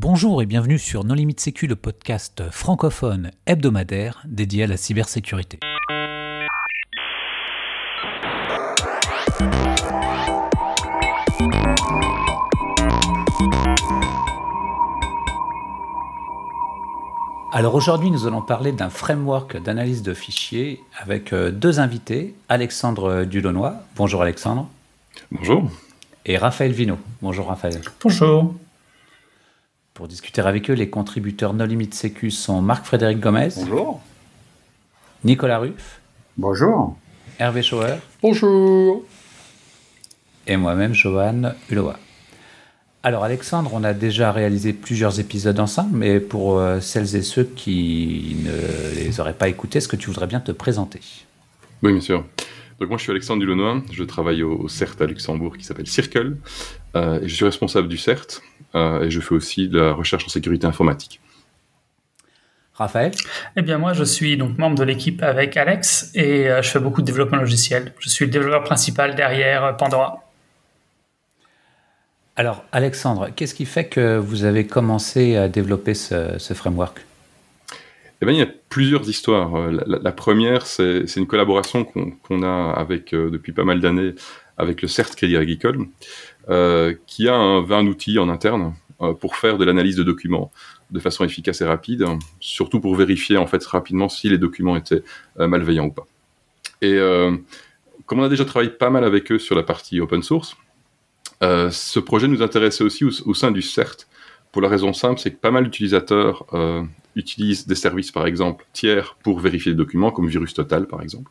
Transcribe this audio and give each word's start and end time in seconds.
Bonjour 0.00 0.40
et 0.42 0.46
bienvenue 0.46 0.78
sur 0.78 1.02
Non 1.02 1.14
Limite 1.14 1.40
Sécu, 1.40 1.66
le 1.66 1.74
podcast 1.74 2.44
francophone 2.52 3.32
hebdomadaire 3.46 4.22
dédié 4.26 4.62
à 4.62 4.66
la 4.68 4.76
cybersécurité. 4.76 5.58
Alors 17.52 17.74
aujourd'hui, 17.74 18.12
nous 18.12 18.28
allons 18.28 18.40
parler 18.40 18.70
d'un 18.70 18.90
framework 18.90 19.60
d'analyse 19.60 20.04
de 20.04 20.14
fichiers 20.14 20.80
avec 20.96 21.32
euh, 21.32 21.50
deux 21.50 21.80
invités, 21.80 22.36
Alexandre 22.48 23.24
Dulonnois. 23.24 23.74
Bonjour 23.96 24.22
Alexandre. 24.22 24.68
Bonjour. 25.32 25.68
Et 26.24 26.36
Raphaël 26.36 26.70
Vino. 26.70 26.98
Bonjour 27.20 27.48
Raphaël. 27.48 27.80
Bonjour. 28.00 28.54
Pour 29.98 30.06
discuter 30.06 30.40
avec 30.40 30.70
eux, 30.70 30.74
les 30.74 30.88
contributeurs 30.88 31.54
No 31.54 31.66
Limit 31.66 31.90
Sécu 31.90 32.30
sont 32.30 32.62
Marc-Frédéric 32.62 33.18
Gomez. 33.18 33.48
Bonjour. 33.56 34.00
Nicolas 35.24 35.58
Ruff. 35.58 36.00
Bonjour. 36.36 36.96
Hervé 37.40 37.62
Schauer. 37.62 37.96
Bonjour. 38.22 39.02
Et 40.46 40.56
moi-même, 40.56 40.94
Johan 40.94 41.50
Uloa. 41.68 41.98
Alors 43.02 43.24
Alexandre, 43.24 43.72
on 43.74 43.82
a 43.82 43.92
déjà 43.92 44.30
réalisé 44.30 44.72
plusieurs 44.72 45.18
épisodes 45.18 45.58
ensemble, 45.58 45.96
mais 45.96 46.20
pour 46.20 46.60
euh, 46.60 46.78
celles 46.78 47.16
et 47.16 47.22
ceux 47.22 47.42
qui 47.42 48.36
ne 48.44 49.00
les 49.00 49.18
auraient 49.18 49.34
pas 49.34 49.48
écoutés, 49.48 49.78
est-ce 49.78 49.88
que 49.88 49.96
tu 49.96 50.06
voudrais 50.06 50.28
bien 50.28 50.38
te 50.38 50.52
présenter? 50.52 51.00
Oui, 51.82 51.90
bien 51.90 52.00
sûr. 52.00 52.24
Donc 52.78 52.88
moi, 52.88 52.98
je 52.98 53.02
suis 53.02 53.10
Alexandre 53.10 53.40
Dulenois, 53.40 53.82
je 53.90 54.04
travaille 54.04 54.42
au, 54.42 54.68
CERT 54.68 55.00
à 55.00 55.06
Luxembourg 55.06 55.56
qui 55.56 55.64
s'appelle 55.64 55.88
Circle, 55.88 56.36
euh, 56.94 57.20
et 57.20 57.28
je 57.28 57.34
suis 57.34 57.44
responsable 57.44 57.88
du 57.88 57.96
CERT, 57.96 58.40
euh, 58.74 59.02
et 59.02 59.10
je 59.10 59.20
fais 59.20 59.34
aussi 59.34 59.68
de 59.68 59.80
la 59.80 59.92
recherche 59.92 60.24
en 60.24 60.28
sécurité 60.28 60.66
informatique. 60.66 61.20
Raphaël? 62.74 63.12
Eh 63.56 63.62
bien 63.62 63.78
moi, 63.78 63.92
je 63.92 64.04
suis 64.04 64.36
donc 64.36 64.56
membre 64.58 64.78
de 64.78 64.84
l'équipe 64.84 65.22
avec 65.24 65.56
Alex, 65.56 66.12
et 66.14 66.48
je 66.62 66.68
fais 66.68 66.78
beaucoup 66.78 67.00
de 67.00 67.06
développement 67.06 67.38
logiciel. 67.38 67.92
Je 67.98 68.08
suis 68.08 68.26
le 68.26 68.30
développeur 68.30 68.62
principal 68.62 69.16
derrière 69.16 69.76
Pandora. 69.76 70.28
Alors, 72.38 72.64
Alexandre, 72.70 73.30
qu'est-ce 73.34 73.52
qui 73.52 73.64
fait 73.64 73.86
que 73.86 74.16
vous 74.16 74.44
avez 74.44 74.64
commencé 74.64 75.34
à 75.34 75.48
développer 75.48 75.94
ce, 75.94 76.54
framework? 76.54 77.04
Eh 78.20 78.26
bien, 78.26 78.34
il 78.34 78.38
y 78.38 78.42
a 78.42 78.52
plusieurs 78.68 79.08
histoires. 79.08 79.54
Euh, 79.54 79.80
la, 79.86 80.12
première, 80.12 80.66
c'est 80.66 81.04
une 81.16 81.26
collaboration 81.26 81.84
qu'on 81.84 82.42
a 82.42 82.72
avec, 82.72 83.14
euh, 83.14 83.30
depuis 83.30 83.52
pas 83.52 83.64
mal 83.64 83.80
d'années 83.80 84.14
avec 84.56 84.82
le 84.82 84.88
CERT 84.88 85.14
Crédit 85.14 85.36
Agricole, 85.36 85.86
euh, 86.48 86.94
qui 87.06 87.28
a 87.28 87.36
un, 87.36 87.70
un 87.70 87.86
outil 87.86 88.18
en 88.18 88.28
interne 88.28 88.74
pour 89.20 89.36
faire 89.36 89.58
de 89.58 89.64
l'analyse 89.64 89.94
de 89.94 90.02
documents 90.02 90.50
de 90.90 90.98
façon 90.98 91.24
efficace 91.24 91.60
et 91.60 91.64
rapide, 91.64 92.04
surtout 92.40 92.80
pour 92.80 92.96
vérifier 92.96 93.36
en 93.36 93.46
fait 93.46 93.64
rapidement 93.64 94.08
si 94.08 94.28
les 94.28 94.38
documents 94.38 94.74
étaient 94.74 95.04
malveillants 95.36 95.84
ou 95.84 95.92
pas. 95.92 96.08
Et 96.82 96.98
comme 98.06 98.18
on 98.18 98.24
a 98.24 98.28
déjà 98.28 98.44
travaillé 98.44 98.72
pas 98.72 98.90
mal 98.90 99.04
avec 99.04 99.30
eux 99.30 99.38
sur 99.38 99.54
la 99.54 99.62
partie 99.62 100.00
open 100.00 100.24
source, 100.24 100.56
ce 101.40 102.00
projet 102.00 102.26
nous 102.26 102.42
intéressait 102.42 102.82
aussi 102.82 103.04
au, 103.04 103.34
sein 103.34 103.52
du 103.52 103.62
CERT, 103.62 104.08
pour 104.52 104.62
la 104.62 104.68
raison 104.68 104.92
simple, 104.92 105.20
c'est 105.20 105.30
que 105.30 105.36
pas 105.36 105.50
mal 105.50 105.64
d'utilisateurs 105.64 106.46
euh, 106.52 106.82
utilisent 107.16 107.66
des 107.66 107.74
services, 107.74 108.12
par 108.12 108.26
exemple, 108.26 108.66
tiers 108.72 109.16
pour 109.22 109.40
vérifier 109.40 109.72
les 109.72 109.76
documents, 109.76 110.10
comme 110.10 110.28
Virus 110.28 110.54
Total, 110.54 110.86
par 110.86 111.02
exemple. 111.02 111.30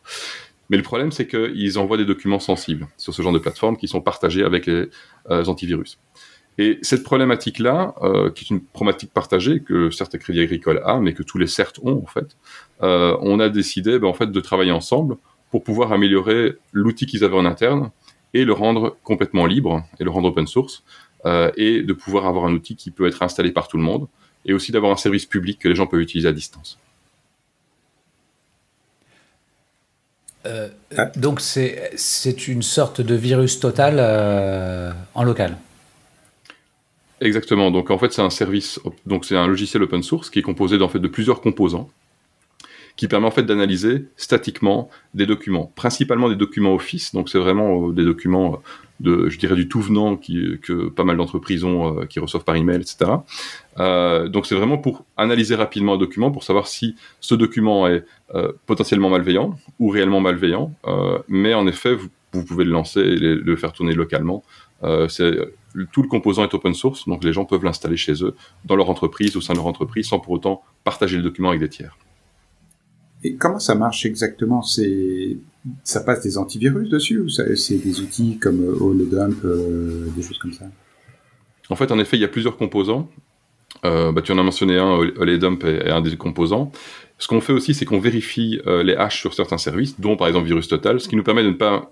Mais 0.69 0.77
le 0.77 0.83
problème, 0.83 1.11
c'est 1.11 1.27
qu'ils 1.27 1.79
envoient 1.79 1.97
des 1.97 2.05
documents 2.05 2.39
sensibles 2.39 2.87
sur 2.97 3.13
ce 3.13 3.21
genre 3.21 3.31
de 3.31 3.39
plateforme 3.39 3.77
qui 3.77 3.87
sont 3.87 4.01
partagés 4.01 4.43
avec 4.43 4.65
les 4.65 4.89
euh, 5.29 5.45
antivirus. 5.45 5.99
Et 6.59 6.79
cette 6.81 7.03
problématique-là, 7.03 7.93
qui 8.33 8.45
est 8.45 8.49
une 8.49 8.63
problématique 8.63 9.13
partagée 9.13 9.61
que 9.61 9.91
certains 9.91 10.17
Crédit 10.17 10.41
Agricole 10.41 10.81
a, 10.83 10.99
mais 10.99 11.13
que 11.13 11.21
tous 11.21 11.37
les 11.37 11.45
CERT 11.45 11.73
ont 11.83 12.01
en 12.01 12.07
fait, 12.07 12.35
on 12.79 13.39
a 13.39 13.49
décidé 13.49 13.99
ben, 13.99 14.07
en 14.07 14.15
fait 14.15 14.31
de 14.31 14.41
travailler 14.41 14.71
ensemble 14.71 15.17
pour 15.51 15.63
pouvoir 15.63 15.93
améliorer 15.93 16.55
l'outil 16.71 17.05
qu'ils 17.05 17.23
avaient 17.23 17.37
en 17.37 17.45
interne 17.45 17.91
et 18.33 18.45
le 18.45 18.53
rendre 18.53 18.97
complètement 19.03 19.45
libre 19.45 19.83
et 19.99 20.03
le 20.03 20.09
rendre 20.09 20.29
open 20.29 20.47
source 20.47 20.83
euh, 20.83 21.06
et 21.25 21.81
de 21.81 21.93
pouvoir 21.93 22.25
avoir 22.25 22.45
un 22.45 22.53
outil 22.53 22.75
qui 22.75 22.89
peut 22.89 23.05
être 23.05 23.21
installé 23.21 23.51
par 23.51 23.67
tout 23.67 23.77
le 23.77 23.83
monde 23.83 24.07
et 24.45 24.53
aussi 24.53 24.71
d'avoir 24.71 24.91
un 24.91 24.97
service 24.97 25.25
public 25.25 25.59
que 25.59 25.67
les 25.67 25.75
gens 25.75 25.87
peuvent 25.87 26.01
utiliser 26.01 26.29
à 26.29 26.31
distance. 26.31 26.79
Euh, 30.45 30.69
ah. 30.97 31.05
Donc 31.17 31.41
c'est 31.41 32.47
une 32.47 32.61
sorte 32.61 33.01
de 33.01 33.15
virus 33.15 33.59
total 33.59 33.97
euh, 33.99 34.91
en 35.13 35.23
local. 35.23 35.57
Exactement. 37.19 37.71
Donc 37.71 37.91
en 37.91 37.97
fait 37.97 38.13
c'est 38.13 38.21
un 38.21 38.29
service, 38.29 38.79
donc 39.05 39.25
c'est 39.25 39.35
un 39.35 39.47
logiciel 39.47 39.83
open 39.83 40.03
source 40.03 40.29
qui 40.29 40.39
est 40.39 40.43
composé 40.43 40.81
en 40.81 40.87
fait 40.87 40.99
de 40.99 41.07
plusieurs 41.07 41.41
composants 41.41 41.89
qui 42.95 43.07
permet 43.07 43.27
en 43.27 43.31
fait 43.31 43.43
d'analyser 43.43 44.05
statiquement 44.17 44.89
des 45.13 45.27
documents, 45.27 45.71
principalement 45.75 46.29
des 46.29 46.35
documents 46.35 46.73
Office, 46.73 47.13
donc 47.13 47.29
c'est 47.29 47.37
vraiment 47.37 47.89
euh, 47.89 47.93
des 47.93 48.03
documents 48.03 48.55
euh, 48.55 48.57
je 49.03 49.37
dirais, 49.37 49.55
du 49.55 49.67
tout 49.67 49.81
venant 49.81 50.15
que 50.17 50.89
pas 50.89 51.03
mal 51.03 51.17
d'entreprises 51.17 51.63
ont, 51.63 51.99
euh, 51.99 52.05
qui 52.05 52.19
reçoivent 52.19 52.43
par 52.43 52.55
email, 52.55 52.77
etc. 52.77 53.11
Euh, 53.79 54.27
donc 54.27 54.45
c'est 54.45 54.55
vraiment 54.55 54.77
pour 54.77 55.05
analyser 55.17 55.55
rapidement 55.55 55.93
un 55.93 55.97
document, 55.97 56.31
pour 56.31 56.43
savoir 56.43 56.67
si 56.67 56.95
ce 57.19 57.35
document 57.35 57.87
est 57.87 58.05
euh, 58.35 58.51
potentiellement 58.65 59.09
malveillant 59.09 59.57
ou 59.79 59.89
réellement 59.89 60.21
malveillant. 60.21 60.73
Mais 61.27 61.53
en 61.53 61.67
effet, 61.67 61.95
vous, 61.95 62.43
pouvez 62.43 62.65
le 62.65 62.71
lancer 62.71 63.01
et 63.01 63.17
le 63.17 63.55
faire 63.55 63.73
tourner 63.73 63.93
localement. 63.93 64.43
tout 64.81 66.01
le 66.01 66.07
composant 66.07 66.43
est 66.43 66.53
open 66.53 66.73
source, 66.73 67.07
donc 67.07 67.23
les 67.23 67.33
gens 67.33 67.45
peuvent 67.45 67.63
l'installer 67.63 67.97
chez 67.97 68.23
eux, 68.23 68.35
dans 68.65 68.75
leur 68.75 68.89
entreprise, 68.89 69.35
au 69.35 69.41
sein 69.41 69.53
de 69.53 69.57
leur 69.57 69.67
entreprise, 69.67 70.07
sans 70.07 70.19
pour 70.19 70.33
autant 70.33 70.63
partager 70.83 71.17
le 71.17 71.23
document 71.23 71.49
avec 71.49 71.61
des 71.61 71.69
tiers. 71.69 71.97
Et 73.23 73.35
comment 73.35 73.59
ça 73.59 73.75
marche 73.75 74.05
exactement? 74.05 74.61
C'est 74.61 75.37
ça 75.83 76.01
passe 76.01 76.21
des 76.21 76.37
antivirus 76.37 76.89
dessus 76.89 77.19
ou 77.19 77.29
c'est 77.29 77.77
des 77.77 78.01
outils 78.01 78.37
comme 78.37 78.63
euh, 78.63 78.77
Holodump, 78.79 79.43
euh, 79.43 80.07
des 80.15 80.21
choses 80.21 80.37
comme 80.37 80.53
ça? 80.53 80.65
En 81.69 81.75
fait, 81.75 81.91
en 81.91 81.99
effet, 81.99 82.17
il 82.17 82.21
y 82.21 82.25
a 82.25 82.29
plusieurs 82.29 82.57
composants. 82.57 83.09
Euh, 83.83 84.11
bah, 84.11 84.21
tu 84.21 84.31
en 84.31 84.37
as 84.37 84.43
mentionné 84.43 84.77
un, 84.77 84.91
Holodump 84.91 85.63
est, 85.65 85.89
un 85.89 86.01
des 86.01 86.15
composants. 86.15 86.71
Ce 87.17 87.27
qu'on 87.27 87.41
fait 87.41 87.53
aussi, 87.53 87.73
c'est 87.73 87.85
qu'on 87.85 87.99
vérifie 87.99 88.61
les 88.65 88.95
hashes 88.95 89.19
sur 89.19 89.33
certains 89.33 89.57
services, 89.57 89.99
dont 89.99 90.15
par 90.15 90.27
exemple 90.27 90.45
Virus 90.45 90.67
Total, 90.67 90.99
ce 90.99 91.07
qui 91.07 91.15
nous 91.15 91.23
permet 91.23 91.43
de 91.43 91.49
ne 91.49 91.55
pas 91.55 91.91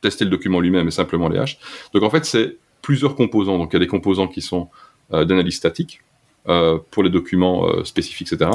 tester 0.00 0.24
le 0.24 0.30
document 0.30 0.58
lui-même, 0.58 0.86
mais 0.86 0.90
simplement 0.90 1.28
les 1.28 1.38
hashes. 1.38 1.58
Donc 1.92 2.02
en 2.02 2.08
fait, 2.08 2.24
c'est 2.24 2.56
plusieurs 2.80 3.14
composants. 3.14 3.58
Donc 3.58 3.70
il 3.72 3.74
y 3.74 3.76
a 3.76 3.80
des 3.80 3.86
composants 3.86 4.26
qui 4.26 4.40
sont 4.40 4.70
d'analyse 5.10 5.56
statique, 5.56 6.00
euh, 6.46 6.78
pour 6.90 7.02
les 7.02 7.08
documents 7.08 7.66
euh, 7.66 7.84
spécifiques, 7.84 8.30
etc. 8.30 8.50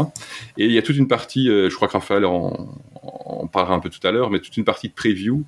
Et 0.59 0.65
il 0.65 0.71
y 0.71 0.77
a 0.77 0.83
toute 0.83 0.95
une 0.95 1.07
partie, 1.07 1.49
euh, 1.49 1.71
je 1.71 1.75
crois 1.75 1.87
que 1.87 1.93
Raphaël 1.93 2.23
en, 2.23 2.77
en, 3.01 3.47
parlera 3.47 3.73
un 3.73 3.79
peu 3.79 3.89
tout 3.89 4.05
à 4.07 4.11
l'heure, 4.11 4.29
mais 4.29 4.39
toute 4.39 4.55
une 4.57 4.63
partie 4.63 4.89
de 4.89 4.93
preview 4.93 5.43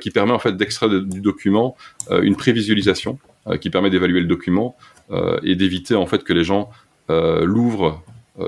qui 0.00 0.10
permet 0.10 0.32
en 0.32 0.38
fait 0.38 0.56
d'extraire 0.56 0.88
du 0.88 1.20
document 1.20 1.76
une 2.10 2.36
prévisualisation 2.36 3.18
qui 3.60 3.68
permet 3.68 3.90
d'évaluer 3.90 4.20
le 4.20 4.26
document 4.26 4.76
et 5.42 5.54
d'éviter 5.54 5.94
en 5.96 6.06
fait 6.06 6.24
que 6.24 6.32
les 6.32 6.44
gens 6.44 6.70
l'ouvrent 7.08 8.00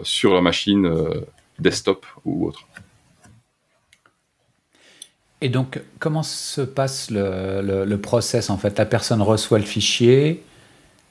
sur 0.05 0.33
leur 0.33 0.41
machine 0.41 0.89
desktop 1.59 2.07
ou 2.25 2.47
autre. 2.47 2.67
Et 5.41 5.51
donc, 5.51 5.81
comment 5.99 6.23
se 6.23 6.63
passe 6.63 7.11
le, 7.11 7.61
le, 7.63 7.85
le 7.85 7.99
process 7.99 8.49
en 8.49 8.57
fait? 8.57 8.79
La 8.79 8.87
personne 8.87 9.21
reçoit 9.21 9.59
le 9.59 9.65
fichier, 9.65 10.43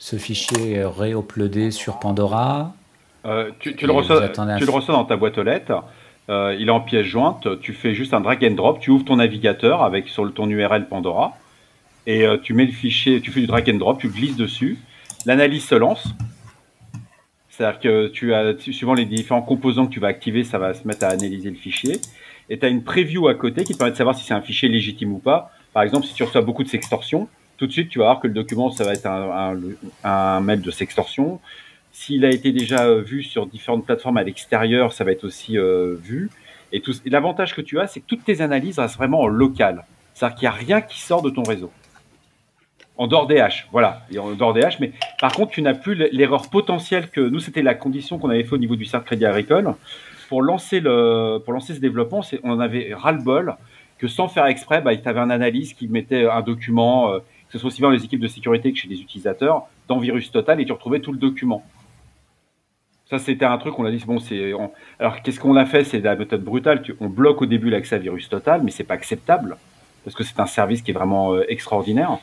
ce 0.04 0.18
fichier 0.18 0.74
est 0.74 0.86
réuploadé 0.86 1.72
sur 1.72 1.98
Pandora. 1.98 2.74
Euh, 3.24 3.52
tu, 3.60 3.72
le 3.72 3.94
reçois, 3.94 4.28
tu 4.28 4.66
le 4.66 4.70
reçois 4.70 4.94
dans 4.94 5.06
ta 5.06 5.16
boîte 5.16 5.38
aux 5.38 5.44
lettres. 5.44 5.82
Euh, 6.28 6.58
il 6.60 6.68
est 6.68 6.72
en 6.72 6.82
pièce 6.82 7.06
jointe. 7.06 7.48
Tu 7.62 7.72
fais 7.72 7.96
juste 7.96 8.14
un 8.14 8.20
drag 8.20 8.44
and 8.44 8.56
drop. 8.56 8.82
Tu 8.82 8.92
ouvres 8.92 9.06
ton 9.06 9.16
navigateur 9.16 9.82
avec 9.82 10.10
sur 10.10 10.32
ton 10.34 10.50
URL 10.50 10.90
Pandora 10.90 11.38
et 12.06 12.28
euh, 12.28 12.38
tu 12.38 12.54
mets 12.54 12.66
le 12.66 12.74
fichier. 12.74 13.22
Tu 13.22 13.32
fais 13.32 13.40
du 13.40 13.48
drag 13.48 13.70
and 13.70 13.78
drop. 13.78 13.98
Tu 13.98 14.10
glisses 14.10 14.36
dessus. 14.36 14.78
L'analyse 15.26 15.64
se 15.64 15.76
lance. 15.76 16.06
C'est-à-dire 17.48 17.80
que 17.80 18.08
tu 18.08 18.34
as, 18.34 18.60
suivant 18.60 18.96
les 18.96 19.06
différents 19.06 19.42
composants 19.42 19.88
que 19.88 19.94
tu 19.94 20.02
vas 20.02 20.10
activer, 20.10 20.44
ça 20.44 20.58
va 20.58 20.74
se 20.74 20.86
mettre 20.86 21.06
à 21.06 21.12
analyser 21.12 21.50
le 21.50 21.56
fichier. 21.56 22.02
Et 22.50 22.60
tu 22.60 22.66
as 22.66 22.70
une 22.70 22.84
preview 22.84 23.30
à 23.30 23.36
côté 23.36 23.64
qui 23.64 23.72
te 23.72 23.78
permet 23.78 23.92
de 23.92 23.98
savoir 23.98 24.18
si 24.18 24.26
c'est 24.26 24.34
un 24.34 24.42
fichier 24.42 24.68
légitime 24.68 25.14
ou 25.14 25.20
pas. 25.20 25.50
Par 25.72 25.82
exemple, 25.82 26.06
si 26.06 26.14
tu 26.14 26.24
reçois 26.24 26.42
beaucoup 26.42 26.64
de 26.66 26.68
sextorsion, 26.68 27.30
tout 27.58 27.68
de 27.68 27.72
suite, 27.72 27.90
tu 27.90 28.00
vas 28.00 28.06
voir 28.06 28.20
que 28.20 28.28
le 28.28 28.34
document, 28.34 28.72
ça 28.72 28.84
va 28.84 28.94
être 28.94 29.06
un, 29.06 30.40
mail 30.42 30.62
de 30.62 30.72
sextorsion. 30.72 31.40
S'il 31.92 32.26
a 32.26 32.30
été 32.30 32.52
déjà 32.52 32.86
euh, 32.86 33.02
vu 33.02 33.24
sur 33.24 33.46
différentes 33.46 33.86
plateformes 33.86 34.18
à 34.18 34.24
l'extérieur, 34.24 34.94
ça 34.94 35.04
va 35.04 35.12
être 35.12 35.24
aussi 35.24 35.58
euh, 35.58 35.96
vu. 36.02 36.30
Et, 36.72 36.82
l'avantage 37.06 37.56
que 37.56 37.62
tu 37.62 37.80
as, 37.80 37.88
c'est 37.88 38.00
que 38.00 38.08
toutes 38.08 38.24
tes 38.24 38.42
analyses 38.42 38.80
restent 38.80 38.98
vraiment 38.98 39.22
en 39.22 39.28
local. 39.28 39.86
C'est-à-dire 40.14 40.36
qu'il 40.38 40.48
n'y 40.48 40.54
a 40.54 40.58
rien 40.58 40.82
qui 40.82 41.00
sort 41.00 41.22
de 41.22 41.30
ton 41.30 41.44
réseau. 41.44 41.72
En 42.98 43.08
dehors 43.08 43.28
des 43.28 43.40
haches, 43.40 43.68
voilà, 43.72 44.06
en 44.20 44.34
dehors 44.34 44.54
des 44.54 44.64
haches. 44.64 44.80
Mais 44.80 44.92
par 45.20 45.34
contre, 45.34 45.52
tu 45.52 45.62
n'as 45.62 45.74
plus 45.74 45.96
l'erreur 45.96 46.50
potentielle 46.50 47.10
que 47.10 47.22
nous, 47.22 47.40
c'était 47.40 47.62
la 47.62 47.76
condition 47.76 48.18
qu'on 48.20 48.30
avait 48.30 48.44
fait 48.44 48.54
au 48.54 48.60
niveau 48.60 48.76
du 48.76 48.86
CERT 48.86 49.04
Crédit 49.04 49.26
Agricole. 49.26 49.74
Pour 50.30 50.42
lancer, 50.42 50.80
le, 50.80 51.40
pour 51.44 51.54
lancer 51.54 51.76
ce 51.76 51.80
développement, 51.80 52.22
on 52.44 52.52
en 52.52 52.60
avait 52.60 52.94
ras-le-bol 52.94 53.56
que 54.04 54.08
sans 54.08 54.28
faire 54.28 54.48
exprès, 54.48 54.82
bah, 54.82 54.96
tu 54.96 55.08
avais 55.08 55.20
un 55.20 55.30
analyse 55.30 55.74
qui 55.74 55.88
mettait 55.88 56.26
un 56.26 56.42
document, 56.42 57.14
euh, 57.14 57.20
que 57.54 57.60
ce 57.60 57.62
soit 57.62 57.68
aussi 57.68 57.82
bien 57.82 57.92
les 57.92 58.04
équipes 58.04 58.20
de 58.20 58.28
sécurité 58.28 58.74
que 58.74 58.80
chez 58.80 58.88
les 58.88 59.00
utilisateurs, 59.00 59.68
dans 59.88 60.00
Virus 60.00 60.32
Total, 60.32 60.60
et 60.60 60.66
tu 60.66 60.72
retrouvais 60.72 61.02
tout 61.02 61.12
le 61.12 61.20
document. 61.20 61.64
Ça, 63.08 63.20
c'était 63.20 63.46
un 63.46 63.60
truc, 63.60 63.78
on 63.78 63.86
a 63.86 63.92
dit, 63.92 64.04
bon, 64.08 64.18
c'est. 64.18 64.54
Alors, 64.98 65.22
qu'est-ce 65.22 65.40
qu'on 65.40 65.56
a 65.56 65.68
fait? 65.68 65.84
C'est 65.84 66.00
la 66.00 66.16
méthode 66.16 66.44
brutale. 66.44 66.82
On 67.00 67.10
bloque 67.10 67.44
au 67.44 67.46
début 67.46 67.70
l'accès 67.70 67.94
à 67.94 68.00
virus 68.00 68.28
total, 68.28 68.64
mais 68.64 68.72
c'est 68.72 68.84
pas 68.84 68.96
acceptable 68.96 69.58
parce 70.04 70.16
que 70.16 70.24
c'est 70.24 70.40
un 70.40 70.48
service 70.48 70.82
qui 70.82 70.90
est 70.90 70.94
vraiment 70.96 71.36
euh, 71.36 71.46
extraordinaire. 71.48 72.18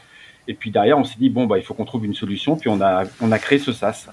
Et 0.48 0.54
puis 0.54 0.72
derrière, 0.72 0.98
on 0.98 1.04
s'est 1.04 1.18
dit, 1.20 1.30
bon, 1.30 1.46
bah, 1.46 1.58
il 1.58 1.62
faut 1.62 1.74
qu'on 1.74 1.84
trouve 1.84 2.04
une 2.04 2.14
solution. 2.14 2.56
Puis 2.56 2.68
on 2.68 2.80
a, 2.80 3.04
on 3.20 3.30
a 3.30 3.38
créé 3.38 3.60
ce 3.60 3.72
SaaS 3.72 4.08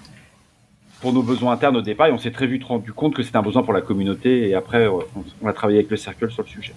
pour 1.02 1.14
nos 1.14 1.24
besoins 1.24 1.54
internes 1.54 1.78
au 1.78 1.82
départ. 1.82 2.06
Et 2.06 2.12
on 2.12 2.20
s'est 2.20 2.30
très 2.30 2.46
vite 2.46 2.66
rendu 2.66 2.94
compte 2.94 3.16
que 3.16 3.24
c'était 3.24 3.38
un 3.38 3.42
besoin 3.42 3.64
pour 3.64 3.74
la 3.74 3.82
communauté. 3.82 4.48
Et 4.48 4.54
après, 4.54 4.88
on 4.88 5.48
a 5.48 5.54
travaillé 5.54 5.80
avec 5.80 5.90
le 5.90 5.98
Circle 5.98 6.30
sur 6.30 6.44
le 6.44 6.48
sujet. 6.48 6.74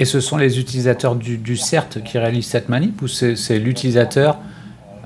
Et 0.00 0.04
ce 0.04 0.20
sont 0.20 0.36
les 0.36 0.58
utilisateurs 0.58 1.14
du, 1.14 1.38
du 1.38 1.56
CERT 1.56 2.02
qui 2.04 2.18
réalisent 2.18 2.48
cette 2.48 2.68
manip 2.68 3.00
ou 3.02 3.08
c'est 3.08 3.58
l'utilisateur 3.58 4.38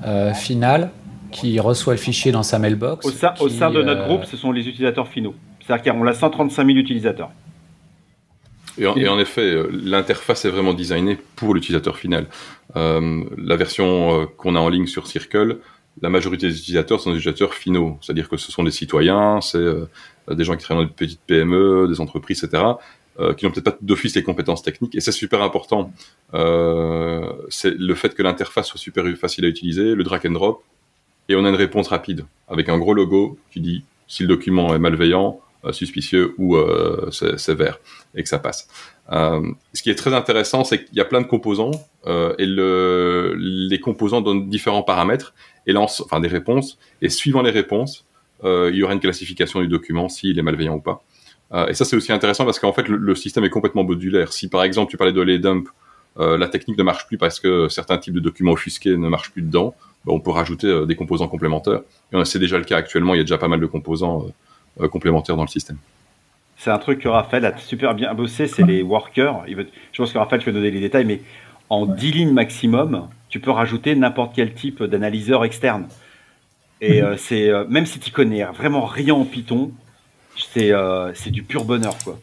euh, 0.05 0.33
final 0.33 0.91
qui 1.31 1.59
reçoit 1.59 1.93
le 1.93 1.99
fichier 1.99 2.31
dans 2.31 2.41
sa 2.41 2.57
mailbox 2.57 3.05
Au 3.05 3.11
sein, 3.11 3.33
au 3.39 3.49
sein 3.49 3.69
de 3.69 3.83
notre 3.83 4.01
euh, 4.01 4.07
groupe, 4.07 4.25
ce 4.25 4.35
sont 4.35 4.51
les 4.51 4.67
utilisateurs 4.67 5.07
finaux. 5.07 5.35
C'est-à-dire 5.65 5.93
qu'on 5.93 6.07
a 6.07 6.13
135 6.13 6.65
000 6.65 6.77
utilisateurs. 6.77 7.29
Et 8.79 8.87
en, 9.09 9.19
effet, 9.19 9.41
euh, 9.41 9.69
l'interface 9.71 10.45
est 10.45 10.49
vraiment 10.49 10.73
designée 10.73 11.17
pour 11.35 11.53
l'utilisateur 11.53 11.97
final. 11.97 12.25
la 12.75 13.55
version 13.57 14.27
qu'on 14.37 14.55
a 14.55 14.59
en 14.59 14.69
ligne 14.69 14.87
sur 14.87 15.05
Circle, 15.05 15.57
la 16.01 16.09
majorité 16.09 16.47
des 16.47 16.57
utilisateurs 16.57 17.01
sont 17.01 17.11
des 17.11 17.17
utilisateurs 17.17 17.53
finaux, 17.53 17.97
c'est-à-dire 18.01 18.29
que 18.29 18.37
ce 18.37 18.51
sont 18.51 18.63
des 18.63 18.71
citoyens, 18.71 19.41
c'est 19.41 19.65
des 20.31 20.43
gens 20.45 20.55
qui 20.55 20.63
travaillent 20.63 20.85
dans 20.85 20.89
des 20.89 20.95
petites 20.95 21.19
PME, 21.27 21.87
des 21.89 21.99
entreprises, 21.99 22.43
etc. 22.43 22.63
Euh, 23.19 23.33
qui 23.33 23.43
n'ont 23.43 23.51
peut-être 23.51 23.65
pas 23.65 23.77
d'office 23.81 24.15
les 24.15 24.23
compétences 24.23 24.61
techniques. 24.61 24.95
Et 24.95 25.01
c'est 25.01 25.11
super 25.11 25.41
important. 25.41 25.91
Euh, 26.33 27.29
c'est 27.49 27.77
le 27.77 27.93
fait 27.93 28.15
que 28.15 28.23
l'interface 28.23 28.67
soit 28.67 28.79
super 28.79 29.05
facile 29.17 29.43
à 29.43 29.49
utiliser, 29.49 29.93
le 29.93 30.03
drag 30.05 30.25
and 30.25 30.31
drop, 30.31 30.63
et 31.27 31.35
on 31.35 31.43
a 31.43 31.49
une 31.49 31.55
réponse 31.55 31.89
rapide 31.89 32.25
avec 32.47 32.69
un 32.69 32.77
gros 32.77 32.93
logo 32.93 33.37
qui 33.51 33.59
dit 33.59 33.83
si 34.07 34.23
le 34.23 34.29
document 34.29 34.73
est 34.73 34.79
malveillant, 34.79 35.41
euh, 35.65 35.73
suspicieux 35.73 36.33
ou 36.37 36.55
sévère, 37.11 37.81
et 38.15 38.23
que 38.23 38.29
ça 38.29 38.39
passe. 38.39 38.69
ce 39.11 39.83
qui 39.83 39.89
est 39.89 39.95
très 39.95 40.13
intéressant, 40.13 40.63
c'est 40.63 40.85
qu'il 40.85 40.95
y 40.95 41.01
a 41.01 41.05
plein 41.05 41.19
de 41.19 41.27
composants 41.27 41.71
et 42.05 42.45
le, 42.45 43.35
les 43.37 43.79
composants 43.81 44.21
donnent 44.21 44.49
différents 44.49 44.83
paramètres 44.83 45.33
et 45.67 45.73
lancent, 45.73 46.01
enfin 46.05 46.21
des 46.21 46.29
réponses. 46.29 46.77
Et 47.01 47.09
suivant 47.09 47.41
les 47.41 47.51
réponses, 47.51 48.05
il 48.45 48.75
y 48.75 48.81
aura 48.81 48.93
une 48.93 49.01
classification 49.01 49.59
du 49.59 49.67
document 49.67 50.07
s'il 50.07 50.39
est 50.39 50.43
malveillant 50.43 50.75
ou 50.75 50.81
pas. 50.81 51.03
Euh, 51.53 51.67
et 51.67 51.73
ça, 51.73 51.85
c'est 51.85 51.95
aussi 51.95 52.11
intéressant 52.11 52.45
parce 52.45 52.59
qu'en 52.59 52.73
fait, 52.73 52.87
le, 52.87 53.15
système 53.15 53.43
est 53.43 53.49
complètement 53.49 53.83
modulaire. 53.83 54.33
Si 54.33 54.49
par 54.49 54.63
exemple, 54.63 54.91
tu 54.91 54.97
parlais 54.97 55.13
de 55.13 55.21
les 55.21 55.39
dump, 55.39 55.67
euh, 56.19 56.37
la 56.37 56.47
technique 56.47 56.77
ne 56.77 56.83
marche 56.83 57.07
plus 57.07 57.17
parce 57.17 57.39
que 57.39 57.69
certains 57.69 57.97
types 57.97 58.13
de 58.13 58.19
documents 58.19 58.51
offusqués 58.51 58.97
ne 58.97 59.09
marchent 59.09 59.31
plus 59.31 59.41
dedans, 59.41 59.75
ben, 60.05 60.13
on 60.13 60.19
peut 60.19 60.31
rajouter 60.31 60.67
euh, 60.67 60.85
des 60.85 60.95
composants 60.95 61.27
complémentaires. 61.27 61.81
Et 62.13 62.25
c'est 62.25 62.39
déjà 62.39 62.57
le 62.57 62.65
cas 62.65 62.77
actuellement, 62.77 63.13
il 63.13 63.17
y 63.17 63.21
a 63.21 63.23
déjà 63.23 63.37
pas 63.37 63.47
mal 63.47 63.59
de 63.59 63.65
composants 63.65 64.27
complémentaires 64.91 65.35
dans 65.35 65.43
le 65.43 65.49
système. 65.49 65.77
C'est 66.55 66.69
un 66.69 66.77
truc 66.77 66.99
que 66.99 67.09
Raphaël 67.09 67.45
a 67.45 67.57
super 67.57 67.93
bien 67.95 68.13
bossé, 68.13 68.47
c'est 68.47 68.63
les 68.63 68.81
workers. 68.81 69.43
Il 69.47 69.55
veut, 69.55 69.67
je 69.91 70.01
pense 70.01 70.13
que 70.13 70.17
Raphaël, 70.17 70.41
tu 70.41 70.49
vas 70.49 70.53
donner 70.53 70.71
les 70.71 70.79
détails, 70.79 71.05
mais 71.05 71.21
en 71.69 71.85
10 71.85 72.11
lignes 72.11 72.33
maximum, 72.33 73.07
tu 73.29 73.39
peux 73.39 73.51
rajouter 73.51 73.95
n'importe 73.95 74.33
quel 74.35 74.53
type 74.53 74.83
d'analyseur 74.83 75.43
externe. 75.43 75.87
Et 76.81 77.01
c'est 77.17 77.51
même 77.67 77.85
si 77.85 77.99
tu 77.99 78.11
connais 78.11 78.43
vraiment 78.45 78.85
rien 78.85 79.15
en 79.15 79.25
Python, 79.25 79.71
euh, 80.57 81.11
c'est 81.13 81.31
du 81.31 81.43
pur 81.43 81.65
bonheur 81.65 81.97
quoi. 82.03 82.19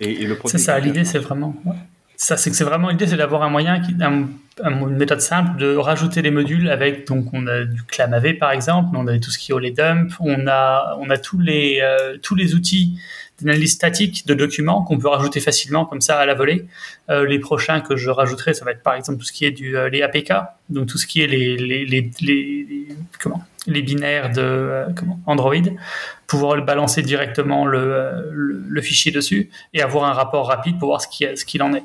Et, 0.00 0.26
le 0.26 0.36
c'est 0.46 0.58
ça, 0.58 0.78
l'idée 0.78 1.04
c'est 1.04 1.18
vraiment. 1.18 1.54
Ça, 2.16 2.36
c'est 2.36 2.50
que 2.50 2.56
c'est 2.56 2.64
vraiment 2.64 2.90
l'idée, 2.90 3.06
c'est 3.06 3.16
d'avoir 3.16 3.42
un 3.42 3.48
moyen, 3.48 3.80
qui, 3.80 3.92
une 3.92 4.96
méthode 4.96 5.20
simple 5.20 5.58
de 5.58 5.74
rajouter 5.74 6.22
des 6.22 6.30
modules 6.30 6.70
avec, 6.70 7.08
donc 7.08 7.26
on 7.32 7.46
a 7.48 7.64
du 7.64 7.82
ClamAV 7.82 8.34
par 8.34 8.52
exemple, 8.52 8.96
on 8.96 9.06
a 9.08 9.18
tout 9.18 9.30
ce 9.30 9.38
qui 9.38 9.52
est 9.52 9.60
les 9.60 9.72
dump, 9.72 10.12
on 10.20 10.46
a, 10.46 10.96
on 11.00 11.10
a 11.10 11.18
tous 11.18 11.38
les, 11.40 11.80
euh, 11.82 12.16
tous 12.22 12.36
les 12.36 12.54
outils 12.54 12.98
d'analyse 13.40 13.72
statique 13.72 14.26
de 14.26 14.34
documents 14.34 14.84
qu'on 14.84 14.96
peut 14.96 15.08
rajouter 15.08 15.40
facilement 15.40 15.86
comme 15.86 16.00
ça 16.00 16.18
à 16.18 16.26
la 16.26 16.34
volée. 16.34 16.66
Euh, 17.10 17.26
les 17.26 17.40
prochains 17.40 17.80
que 17.80 17.96
je 17.96 18.10
rajouterai, 18.10 18.54
ça 18.54 18.64
va 18.64 18.70
être 18.70 18.82
par 18.82 18.94
exemple 18.94 19.18
tout 19.18 19.24
ce 19.24 19.32
qui 19.32 19.44
est 19.44 19.50
du 19.50 19.76
les 19.90 20.02
APK, 20.02 20.32
donc 20.70 20.86
tout 20.86 20.98
ce 20.98 21.06
qui 21.06 21.20
est 21.20 21.26
les, 21.26 21.56
les, 21.56 21.84
les, 21.84 22.12
les 22.20 22.88
comment? 23.20 23.44
Les 23.66 23.82
binaires 23.82 24.30
de 24.30 24.40
euh, 24.40 24.86
Android, 25.26 25.54
pouvoir 26.26 26.56
balancer 26.62 27.02
directement 27.02 27.66
le, 27.66 28.30
le, 28.32 28.82
fichier 28.82 29.12
dessus 29.12 29.50
et 29.72 29.82
avoir 29.82 30.04
un 30.04 30.12
rapport 30.12 30.48
rapide 30.48 30.78
pour 30.78 30.88
voir 30.88 31.02
ce 31.02 31.44
qu'il 31.44 31.62
en 31.62 31.74
est. 31.74 31.84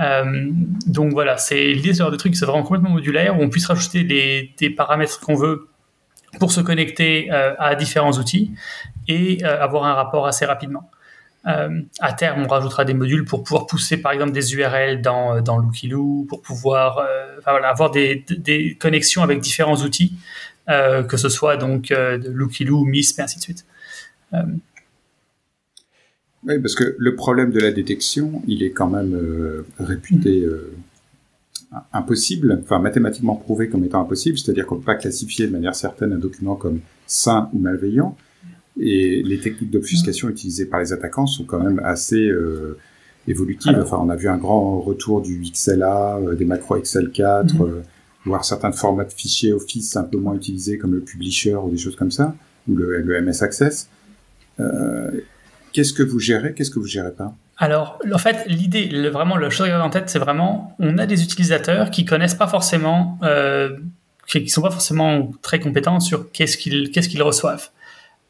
Euh, 0.00 0.50
donc 0.86 1.12
voilà, 1.12 1.38
c'est 1.38 1.72
l'idée 1.72 1.92
de 1.92 2.10
de 2.10 2.16
trucs, 2.16 2.36
c'est 2.36 2.44
vraiment 2.44 2.62
complètement 2.62 2.90
modulaire 2.90 3.38
où 3.38 3.42
on 3.42 3.48
puisse 3.48 3.66
rajouter 3.66 4.04
des 4.04 4.70
paramètres 4.70 5.20
qu'on 5.20 5.34
veut 5.34 5.68
pour 6.38 6.52
se 6.52 6.60
connecter 6.60 7.32
euh, 7.32 7.54
à 7.58 7.74
différents 7.76 8.12
outils 8.12 8.52
et 9.08 9.42
avoir 9.44 9.84
un 9.84 9.94
rapport 9.94 10.26
assez 10.26 10.44
rapidement. 10.44 10.90
à 11.44 12.12
terme, 12.12 12.42
on 12.42 12.48
rajoutera 12.48 12.84
des 12.84 12.92
modules 12.92 13.24
pour 13.24 13.44
pouvoir 13.44 13.66
pousser 13.66 13.96
par 13.98 14.10
exemple 14.12 14.32
des 14.32 14.54
URL 14.54 15.00
dans, 15.00 15.40
dans 15.40 15.62
pour 16.28 16.42
pouvoir 16.42 17.06
avoir 17.46 17.92
des, 17.92 18.24
des, 18.28 18.74
connexions 18.74 19.22
avec 19.22 19.38
différents 19.38 19.76
outils 19.76 20.18
euh, 20.68 21.04
que 21.04 21.16
ce 21.16 21.28
soit 21.28 21.56
donc 21.56 21.92
euh, 21.92 22.18
de 22.18 22.28
Lookiloo, 22.28 22.84
MISP 22.84 23.20
et 23.20 23.22
ainsi 23.22 23.36
de 23.38 23.42
suite. 23.42 23.64
Euh, 24.34 24.42
oui, 26.44 26.58
parce 26.58 26.74
que 26.74 26.96
le 26.98 27.14
problème 27.14 27.52
de 27.52 27.60
la 27.60 27.70
détection, 27.70 28.42
il 28.48 28.62
est 28.62 28.70
quand 28.70 28.88
même 28.88 29.64
réputé 29.80 30.46
impossible, 31.92 32.60
enfin 32.62 32.78
mathématiquement 32.78 33.34
prouvé 33.34 33.68
comme 33.68 33.84
étant 33.84 34.00
impossible, 34.00 34.38
c'est-à-dire 34.38 34.64
qu'on 34.64 34.76
ne 34.76 34.80
peut 34.80 34.86
pas 34.86 34.94
classifier 34.94 35.48
de 35.48 35.52
manière 35.52 35.74
certaine 35.74 36.12
un 36.12 36.18
document 36.18 36.54
comme 36.54 36.80
sain 37.06 37.50
ou 37.52 37.58
malveillant. 37.58 38.16
Et 38.78 39.24
les 39.24 39.40
techniques 39.40 39.72
d'obfuscation 39.72 40.28
utilisées 40.28 40.66
par 40.66 40.78
les 40.78 40.92
attaquants 40.92 41.26
sont 41.26 41.44
quand 41.44 41.58
même 41.58 41.80
assez 41.82 42.30
évolutives. 43.26 43.78
enfin, 43.82 43.98
on 44.00 44.08
a 44.08 44.16
vu 44.16 44.28
un 44.28 44.38
grand 44.38 44.78
retour 44.78 45.22
du 45.22 45.40
XLA, 45.40 46.20
des 46.38 46.44
macros 46.44 46.76
Excel 46.76 47.10
4, 47.10 47.56
voir 48.26 48.44
certains 48.44 48.72
formats 48.72 49.04
de 49.04 49.12
fichiers 49.12 49.52
Office 49.52 49.96
un 49.96 50.04
peu 50.04 50.18
moins 50.18 50.34
utilisés 50.34 50.78
comme 50.78 50.92
le 50.92 51.00
Publisher 51.00 51.54
ou 51.54 51.70
des 51.70 51.78
choses 51.78 51.96
comme 51.96 52.10
ça, 52.10 52.34
ou 52.68 52.76
le, 52.76 53.22
MS 53.22 53.42
Access. 53.42 53.88
Euh, 54.60 55.20
qu'est-ce 55.72 55.92
que 55.92 56.02
vous 56.02 56.18
gérez, 56.18 56.52
qu'est-ce 56.54 56.70
que 56.70 56.78
vous 56.78 56.86
gérez 56.86 57.12
pas? 57.12 57.34
Alors, 57.58 57.98
en 58.12 58.18
fait, 58.18 58.44
l'idée, 58.46 58.88
vraiment, 59.08 59.36
le 59.36 59.48
chose 59.48 59.70
en 59.70 59.90
tête, 59.90 60.10
c'est 60.10 60.18
vraiment, 60.18 60.76
on 60.78 60.98
a 60.98 61.06
des 61.06 61.22
utilisateurs 61.22 61.90
qui 61.90 62.04
connaissent 62.04 62.34
pas 62.34 62.48
forcément, 62.48 63.18
euh, 63.22 63.76
qui 64.26 64.48
sont 64.48 64.62
pas 64.62 64.70
forcément 64.70 65.30
très 65.40 65.58
compétents 65.58 66.00
sur 66.00 66.30
qu'est-ce 66.32 66.58
qu'ils, 66.58 66.90
qu'est-ce 66.90 67.08
qu'ils 67.08 67.22
reçoivent. 67.22 67.70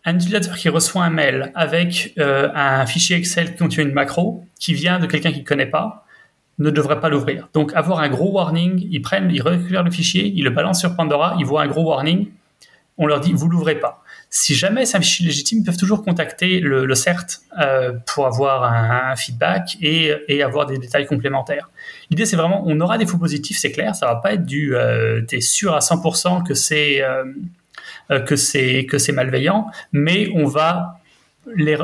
Un 0.04 0.14
utilisateur 0.14 0.56
qui 0.56 0.68
reçoit 0.68 1.02
un 1.02 1.10
mail 1.10 1.50
avec 1.56 2.14
euh, 2.18 2.48
un 2.54 2.86
fichier 2.86 3.16
Excel 3.16 3.52
qui 3.52 3.58
contient 3.58 3.82
une 3.82 3.92
macro, 3.92 4.44
qui 4.60 4.74
vient 4.74 5.00
de 5.00 5.06
quelqu'un 5.06 5.32
qu'il 5.32 5.42
connaît 5.42 5.66
pas, 5.66 6.05
ne 6.58 6.70
devrait 6.70 7.00
pas 7.00 7.08
l'ouvrir. 7.08 7.48
Donc 7.52 7.74
avoir 7.74 8.00
un 8.00 8.08
gros 8.08 8.32
warning, 8.32 8.86
ils 8.90 9.02
prennent, 9.02 9.30
ils 9.30 9.42
récupèrent 9.42 9.82
le 9.82 9.90
fichier, 9.90 10.32
ils 10.34 10.44
le 10.44 10.50
balancent 10.50 10.80
sur 10.80 10.96
Pandora, 10.96 11.36
ils 11.38 11.44
voient 11.44 11.62
un 11.62 11.66
gros 11.66 11.84
warning, 11.84 12.28
on 12.98 13.06
leur 13.06 13.20
dit 13.20 13.32
vous 13.32 13.48
l'ouvrez 13.48 13.78
pas. 13.78 14.02
Si 14.30 14.54
jamais 14.54 14.86
c'est 14.86 14.96
un 14.96 15.00
fichier 15.00 15.26
légitime, 15.26 15.60
ils 15.60 15.64
peuvent 15.64 15.76
toujours 15.76 16.02
contacter 16.02 16.58
le, 16.60 16.92
CERT 16.94 17.42
euh, 17.60 17.92
pour 18.06 18.26
avoir 18.26 18.64
un, 18.64 19.14
feedback 19.16 19.76
et, 19.80 20.42
avoir 20.42 20.66
des 20.66 20.78
détails 20.78 21.06
complémentaires. 21.06 21.70
L'idée 22.10 22.26
c'est 22.26 22.36
vraiment, 22.36 22.62
on 22.66 22.80
aura 22.80 22.98
des 22.98 23.06
faux 23.06 23.18
positifs, 23.18 23.58
c'est 23.58 23.72
clair, 23.72 23.94
ça 23.94 24.06
va 24.06 24.16
pas 24.16 24.32
être 24.32 24.44
du, 24.44 24.74
euh, 24.74 25.22
t'es 25.22 25.40
sûr 25.40 25.74
à 25.74 25.80
100% 25.80 26.42
que 26.42 26.54
c'est 26.54 27.02
euh, 27.02 27.24
euh, 28.10 28.20
que 28.20 28.36
c'est 28.36 28.86
que 28.86 28.98
c'est 28.98 29.12
malveillant, 29.12 29.66
mais 29.92 30.30
on 30.34 30.46
va 30.46 31.00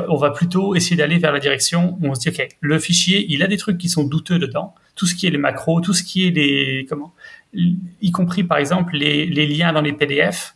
on 0.09 0.17
va 0.17 0.31
plutôt 0.31 0.75
essayer 0.75 0.95
d'aller 0.95 1.17
vers 1.17 1.31
la 1.31 1.39
direction 1.39 1.97
où 2.01 2.07
on 2.07 2.15
se 2.15 2.21
dit, 2.21 2.29
OK, 2.29 2.47
le 2.59 2.79
fichier, 2.79 3.25
il 3.29 3.43
a 3.43 3.47
des 3.47 3.57
trucs 3.57 3.77
qui 3.77 3.89
sont 3.89 4.03
douteux 4.03 4.39
dedans. 4.39 4.75
Tout 4.95 5.05
ce 5.05 5.15
qui 5.15 5.25
est 5.25 5.29
les 5.29 5.37
macros, 5.37 5.81
tout 5.81 5.93
ce 5.93 6.03
qui 6.03 6.27
est 6.27 6.31
les, 6.31 6.85
comment, 6.89 7.13
y 7.53 8.11
compris 8.11 8.43
par 8.43 8.57
exemple 8.57 8.95
les, 8.95 9.25
liens 9.47 9.73
dans 9.73 9.81
les 9.81 9.93
PDF, 9.93 10.55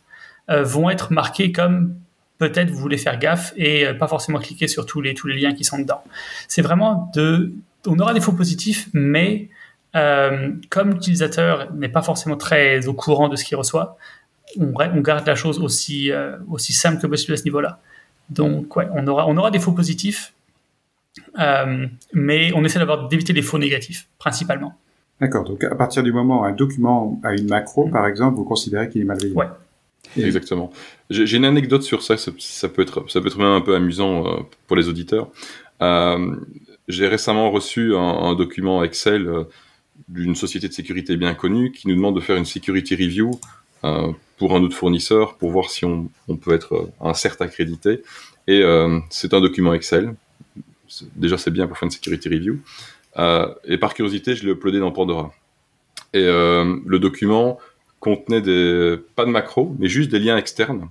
euh, 0.50 0.62
vont 0.62 0.90
être 0.90 1.12
marqués 1.12 1.52
comme 1.52 1.94
peut-être 2.38 2.70
vous 2.70 2.78
voulez 2.78 2.98
faire 2.98 3.18
gaffe 3.18 3.52
et 3.56 3.86
euh, 3.86 3.94
pas 3.94 4.06
forcément 4.06 4.38
cliquer 4.38 4.68
sur 4.68 4.86
tous 4.86 5.00
les, 5.00 5.14
tous 5.14 5.26
les 5.26 5.38
liens 5.38 5.54
qui 5.54 5.64
sont 5.64 5.78
dedans. 5.78 6.02
C'est 6.46 6.62
vraiment 6.62 7.10
de, 7.14 7.52
on 7.86 7.98
aura 7.98 8.14
des 8.14 8.20
faux 8.20 8.32
positifs, 8.32 8.88
mais 8.92 9.48
euh, 9.96 10.52
comme 10.70 10.92
l'utilisateur 10.92 11.72
n'est 11.72 11.88
pas 11.88 12.02
forcément 12.02 12.36
très 12.36 12.86
au 12.86 12.94
courant 12.94 13.28
de 13.28 13.36
ce 13.36 13.44
qu'il 13.44 13.56
reçoit, 13.56 13.96
on, 14.58 14.70
garde 15.00 15.26
la 15.26 15.34
chose 15.34 15.58
aussi, 15.58 16.10
aussi 16.48 16.72
simple 16.72 17.02
que 17.02 17.06
possible 17.06 17.34
à 17.34 17.36
ce 17.36 17.44
niveau-là. 17.44 17.80
Donc, 18.30 18.76
ouais, 18.76 18.86
on 18.94 19.06
aura, 19.06 19.26
on 19.26 19.36
aura 19.36 19.50
des 19.50 19.58
faux 19.58 19.72
positifs, 19.72 20.34
euh, 21.38 21.86
mais 22.12 22.52
on 22.54 22.64
essaie 22.64 22.78
d'avoir 22.78 23.08
d'éviter 23.08 23.32
les 23.32 23.42
faux 23.42 23.58
négatifs, 23.58 24.08
principalement. 24.18 24.74
D'accord. 25.20 25.44
Donc, 25.44 25.64
à 25.64 25.74
partir 25.74 26.02
du 26.02 26.12
moment 26.12 26.42
où 26.42 26.44
un 26.44 26.52
document 26.52 27.20
a 27.24 27.32
une 27.32 27.48
macro, 27.48 27.88
par 27.88 28.06
exemple, 28.06 28.36
vous 28.36 28.44
considérez 28.44 28.88
qu'il 28.88 29.00
est 29.00 29.04
malveillant. 29.04 29.34
Ouais. 29.34 29.46
Exactement. 30.16 30.70
J'ai 31.10 31.36
une 31.36 31.44
anecdote 31.44 31.82
sur 31.82 32.02
ça, 32.02 32.16
ça, 32.16 32.30
peut 32.68 32.82
être, 32.82 33.04
ça 33.10 33.20
peut 33.20 33.26
être 33.26 33.38
même 33.38 33.48
un 33.48 33.60
peu 33.60 33.74
amusant 33.74 34.26
euh, 34.26 34.40
pour 34.66 34.76
les 34.76 34.88
auditeurs. 34.88 35.28
Euh, 35.82 36.34
J'ai 36.86 37.08
récemment 37.08 37.50
reçu 37.50 37.94
un, 37.94 38.00
un 38.00 38.34
document 38.34 38.82
Excel 38.84 39.26
euh, 39.26 39.44
d'une 40.08 40.34
société 40.34 40.68
de 40.68 40.72
sécurité 40.72 41.16
bien 41.16 41.34
connue 41.34 41.72
qui 41.72 41.88
nous 41.88 41.94
demande 41.94 42.14
de 42.14 42.20
faire 42.20 42.36
une 42.36 42.44
security 42.44 42.94
review 42.94 43.38
pour 44.38 44.54
un 44.54 44.62
autre 44.62 44.76
fournisseur 44.76 45.36
pour 45.36 45.50
voir 45.50 45.70
si 45.70 45.84
on, 45.84 46.08
peut 46.40 46.54
être 46.54 46.90
un 47.00 47.14
CERT 47.14 47.36
accrédité. 47.40 48.02
Et 48.46 48.62
c'est 49.10 49.34
un 49.34 49.40
document 49.40 49.74
Excel. 49.74 50.14
Déjà, 51.16 51.36
c'est 51.36 51.50
bien 51.50 51.66
pour 51.66 51.76
faire 51.76 51.86
une 51.86 51.90
security 51.90 52.28
review. 52.28 52.60
et 53.64 53.78
par 53.78 53.94
curiosité, 53.94 54.34
je 54.34 54.46
l'ai 54.46 54.52
uploadé 54.52 54.78
dans 54.78 54.92
Pandora. 54.92 55.34
Et 56.14 56.24
le 56.24 56.98
document 56.98 57.58
contenait 58.00 58.40
pas 59.16 59.24
de 59.24 59.30
macro, 59.30 59.74
mais 59.78 59.88
juste 59.88 60.10
des 60.10 60.18
liens 60.18 60.36
externes 60.36 60.88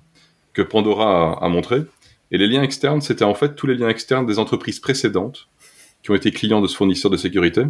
que 0.53 0.61
Pandora 0.61 1.37
a, 1.41 1.49
montré. 1.49 1.83
Et 2.31 2.37
les 2.37 2.47
liens 2.47 2.63
externes, 2.63 3.01
c'était 3.01 3.23
en 3.23 3.35
fait 3.35 3.55
tous 3.55 3.67
les 3.67 3.75
liens 3.75 3.89
externes 3.89 4.25
des 4.25 4.39
entreprises 4.39 4.79
précédentes 4.79 5.47
qui 6.03 6.11
ont 6.11 6.15
été 6.15 6.31
clients 6.31 6.61
de 6.61 6.67
ce 6.67 6.75
fournisseur 6.75 7.11
de 7.11 7.17
sécurité, 7.17 7.63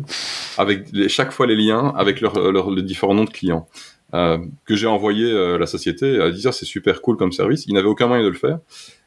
avec 0.58 0.86
chaque 1.08 1.32
fois 1.32 1.48
les 1.48 1.56
liens 1.56 1.94
avec 1.96 2.22
leurs 2.22 2.76
différents 2.82 3.14
noms 3.14 3.26
de 3.26 3.30
clients. 3.30 3.68
Euh, 4.14 4.38
que 4.64 4.78
j'ai 4.78 4.88
envoyé 4.88 5.30
à 5.30 5.36
euh, 5.36 5.58
la 5.58 5.66
société 5.66 6.22
à 6.22 6.32
dire 6.32 6.54
c'est 6.54 6.66
super 6.66 7.02
cool 7.02 7.18
comme 7.18 7.34
service. 7.34 7.66
Ils 7.68 7.74
n'avaient 7.74 7.90
aucun 7.90 8.08
moyen 8.08 8.24
de 8.24 8.30
le 8.30 8.38
faire. 8.38 8.60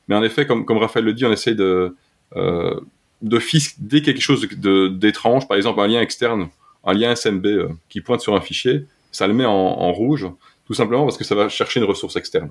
Mais 0.08 0.14
en 0.14 0.22
effet, 0.22 0.46
comme, 0.46 0.66
comme 0.66 0.76
Raphaël 0.76 1.04
le 1.06 1.14
dit, 1.14 1.24
on 1.24 1.32
essaye 1.32 1.54
de, 1.54 1.96
euh, 2.36 2.80
d'office, 3.22 3.80
dès 3.80 4.02
quelque 4.02 4.20
chose 4.20 4.46
d'étrange, 4.48 5.46
par 5.48 5.56
exemple 5.56 5.80
un 5.80 5.86
lien 5.86 6.00
externe, 6.00 6.48
un 6.84 6.94
lien 6.94 7.14
SMB 7.14 7.46
euh, 7.46 7.68
qui 7.88 8.00
pointe 8.00 8.20
sur 8.20 8.34
un 8.34 8.40
fichier, 8.40 8.86
ça 9.12 9.26
le 9.26 9.34
met 9.34 9.44
en, 9.44 9.92
rouge, 9.92 10.28
tout 10.66 10.74
simplement 10.74 11.04
parce 11.04 11.18
que 11.18 11.24
ça 11.24 11.34
va 11.34 11.48
chercher 11.48 11.80
une 11.80 11.86
ressource 11.86 12.16
externe. 12.16 12.50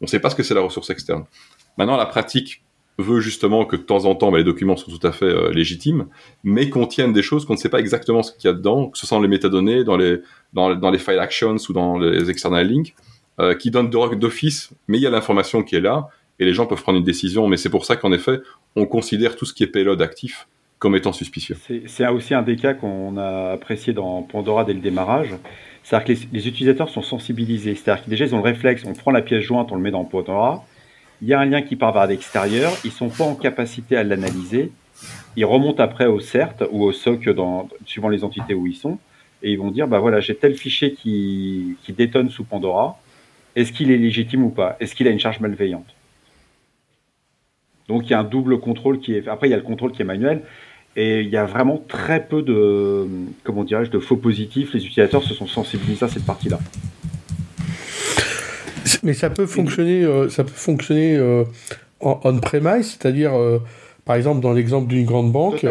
On 0.00 0.04
ne 0.04 0.08
sait 0.08 0.18
pas 0.18 0.30
ce 0.30 0.34
que 0.34 0.42
c'est 0.42 0.54
la 0.54 0.60
ressource 0.60 0.90
externe. 0.90 1.24
Maintenant, 1.78 1.96
la 1.96 2.06
pratique 2.06 2.62
veut 2.98 3.20
justement 3.20 3.64
que 3.64 3.76
de 3.76 3.82
temps 3.82 4.04
en 4.04 4.14
temps, 4.14 4.30
bah, 4.30 4.38
les 4.38 4.44
documents 4.44 4.76
sont 4.76 4.90
tout 4.90 5.06
à 5.06 5.12
fait 5.12 5.24
euh, 5.24 5.50
légitimes, 5.50 6.06
mais 6.44 6.68
contiennent 6.68 7.12
des 7.12 7.22
choses 7.22 7.44
qu'on 7.44 7.54
ne 7.54 7.58
sait 7.58 7.68
pas 7.68 7.80
exactement 7.80 8.22
ce 8.22 8.32
qu'il 8.32 8.48
y 8.48 8.50
a 8.50 8.54
dedans, 8.54 8.88
que 8.88 8.98
ce 8.98 9.06
soit 9.06 9.16
dans 9.16 9.22
les 9.22 9.28
métadonnées, 9.28 9.84
dans 9.84 9.96
les, 9.96 10.20
dans, 10.52 10.74
dans 10.74 10.90
les 10.90 10.98
file 10.98 11.18
actions 11.18 11.56
ou 11.68 11.72
dans 11.72 11.98
les 11.98 12.30
external 12.30 12.68
links, 12.68 12.94
euh, 13.40 13.54
qui 13.54 13.70
donnent 13.70 13.90
d'office, 13.90 14.70
mais 14.88 14.98
il 14.98 15.00
y 15.00 15.06
a 15.06 15.10
l'information 15.10 15.62
qui 15.62 15.74
est 15.74 15.80
là, 15.80 16.08
et 16.38 16.44
les 16.44 16.52
gens 16.52 16.66
peuvent 16.66 16.82
prendre 16.82 16.98
une 16.98 17.04
décision. 17.04 17.48
Mais 17.48 17.56
c'est 17.56 17.70
pour 17.70 17.86
ça 17.86 17.96
qu'en 17.96 18.12
effet, 18.12 18.40
on 18.76 18.86
considère 18.86 19.36
tout 19.36 19.46
ce 19.46 19.54
qui 19.54 19.62
est 19.62 19.68
payload 19.68 20.02
actif 20.02 20.46
comme 20.78 20.96
étant 20.96 21.12
suspicieux. 21.12 21.56
C'est 21.86 22.08
aussi 22.08 22.34
un 22.34 22.42
des 22.42 22.56
cas 22.56 22.74
qu'on 22.74 23.16
a 23.16 23.52
apprécié 23.52 23.92
dans 23.92 24.22
Pandora 24.22 24.64
dès 24.64 24.72
le 24.74 24.80
démarrage. 24.80 25.30
C'est-à-dire 25.84 26.16
que 26.16 26.26
les, 26.32 26.48
utilisateurs 26.48 26.88
sont 26.88 27.02
sensibilisés. 27.02 27.74
C'est-à-dire 27.74 28.04
que 28.04 28.10
déjà, 28.10 28.24
ils 28.24 28.34
ont 28.34 28.38
le 28.38 28.44
réflexe, 28.44 28.82
on 28.84 28.92
prend 28.92 29.12
la 29.12 29.22
pièce 29.22 29.44
jointe, 29.44 29.70
on 29.70 29.76
le 29.76 29.80
met 29.80 29.92
dans 29.92 30.04
Pandora. 30.04 30.64
Il 31.22 31.28
y 31.28 31.34
a 31.34 31.40
un 31.40 31.44
lien 31.44 31.62
qui 31.62 31.76
part 31.76 31.92
vers 31.92 32.08
l'extérieur. 32.08 32.72
Ils 32.84 32.90
sont 32.90 33.08
pas 33.08 33.22
en 33.22 33.36
capacité 33.36 33.96
à 33.96 34.02
l'analyser. 34.02 34.72
Ils 35.36 35.44
remontent 35.44 35.82
après 35.82 36.06
au 36.06 36.18
CERT 36.18 36.64
ou 36.72 36.82
au 36.82 36.92
SOC, 36.92 37.30
suivant 37.86 38.08
les 38.08 38.24
entités 38.24 38.54
où 38.54 38.66
ils 38.66 38.74
sont. 38.74 38.98
Et 39.44 39.52
ils 39.52 39.58
vont 39.58 39.70
dire, 39.70 39.86
bah 39.86 40.00
voilà, 40.00 40.18
j'ai 40.18 40.34
tel 40.34 40.56
fichier 40.56 40.94
qui, 40.94 41.76
qui 41.84 41.92
détonne 41.92 42.28
sous 42.28 42.42
Pandora. 42.42 43.00
Est-ce 43.54 43.72
qu'il 43.72 43.92
est 43.92 43.96
légitime 43.96 44.42
ou 44.42 44.50
pas? 44.50 44.76
Est-ce 44.80 44.96
qu'il 44.96 45.06
a 45.06 45.10
une 45.10 45.20
charge 45.20 45.38
malveillante? 45.38 45.94
Donc 47.86 48.06
il 48.06 48.10
y 48.10 48.14
a 48.14 48.20
un 48.20 48.24
double 48.24 48.58
contrôle 48.58 48.98
qui 48.98 49.14
est. 49.14 49.28
Après, 49.28 49.46
il 49.46 49.50
y 49.50 49.54
a 49.54 49.58
le 49.58 49.62
contrôle 49.62 49.92
qui 49.92 50.02
est 50.02 50.04
manuel. 50.04 50.42
Et 50.96 51.20
il 51.20 51.28
y 51.28 51.36
a 51.36 51.46
vraiment 51.46 51.82
très 51.88 52.26
peu 52.26 52.42
de, 52.42 53.06
comment 53.44 53.64
dirais-je, 53.64 53.90
de 53.90 53.98
faux 54.00 54.16
positifs. 54.16 54.74
Les 54.74 54.84
utilisateurs 54.84 55.22
se 55.22 55.34
sont 55.34 55.46
sensibilisés 55.46 56.04
à 56.04 56.08
cette 56.08 56.26
partie-là. 56.26 56.58
Mais 59.02 59.14
ça 59.14 59.30
peut 59.30 59.46
fonctionner, 59.46 60.04
euh, 60.04 60.28
ça 60.28 60.44
peut 60.44 60.50
fonctionner 60.54 61.16
euh, 61.16 61.44
en 62.00 62.20
on-premise, 62.24 62.98
c'est-à-dire, 62.98 63.34
euh, 63.34 63.58
par 64.04 64.16
exemple, 64.16 64.40
dans 64.40 64.52
l'exemple 64.52 64.88
d'une 64.88 65.04
grande 65.04 65.32
banque, 65.32 65.64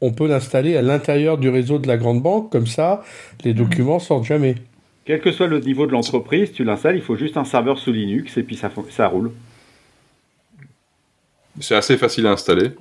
on, 0.00 0.12
peut 0.12 0.28
l'installer 0.28 0.76
à 0.76 0.82
l'intérieur 0.82 1.38
du 1.38 1.48
réseau 1.48 1.78
de 1.78 1.88
la 1.88 1.96
grande 1.96 2.22
banque, 2.22 2.50
comme 2.50 2.66
ça, 2.66 3.02
les 3.44 3.52
mhm. 3.52 3.58
documents 3.58 3.98
sortent 3.98 4.24
jamais. 4.24 4.56
Quel 5.04 5.20
que 5.20 5.32
soit 5.32 5.46
le 5.46 5.60
niveau 5.60 5.86
de 5.86 5.92
l'entreprise, 5.92 6.52
tu 6.52 6.64
l'installes, 6.64 6.96
il 6.96 7.02
faut 7.02 7.16
juste 7.16 7.36
un 7.36 7.44
serveur 7.44 7.78
sous 7.78 7.92
Linux 7.92 8.36
et 8.36 8.42
puis 8.42 8.56
ça, 8.56 8.70
ça 8.90 9.08
roule. 9.08 9.32
C'est 11.60 11.76
assez 11.76 11.96
facile 11.96 12.26
à 12.26 12.32
installer. 12.32 12.72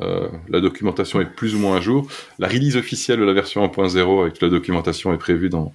Euh, 0.00 0.28
la 0.48 0.60
documentation 0.60 1.20
est 1.20 1.26
plus 1.26 1.54
ou 1.54 1.58
moins 1.58 1.76
à 1.76 1.80
jour. 1.80 2.06
La 2.38 2.48
release 2.48 2.76
officielle 2.76 3.20
de 3.20 3.24
la 3.24 3.32
version 3.32 3.64
1.0 3.66 4.22
avec 4.22 4.40
la 4.40 4.48
documentation 4.48 5.12
est 5.12 5.18
prévue 5.18 5.48
dans, 5.48 5.72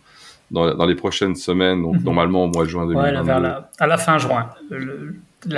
dans, 0.52 0.86
les 0.86 0.96
prochaines 0.96 1.36
semaines, 1.36 1.82
donc 1.82 1.96
mhm. 1.96 2.04
normalement 2.04 2.46
au 2.46 2.48
mois 2.48 2.66
de 2.66 2.70
juin 2.70 2.86
2022. 2.88 3.32
Ouais, 3.32 3.50
à 3.80 3.88
la 3.88 3.98
fin 3.98 4.18
juin. 4.18 4.50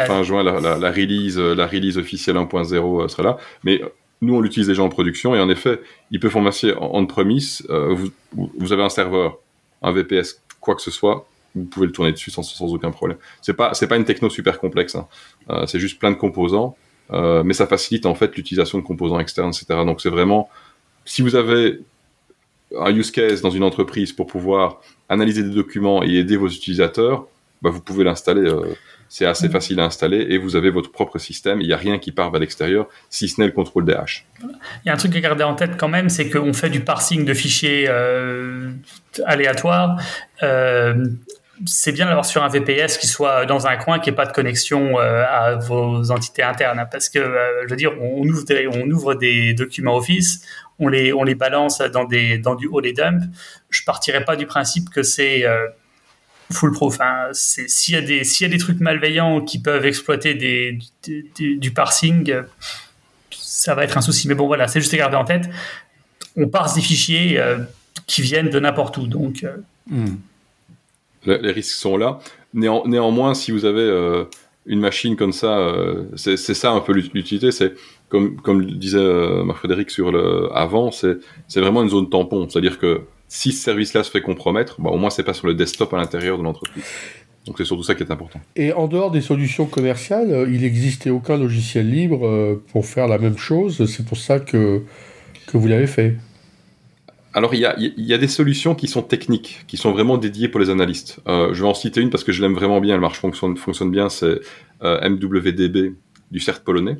Fin 0.05 0.23
juin, 0.23 0.43
la, 0.43 0.77
la, 0.77 0.91
release, 0.91 1.37
la 1.37 1.65
release 1.65 1.97
officielle 1.97 2.35
1.0 2.35 3.03
euh, 3.03 3.07
sera 3.07 3.23
là. 3.23 3.37
Mais 3.63 3.81
nous, 4.21 4.35
on 4.35 4.41
l'utilise 4.41 4.67
déjà 4.67 4.83
en 4.83 4.89
production 4.89 5.33
et 5.33 5.39
en 5.39 5.49
effet, 5.49 5.81
il 6.11 6.19
peut 6.19 6.29
former 6.29 6.51
on-premise. 6.79 7.65
Euh, 7.69 7.95
vous, 7.95 8.11
vous, 8.57 8.73
avez 8.73 8.83
un 8.83 8.89
serveur, 8.89 9.37
un 9.81 9.91
VPS, 9.91 10.41
quoi 10.59 10.75
que 10.75 10.81
ce 10.81 10.91
soit, 10.91 11.27
vous 11.55 11.65
pouvez 11.65 11.87
le 11.87 11.91
tourner 11.91 12.11
dessus 12.11 12.29
sans, 12.31 12.43
sans 12.43 12.73
aucun 12.73 12.91
problème. 12.91 13.17
C'est 13.41 13.55
pas, 13.55 13.73
c'est 13.73 13.87
pas 13.87 13.97
une 13.97 14.05
techno 14.05 14.29
super 14.29 14.59
complexe. 14.59 14.95
Hein. 14.95 15.07
c'est 15.65 15.79
juste 15.79 15.99
plein 15.99 16.11
de 16.11 16.15
composants. 16.15 16.75
Euh, 17.13 17.43
mais 17.43 17.53
ça 17.53 17.67
facilite 17.67 18.05
en 18.05 18.15
fait 18.15 18.35
l'utilisation 18.35 18.77
de 18.77 18.83
composants 18.83 19.19
externes, 19.19 19.49
etc. 19.49 19.65
Donc 19.85 20.01
c'est 20.01 20.09
vraiment, 20.09 20.49
si 21.05 21.21
vous 21.21 21.35
avez 21.35 21.81
un 22.79 22.95
use 22.95 23.11
case 23.11 23.41
dans 23.41 23.49
une 23.49 23.63
entreprise 23.63 24.13
pour 24.13 24.27
pouvoir 24.27 24.81
analyser 25.09 25.43
des 25.43 25.53
documents 25.53 26.03
et 26.03 26.15
aider 26.15 26.37
vos 26.37 26.47
utilisateurs, 26.47 27.27
bah, 27.61 27.69
vous 27.69 27.81
pouvez 27.81 28.03
l'installer. 28.03 28.49
Euh, 28.49 28.75
c'est 29.09 29.25
assez 29.25 29.49
mm. 29.49 29.51
facile 29.51 29.79
à 29.81 29.83
installer 29.83 30.25
et 30.29 30.37
vous 30.37 30.55
avez 30.55 30.69
votre 30.69 30.89
propre 30.89 31.19
système. 31.19 31.59
Il 31.59 31.67
n'y 31.67 31.73
a 31.73 31.77
rien 31.77 31.99
qui 31.99 32.13
part 32.13 32.31
vers 32.31 32.39
l'extérieur, 32.39 32.87
si 33.09 33.27
ce 33.27 33.41
n'est 33.41 33.47
le 33.47 33.53
contrôle 33.53 33.83
des 33.83 33.93
haches. 33.93 34.25
Il 34.41 34.47
y 34.85 34.89
a 34.89 34.93
un 34.93 34.97
truc 34.97 35.13
à 35.15 35.19
garder 35.19 35.43
en 35.43 35.53
tête 35.53 35.71
quand 35.77 35.89
même, 35.89 36.07
c'est 36.07 36.29
qu'on 36.29 36.53
fait 36.53 36.69
du 36.69 36.79
parsing 36.79 37.25
de 37.25 37.33
fichiers 37.33 37.87
euh, 37.89 38.71
aléatoires. 39.25 40.01
Euh, 40.43 41.05
c'est 41.65 41.91
bien 41.91 42.05
d'avoir 42.05 42.25
sur 42.25 42.43
un 42.43 42.47
VPS 42.47 42.97
qui 42.97 43.07
soit 43.07 43.45
dans 43.45 43.67
un 43.67 43.77
coin, 43.77 43.99
qui 43.99 44.09
n'ait 44.09 44.15
pas 44.15 44.25
de 44.25 44.31
connexion 44.31 44.99
euh, 44.99 45.23
à 45.27 45.55
vos 45.55 46.11
entités 46.11 46.43
internes. 46.43 46.79
Hein, 46.79 46.87
parce 46.91 47.09
que, 47.09 47.19
euh, 47.19 47.63
je 47.65 47.69
veux 47.69 47.75
dire, 47.75 47.91
on 48.01 48.23
ouvre, 48.27 48.45
des, 48.45 48.67
on 48.67 48.89
ouvre 48.89 49.13
des 49.15 49.53
documents 49.53 49.95
Office, 49.95 50.45
on 50.81 50.89
les, 50.89 51.13
on 51.13 51.23
les 51.23 51.35
balance 51.35 51.79
dans, 51.79 52.03
des, 52.03 52.37
dans 52.37 52.55
du 52.55 52.67
haut 52.67 52.81
dump. 52.81 53.23
Je 53.69 53.83
partirais 53.83 54.25
pas 54.25 54.35
du 54.35 54.45
principe 54.45 54.89
que 54.89 55.03
c'est 55.03 55.45
euh, 55.45 55.67
foolproof. 56.51 56.99
Hein. 56.99 57.29
S'il 57.31 57.95
y, 57.95 57.97
a 57.97 58.01
des, 58.01 58.41
y 58.41 58.45
a 58.45 58.49
des 58.49 58.57
trucs 58.57 58.81
malveillants 58.81 59.39
qui 59.41 59.61
peuvent 59.61 59.85
exploiter 59.85 60.35
des, 60.35 60.77
du 61.37 61.71
parsing, 61.71 62.33
ça 63.29 63.75
va 63.75 63.85
être 63.85 63.97
un 63.97 64.01
souci. 64.01 64.27
Mais 64.27 64.35
bon, 64.35 64.47
voilà, 64.47 64.67
c'est 64.67 64.81
juste 64.81 64.93
à 64.93 64.97
garder 64.97 65.15
en 65.15 65.25
tête. 65.25 65.49
On 66.35 66.49
parse 66.49 66.75
des 66.75 66.81
fichiers 66.81 67.41
qui 68.07 68.21
viennent 68.21 68.49
de 68.49 68.59
n'importe 68.59 68.97
où. 68.97 69.07
Donc. 69.07 69.45
Hmm 69.87 70.15
les 71.25 71.51
risques 71.51 71.75
sont 71.75 71.97
là. 71.97 72.19
néanmoins, 72.53 73.33
si 73.33 73.51
vous 73.51 73.65
avez 73.65 73.81
euh, 73.81 74.25
une 74.65 74.79
machine 74.79 75.15
comme 75.15 75.33
ça, 75.33 75.57
euh, 75.57 76.03
c'est 76.15 76.37
ça 76.37 76.71
un 76.71 76.81
peu 76.81 76.93
l'utilité. 76.93 77.51
C'est 77.51 77.73
comme, 78.11 78.35
comme 78.35 78.65
disait 78.65 78.97
euh, 78.97 79.43
Marc-Frédéric 79.43 79.89
sur 79.89 80.11
le 80.11 80.49
avant, 80.53 80.91
c'est 80.91 81.17
vraiment 81.55 81.81
une 81.81 81.89
zone 81.89 82.09
tampon. 82.09 82.47
C'est-à-dire 82.49 82.77
que 82.77 83.01
si 83.27 83.51
ce 83.51 83.63
service-là 83.63 84.03
se 84.03 84.11
fait 84.11 84.21
compromettre, 84.21 84.79
bah, 84.81 84.91
au 84.91 84.97
moins 84.97 85.09
c'est 85.09 85.23
pas 85.23 85.33
sur 85.33 85.47
le 85.47 85.53
desktop 85.53 85.93
à 85.93 85.97
l'intérieur 85.97 86.37
de 86.37 86.43
l'entreprise. 86.43 86.83
Donc 87.47 87.57
c'est 87.57 87.65
surtout 87.65 87.83
ça 87.83 87.95
qui 87.95 88.03
est 88.03 88.11
important. 88.11 88.39
Et 88.55 88.71
en 88.73 88.87
dehors 88.87 89.09
des 89.09 89.21
solutions 89.21 89.65
commerciales, 89.65 90.47
il 90.51 90.61
n'existait 90.61 91.09
aucun 91.09 91.37
logiciel 91.37 91.89
libre 91.89 92.61
pour 92.71 92.85
faire 92.85 93.07
la 93.07 93.17
même 93.17 93.37
chose. 93.37 93.83
C'est 93.87 94.05
pour 94.05 94.17
ça 94.17 94.39
que, 94.39 94.83
que 95.47 95.57
vous 95.57 95.67
l'avez 95.67 95.87
fait. 95.87 96.17
Alors, 97.33 97.53
il 97.53 97.61
y 97.61 97.65
a, 97.65 97.75
y 97.77 98.13
a, 98.13 98.17
des 98.17 98.27
solutions 98.27 98.75
qui 98.75 98.87
sont 98.87 99.01
techniques, 99.01 99.63
qui 99.67 99.77
sont 99.77 99.91
vraiment 99.91 100.17
dédiées 100.17 100.49
pour 100.49 100.59
les 100.59 100.69
analystes. 100.69 101.21
Euh, 101.27 101.53
je 101.53 101.63
vais 101.63 101.69
en 101.69 101.73
citer 101.73 102.01
une 102.01 102.09
parce 102.09 102.25
que 102.25 102.33
je 102.33 102.41
l'aime 102.41 102.53
vraiment 102.53 102.81
bien, 102.81 102.95
elle 102.95 103.01
marche, 103.01 103.19
fonctionne, 103.19 103.55
fonctionne 103.55 103.89
bien, 103.89 104.09
c'est 104.09 104.41
euh, 104.83 105.09
MWDB 105.09 105.95
du 106.31 106.39
CERT 106.39 106.63
polonais, 106.63 106.97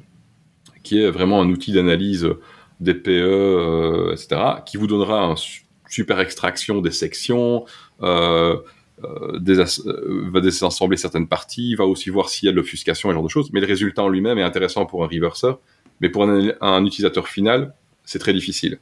qui 0.84 1.02
est 1.02 1.10
vraiment 1.10 1.42
un 1.42 1.50
outil 1.50 1.72
d'analyse 1.72 2.28
des 2.80 2.96
PE, 2.96 3.10
euh, 3.10 4.12
etc., 4.14 4.42
qui 4.66 4.78
vous 4.78 4.88
donnera 4.88 5.24
une 5.24 5.36
super 5.90 6.20
extraction 6.20 6.82
des 6.82 6.92
sections, 6.92 7.66
euh, 8.02 8.58
euh, 9.04 9.40
va 10.32 10.42
désassembler 10.42 10.98
certaines 10.98 11.28
parties, 11.28 11.76
va 11.76 11.86
aussi 11.86 12.10
voir 12.10 12.30
s'il 12.30 12.48
y 12.48 12.50
a 12.50 12.52
de 12.52 12.58
l'obfuscation 12.58 13.10
et 13.10 13.12
ce 13.12 13.16
genre 13.16 13.24
de 13.24 13.30
choses. 13.30 13.52
Mais 13.54 13.62
le 13.62 13.68
résultat 13.68 14.04
en 14.04 14.10
lui-même 14.10 14.38
est 14.38 14.44
intéressant 14.44 14.86
pour 14.86 15.04
un 15.04 15.08
reverser, 15.08 15.52
mais 16.02 16.10
pour 16.10 16.24
un, 16.24 16.52
un 16.60 16.86
utilisateur 16.86 17.28
final, 17.28 17.74
c'est 18.04 18.20
très 18.20 18.34
difficile. 18.34 18.80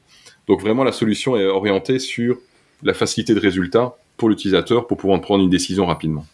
Donc 0.48 0.60
vraiment, 0.60 0.84
la 0.84 0.92
solution 0.92 1.36
est 1.36 1.46
orientée 1.46 1.98
sur 1.98 2.38
la 2.82 2.94
facilité 2.94 3.34
de 3.34 3.40
résultat 3.40 3.94
pour 4.16 4.28
l'utilisateur 4.28 4.86
pour 4.86 4.96
pouvoir 4.96 5.20
prendre 5.20 5.44
une 5.44 5.50
décision 5.50 5.86
rapidement. 5.86 6.26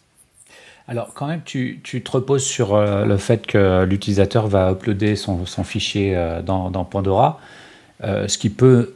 Alors 0.89 1.13
quand 1.13 1.27
même, 1.27 1.41
tu, 1.43 1.81
te 1.81 2.11
reposes 2.11 2.45
sur 2.45 2.73
euh, 2.73 3.03
le 3.03 3.17
fait 3.17 3.45
que 3.45 3.83
l'utilisateur 3.83 4.47
va 4.47 4.71
uploader 4.71 5.17
son, 5.17 5.45
fichier 5.45 6.15
euh, 6.15 6.41
dans, 6.41 6.85
Pandora, 6.85 7.41
euh, 8.03 8.27
ce 8.29 8.37
qui 8.37 8.49
peut 8.49 8.93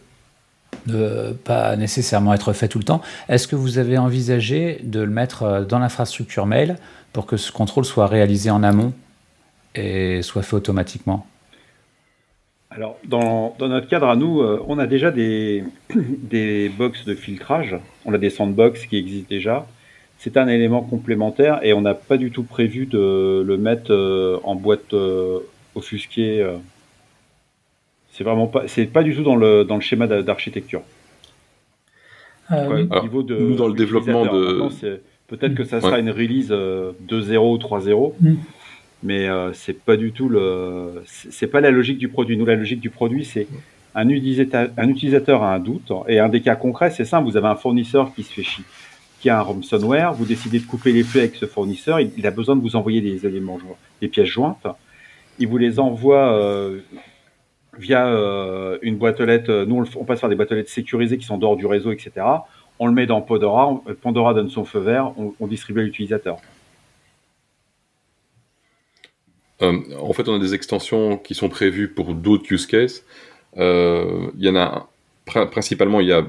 ne 0.87 1.33
pas 1.33 1.75
nécessairement 1.75 2.33
être 2.33 2.53
fait 2.53 2.69
tout 2.69 2.79
le 2.79 2.85
temps. 2.85 3.01
Est-ce 3.27 3.45
que 3.45 3.57
vous 3.57 3.77
avez 3.77 3.97
envisagé 3.97 4.79
de 4.83 5.01
le 5.01 5.09
mettre 5.11 5.65
dans 5.67 5.79
l'infrastructure 5.79 6.45
mail 6.45 6.77
pour 7.11 7.25
que 7.25 7.35
ce 7.35 7.51
contrôle 7.51 7.83
soit 7.83 8.07
réalisé 8.07 8.49
en 8.49 8.63
amont 8.63 8.93
et 9.75 10.21
soit 10.21 10.43
fait 10.43 10.55
automatiquement? 10.55 11.27
Alors, 12.69 12.97
dans, 13.03 13.53
notre 13.59 13.89
cadre 13.89 14.07
à 14.07 14.15
nous, 14.15 14.41
on 14.65 14.79
a 14.79 14.87
déjà 14.87 15.11
des, 15.11 15.65
des 15.93 16.69
box 16.69 17.03
de 17.03 17.15
filtrage. 17.15 17.75
On 18.05 18.13
a 18.13 18.17
des 18.17 18.29
sandbox 18.29 18.85
qui 18.85 18.95
existent 18.95 19.27
déjà. 19.29 19.67
C'est 20.21 20.37
un 20.37 20.47
élément 20.47 20.81
complémentaire 20.81 21.59
et 21.63 21.73
on 21.73 21.81
n'a 21.81 21.95
pas 21.95 22.17
du 22.17 22.29
tout 22.31 22.43
prévu 22.43 22.85
de 22.85 23.43
le 23.45 23.57
mettre 23.57 24.39
en 24.43 24.55
boîte 24.55 24.93
offusquée. 25.75 26.45
C'est 28.11 28.23
vraiment 28.23 28.47
pas, 28.47 28.67
c'est 28.67 28.85
pas 28.85 29.01
du 29.01 29.15
tout 29.15 29.23
dans 29.23 29.35
le, 29.35 29.63
dans 29.63 29.75
le 29.75 29.81
schéma 29.81 30.05
d'architecture. 30.05 30.83
Euh, 32.51 32.85
niveau 33.01 33.23
de, 33.23 33.35
nous, 33.37 33.55
dans 33.55 33.67
le 33.67 33.73
développement 33.73 34.25
de. 34.25 35.01
Peut-être 35.27 35.55
que 35.55 35.63
ça 35.63 35.79
sera 35.79 35.99
une 35.99 36.09
release 36.09 36.51
2.0 36.51 37.37
ou 37.37 37.57
3.0, 37.57 38.13
mm. 38.19 38.35
mais 39.03 39.29
euh, 39.29 39.53
c'est 39.53 39.79
pas 39.79 39.95
du 39.95 40.11
tout 40.11 40.27
le. 40.27 41.03
C'est 41.05 41.47
pas 41.47 41.61
la 41.61 41.71
logique 41.71 41.97
du 41.97 42.09
produit. 42.09 42.37
Nous, 42.37 42.45
la 42.45 42.55
logique 42.55 42.81
du 42.81 42.89
produit, 42.89 43.23
c'est 43.23 43.47
un 43.95 44.09
utilisateur, 44.09 44.69
un 44.77 44.89
utilisateur 44.89 45.43
a 45.43 45.55
un 45.55 45.59
doute, 45.59 45.91
et 46.07 46.19
un 46.19 46.27
des 46.27 46.41
cas 46.41 46.55
concrets, 46.55 46.91
c'est 46.91 47.05
simple. 47.05 47.29
Vous 47.29 47.37
avez 47.37 47.47
un 47.47 47.55
fournisseur 47.55 48.13
qui 48.13 48.23
se 48.23 48.33
fait 48.33 48.43
chier, 48.43 48.65
qui 49.21 49.29
a 49.29 49.37
un 49.37 49.41
ransomware, 49.43 50.13
vous 50.13 50.25
décidez 50.25 50.59
de 50.59 50.65
couper 50.65 50.91
les 50.91 51.03
flux 51.03 51.19
avec 51.19 51.35
ce 51.35 51.45
fournisseur, 51.45 51.99
il, 51.99 52.25
a 52.25 52.31
besoin 52.31 52.55
de 52.55 52.61
vous 52.61 52.75
envoyer 52.75 53.01
des 53.01 53.27
éléments, 53.27 53.59
des 54.01 54.07
pièces 54.07 54.27
jointes. 54.27 54.65
Il 55.37 55.47
vous 55.47 55.57
les 55.57 55.79
envoie 55.79 56.33
euh, 56.33 56.79
via 57.77 58.07
euh, 58.07 58.79
une 58.81 58.97
boîte 58.97 59.21
aux 59.21 59.25
lettres. 59.25 59.51
Euh, 59.51 59.65
nous, 59.65 59.85
on, 59.95 60.05
passe 60.05 60.21
par 60.21 60.29
des 60.29 60.35
boîtes 60.35 60.51
aux 60.51 60.55
lettres 60.55 60.71
sécurisées 60.71 61.19
qui 61.19 61.25
sont 61.25 61.37
dehors 61.37 61.55
du 61.55 61.67
réseau, 61.67 61.91
etc. 61.91 62.11
On 62.79 62.87
le 62.87 62.93
met 62.93 63.05
dans 63.05 63.21
Pandora. 63.21 63.79
Pandora 64.01 64.33
donne 64.33 64.49
son 64.49 64.65
feu 64.65 64.79
vert. 64.79 65.13
On, 65.39 65.45
distribue 65.45 65.81
à 65.81 65.83
l'utilisateur. 65.83 66.37
En 69.61 70.13
fait, 70.13 70.27
on 70.27 70.33
a 70.33 70.39
des 70.39 70.55
extensions 70.55 71.17
qui 71.17 71.35
sont 71.35 71.47
prévues 71.47 71.89
pour 71.89 72.15
d'autres 72.15 72.51
use 72.51 72.65
cases. 72.65 73.03
Il 73.55 74.31
y 74.37 74.49
en 74.49 74.55
a 74.55 74.87
principalement, 75.25 75.99
il 75.99 76.07
y 76.07 76.11
a 76.11 76.25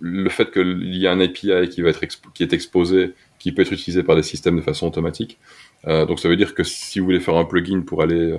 le 0.00 0.28
fait 0.28 0.50
qu'il 0.50 0.96
y 0.96 1.06
a 1.06 1.12
un 1.12 1.20
API 1.20 1.68
qui 1.70 1.82
va 1.82 1.90
être 1.90 2.00
qui 2.34 2.42
est 2.42 2.52
exposé, 2.52 3.14
qui 3.38 3.52
peut 3.52 3.62
être 3.62 3.72
utilisé 3.72 4.02
par 4.02 4.16
des 4.16 4.22
systèmes 4.22 4.56
de 4.56 4.62
façon 4.62 4.86
automatique. 4.86 5.38
donc, 5.86 6.20
ça 6.20 6.28
veut 6.28 6.36
dire 6.36 6.54
que 6.54 6.62
si 6.62 7.00
vous 7.00 7.06
voulez 7.06 7.20
faire 7.20 7.36
un 7.36 7.44
plugin 7.44 7.80
pour 7.80 8.02
aller 8.02 8.38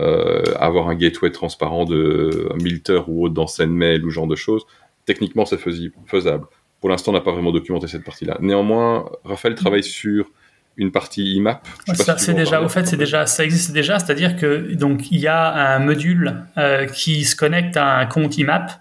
euh, 0.00 0.42
avoir 0.58 0.88
un 0.88 0.96
gateway 0.96 1.30
transparent 1.30 1.84
de 1.84 2.48
Milter 2.60 3.02
ou 3.06 3.26
autre 3.26 3.34
dans 3.34 3.46
SendMail 3.46 4.02
ou 4.02 4.10
genre 4.10 4.26
de 4.26 4.34
choses, 4.34 4.66
techniquement 5.06 5.44
c'est 5.44 5.60
faisable. 6.06 6.46
Pour 6.80 6.90
l'instant, 6.90 7.12
on 7.12 7.14
n'a 7.14 7.20
pas 7.20 7.30
vraiment 7.30 7.52
documenté 7.52 7.86
cette 7.86 8.02
partie-là. 8.02 8.36
Néanmoins, 8.40 9.08
Raphaël 9.24 9.54
travaille 9.54 9.84
sur 9.84 10.30
une 10.76 10.90
partie 10.90 11.36
IMAP. 11.36 11.64
ça, 11.94 12.18
c'est 12.18 12.34
déjà, 12.34 12.60
au 12.60 12.68
fait, 12.68 12.84
c'est 12.86 12.96
déjà, 12.96 13.26
ça 13.26 13.44
existe 13.44 13.70
déjà, 13.70 14.00
c'est-à-dire 14.00 14.34
que 14.34 14.74
donc 14.74 15.12
il 15.12 15.20
y 15.20 15.28
a 15.28 15.76
un 15.76 15.78
module 15.78 16.42
euh, 16.58 16.86
qui 16.86 17.24
se 17.24 17.36
connecte 17.36 17.76
à 17.76 17.98
un 17.98 18.06
compte 18.06 18.36
IMAP. 18.36 18.72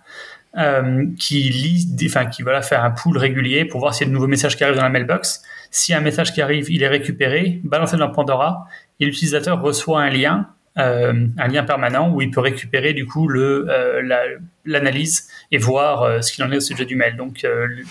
Euh, 0.55 1.07
qui 1.17 1.49
lit, 1.49 1.87
enfin 2.05 2.27
qui 2.27 2.43
voilà 2.43 2.61
faire 2.61 2.83
un 2.83 2.91
pool 2.91 3.17
régulier 3.17 3.65
pour 3.65 3.79
voir 3.79 3.95
s'il 3.95 4.05
y 4.05 4.07
a 4.07 4.09
de 4.09 4.13
nouveaux 4.13 4.27
messages 4.27 4.55
qui 4.55 4.63
arrivent 4.63 4.75
dans 4.75 4.83
la 4.83 4.89
mailbox. 4.89 5.41
Si 5.71 5.95
un 5.95 5.99
message 5.99 6.31
qui 6.31 6.43
arrive, 6.43 6.69
il 6.69 6.83
est 6.83 6.87
récupéré, 6.87 7.59
balancé 7.63 7.97
dans 7.97 8.11
Pandora, 8.11 8.67
et 8.99 9.05
l'utilisateur 9.05 9.59
reçoit 9.59 10.03
un 10.03 10.11
lien 10.11 10.47
euh, 10.79 11.27
un 11.37 11.47
lien 11.49 11.63
permanent 11.63 12.11
où 12.11 12.19
il 12.23 12.31
peut 12.31 12.39
récupérer 12.39 12.93
du 12.93 13.05
coup 13.05 13.27
le 13.27 13.67
euh, 13.69 14.27
l'analyse 14.65 15.27
et 15.51 15.59
voir 15.59 16.01
euh, 16.01 16.21
ce 16.21 16.33
qu'il 16.33 16.43
en 16.43 16.51
est 16.51 16.57
au 16.57 16.61
sujet 16.61 16.85
du 16.85 16.95
mail. 16.95 17.15
Donc 17.15 17.45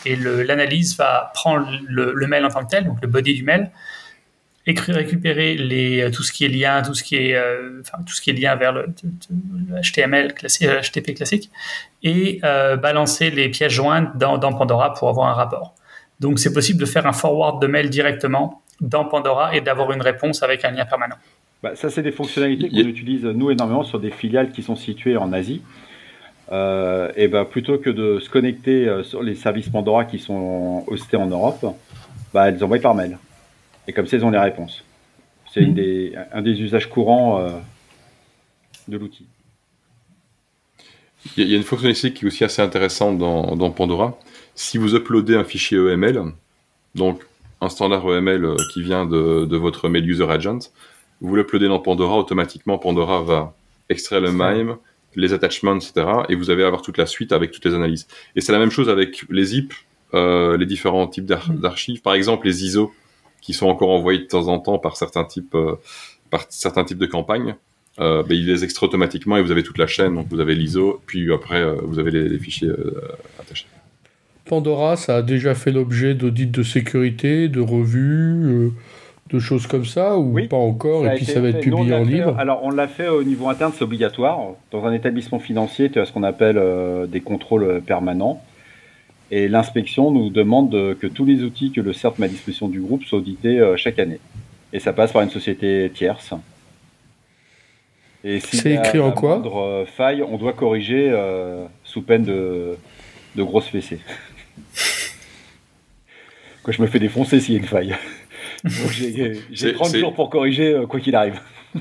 et 0.04 0.16
l'analyse 0.16 0.96
va 0.96 1.30
prendre 1.32 1.70
le, 1.86 2.26
mail 2.26 2.44
en 2.44 2.48
tant 2.48 2.64
que 2.64 2.70
tel, 2.70 2.84
donc 2.84 2.98
le 3.00 3.06
body 3.06 3.34
du 3.34 3.44
mail, 3.44 3.70
récupérer 4.66 5.54
les, 5.54 6.10
tout 6.12 6.22
ce 6.22 6.32
qui 6.32 6.44
est 6.44 6.48
lien, 6.48 6.82
tout 6.82 6.94
ce 6.94 7.02
qui 7.02 7.16
est, 7.16 7.36
enfin, 7.80 7.98
tout 8.06 8.14
ce 8.14 8.20
qui 8.20 8.30
est 8.30 8.32
lien 8.32 8.54
vers 8.54 8.72
le, 8.72 8.86
HTML 9.82 10.34
classique, 10.34 10.68
HTTP 10.68 11.14
classique, 11.14 11.50
et 12.02 12.40
balancer 12.42 13.30
les 13.30 13.48
pièces 13.48 13.72
jointes 13.72 14.16
dans, 14.16 14.38
dans, 14.38 14.52
Pandora 14.52 14.94
pour 14.94 15.08
avoir 15.08 15.28
un 15.28 15.34
rapport. 15.34 15.74
Donc 16.20 16.38
c'est 16.38 16.52
possible 16.52 16.78
de 16.80 16.86
faire 16.86 17.06
un 17.06 17.12
forward 17.12 17.60
de 17.60 17.66
mail 17.66 17.90
directement 17.90 18.62
dans 18.80 19.04
Pandora 19.04 19.54
et 19.56 19.60
d'avoir 19.60 19.92
une 19.92 20.02
réponse 20.02 20.42
avec 20.42 20.64
un 20.64 20.70
lien 20.70 20.84
permanent. 20.84 21.16
Bah, 21.62 21.76
ça, 21.76 21.90
c'est 21.90 22.02
des 22.02 22.12
fonctionnalités 22.12 22.68
qu'on 22.68 22.88
utilise, 22.88 23.24
nous, 23.24 23.50
énormément 23.50 23.84
sur 23.84 24.00
des 24.00 24.10
filiales 24.10 24.50
qui 24.50 24.62
sont 24.62 24.74
situées 24.74 25.16
en 25.16 25.32
Asie. 25.32 25.62
Euh, 26.50 27.10
et 27.16 27.28
bah, 27.28 27.44
plutôt 27.44 27.78
que 27.78 27.88
de 27.88 28.18
se 28.18 28.28
connecter 28.28 28.88
euh, 28.88 29.04
sur 29.04 29.22
les 29.22 29.36
services 29.36 29.68
Pandora 29.68 30.04
qui 30.04 30.18
sont 30.18 30.84
hostés 30.88 31.16
en 31.16 31.26
Europe, 31.26 31.64
bah, 32.34 32.48
elles 32.48 32.62
envoient 32.64 32.80
par 32.80 32.94
mail. 32.94 33.16
Et 33.88 33.92
comme 33.92 34.06
ça, 34.06 34.16
elles 34.16 34.24
ont 34.24 34.30
les 34.30 34.38
réponses. 34.38 34.84
C'est 35.52 35.60
mmh. 35.60 36.26
un 36.32 36.42
des 36.42 36.60
usages 36.60 36.88
courants 36.88 37.40
euh, 37.40 37.50
de 38.88 38.96
l'outil. 38.96 39.26
Il 41.36 41.48
y 41.48 41.54
a 41.54 41.56
une 41.56 41.62
fonctionnalité 41.62 42.12
qui 42.12 42.24
est 42.24 42.28
aussi 42.28 42.42
assez 42.42 42.62
intéressante 42.62 43.18
dans, 43.18 43.70
Pandora. 43.70 44.18
Si 44.54 44.78
vous 44.78 44.94
uploadez 44.96 45.36
un 45.36 45.44
fichier 45.44 45.78
EML, 45.78 46.20
donc 46.94 47.22
un 47.60 47.68
standard 47.68 48.04
EML 48.12 48.56
qui 48.72 48.82
vient 48.82 49.06
de, 49.06 49.44
de 49.44 49.56
votre 49.56 49.88
mail 49.88 50.08
user 50.08 50.28
agent, 50.28 50.58
vous 51.20 51.36
l'uploadez 51.36 51.68
dans 51.68 51.78
Pandora, 51.78 52.18
automatiquement 52.18 52.78
Pandora 52.78 53.22
va 53.22 53.54
extraire 53.88 54.20
le 54.20 54.32
MIME, 54.32 54.76
les 55.14 55.32
attachments, 55.32 55.76
etc. 55.76 56.06
Et 56.28 56.34
vous 56.34 56.50
allez 56.50 56.64
avoir 56.64 56.82
toute 56.82 56.98
la 56.98 57.06
suite 57.06 57.32
avec 57.32 57.52
toutes 57.52 57.64
les 57.64 57.74
analyses. 57.74 58.08
Et 58.34 58.40
c'est 58.40 58.52
la 58.52 58.58
même 58.58 58.70
chose 58.70 58.88
avec 58.88 59.24
les 59.30 59.44
zip, 59.44 59.72
euh, 60.14 60.56
les 60.56 60.66
différents 60.66 61.06
types 61.06 61.30
mm. 61.30 61.56
d'archives. 61.56 62.02
Par 62.02 62.14
exemple, 62.14 62.46
les 62.46 62.64
ISO 62.64 62.92
qui 63.42 63.52
sont 63.52 63.66
encore 63.66 63.90
envoyés 63.90 64.20
de 64.20 64.24
temps 64.24 64.48
en 64.48 64.58
temps 64.58 64.78
par 64.78 64.96
certains 64.96 65.24
types, 65.24 65.54
euh, 65.54 65.74
par 66.30 66.46
certains 66.48 66.84
types 66.84 66.98
de 66.98 67.06
campagnes. 67.06 67.56
Euh, 68.00 68.22
ben, 68.22 68.34
il 68.34 68.46
les 68.46 68.64
extrait 68.64 68.86
automatiquement 68.86 69.36
et 69.36 69.42
vous 69.42 69.50
avez 69.50 69.62
toute 69.62 69.76
la 69.76 69.86
chaîne. 69.86 70.14
Donc 70.14 70.28
vous 70.30 70.40
avez 70.40 70.54
l'ISO, 70.54 71.02
puis 71.04 71.30
après 71.30 71.60
euh, 71.60 71.74
vous 71.82 71.98
avez 71.98 72.10
les, 72.10 72.26
les 72.26 72.38
fichiers 72.38 72.68
euh, 72.68 72.96
attachés. 73.38 73.66
Pandora, 74.46 74.96
ça 74.96 75.16
a 75.16 75.22
déjà 75.22 75.54
fait 75.54 75.70
l'objet 75.70 76.14
d'audits 76.14 76.46
de 76.46 76.62
sécurité, 76.62 77.48
de 77.48 77.60
revues 77.60 78.72
de 79.32 79.38
choses 79.38 79.66
comme 79.66 79.84
ça 79.84 80.16
ou 80.18 80.38
pas 80.46 80.56
encore 80.56 81.06
et 81.06 81.14
puis 81.14 81.24
ça 81.24 81.40
va 81.40 81.48
être 81.48 81.60
publié 81.60 81.94
en 81.94 82.02
libre 82.02 82.36
Alors 82.38 82.60
on 82.62 82.70
l'a 82.70 82.86
fait 82.86 83.08
au 83.08 83.24
niveau 83.24 83.48
interne, 83.48 83.72
c'est 83.74 83.84
obligatoire. 83.84 84.38
Dans 84.70 84.84
un 84.84 84.92
établissement 84.92 85.38
financier, 85.38 85.90
tu 85.90 85.98
as 85.98 86.04
ce 86.04 86.12
qu'on 86.12 86.22
appelle 86.22 86.58
euh, 86.58 87.06
des 87.06 87.20
contrôles 87.20 87.64
euh, 87.64 87.80
permanents. 87.80 88.42
Et 89.32 89.48
l'inspection 89.48 90.12
nous 90.12 90.30
demande 90.30 90.70
que 90.98 91.06
tous 91.08 91.24
les 91.24 91.42
outils 91.42 91.72
que 91.72 91.80
le 91.80 91.92
CERT 91.92 92.14
met 92.18 92.26
à 92.26 92.28
disposition 92.28 92.68
du 92.68 92.80
groupe 92.80 93.02
soient 93.04 93.18
audités 93.18 93.58
euh, 93.58 93.76
chaque 93.76 93.98
année. 93.98 94.20
Et 94.72 94.78
ça 94.78 94.92
passe 94.92 95.10
par 95.12 95.22
une 95.22 95.30
société 95.30 95.90
tierce. 95.92 96.34
Et 98.22 98.38
si 98.38 98.58
c'est 98.58 98.74
écrit 98.74 99.00
en 99.00 99.10
quoi 99.10 99.42
faille, 99.86 100.22
on 100.22 100.36
doit 100.36 100.52
corriger 100.52 101.12
sous 101.82 102.02
peine 102.02 102.22
de, 102.22 102.76
de 103.34 103.42
grosses 103.42 103.66
fessées. 103.66 103.98
Quand 106.62 106.72
je 106.72 106.80
me 106.80 106.86
fais 106.86 107.00
défoncer 107.00 107.40
s'il 107.40 107.54
y 107.54 107.56
a 107.56 107.60
une 107.60 107.66
faille. 107.66 107.96
j'ai 109.50 109.72
30 109.72 109.96
jours 109.96 110.14
pour 110.14 110.30
corriger 110.30 110.74
euh, 110.74 110.86
quoi 110.86 111.00
qu'il 111.00 111.16
arrive. 111.16 111.40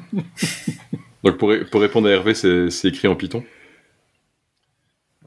Donc 1.23 1.37
pour, 1.37 1.53
pour, 1.69 1.81
répondre 1.81 2.07
à 2.07 2.11
Hervé, 2.11 2.33
c'est 2.33 2.85
écrit 2.85 3.07
en 3.07 3.15
Python? 3.15 3.43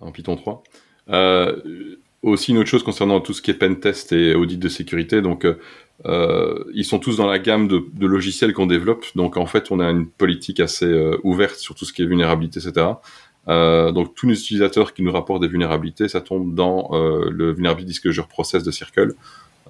En 0.00 0.10
Python 0.10 0.34
3. 0.34 0.64
Euh, 1.10 1.96
aussi 2.30 2.52
une 2.52 2.58
autre 2.58 2.68
chose 2.68 2.82
concernant 2.82 3.20
tout 3.20 3.32
ce 3.32 3.42
qui 3.42 3.50
est 3.50 3.54
pen 3.54 3.78
test 3.78 4.12
et 4.12 4.34
audit 4.34 4.58
de 4.58 4.68
sécurité. 4.68 5.22
Donc 5.22 5.46
euh, 6.04 6.64
ils 6.74 6.84
sont 6.84 6.98
tous 6.98 7.16
dans 7.16 7.26
la 7.26 7.38
gamme 7.38 7.68
de, 7.68 8.06
logiciels 8.06 8.52
qu'on 8.52 8.66
développe. 8.66 9.04
Donc 9.14 9.36
en 9.36 9.46
fait, 9.46 9.70
on 9.70 9.80
a 9.80 9.90
une 9.90 10.06
politique 10.06 10.60
assez 10.60 10.92
ouverte 11.22 11.56
sur 11.56 11.74
tout 11.74 11.84
ce 11.84 11.92
qui 11.92 12.02
est 12.02 12.06
vulnérabilité, 12.06 12.60
etc. 12.60 12.86
donc 13.46 14.14
tous 14.14 14.26
les 14.26 14.40
utilisateurs 14.40 14.94
qui 14.94 15.02
nous 15.02 15.12
rapportent 15.12 15.42
des 15.42 15.48
vulnérabilités, 15.48 16.08
ça 16.08 16.20
tombe 16.20 16.54
dans 16.54 16.90
le 16.92 17.52
Vulnerability 17.52 17.92
Disclosure 17.92 18.26
Process 18.26 18.62
de 18.62 18.70
Circle. 18.70 19.14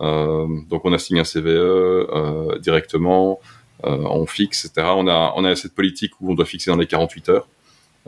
Euh, 0.01 0.47
donc 0.69 0.85
on 0.85 0.93
assigne 0.93 1.21
un 1.21 1.25
CVE 1.25 1.47
euh, 1.47 2.59
directement, 2.59 3.41
euh, 3.85 3.97
on 3.97 4.27
fixe, 4.27 4.65
etc. 4.65 4.89
On 4.97 5.09
a, 5.09 5.33
on 5.37 5.45
a 5.45 5.55
cette 5.57 5.75
politique 5.75 6.13
où 6.21 6.31
on 6.33 6.35
doit 6.35 6.47
fixer 6.47 6.71
dans 6.71 6.77
les 6.77 6.87
48 6.87 7.29
heures. 7.29 7.49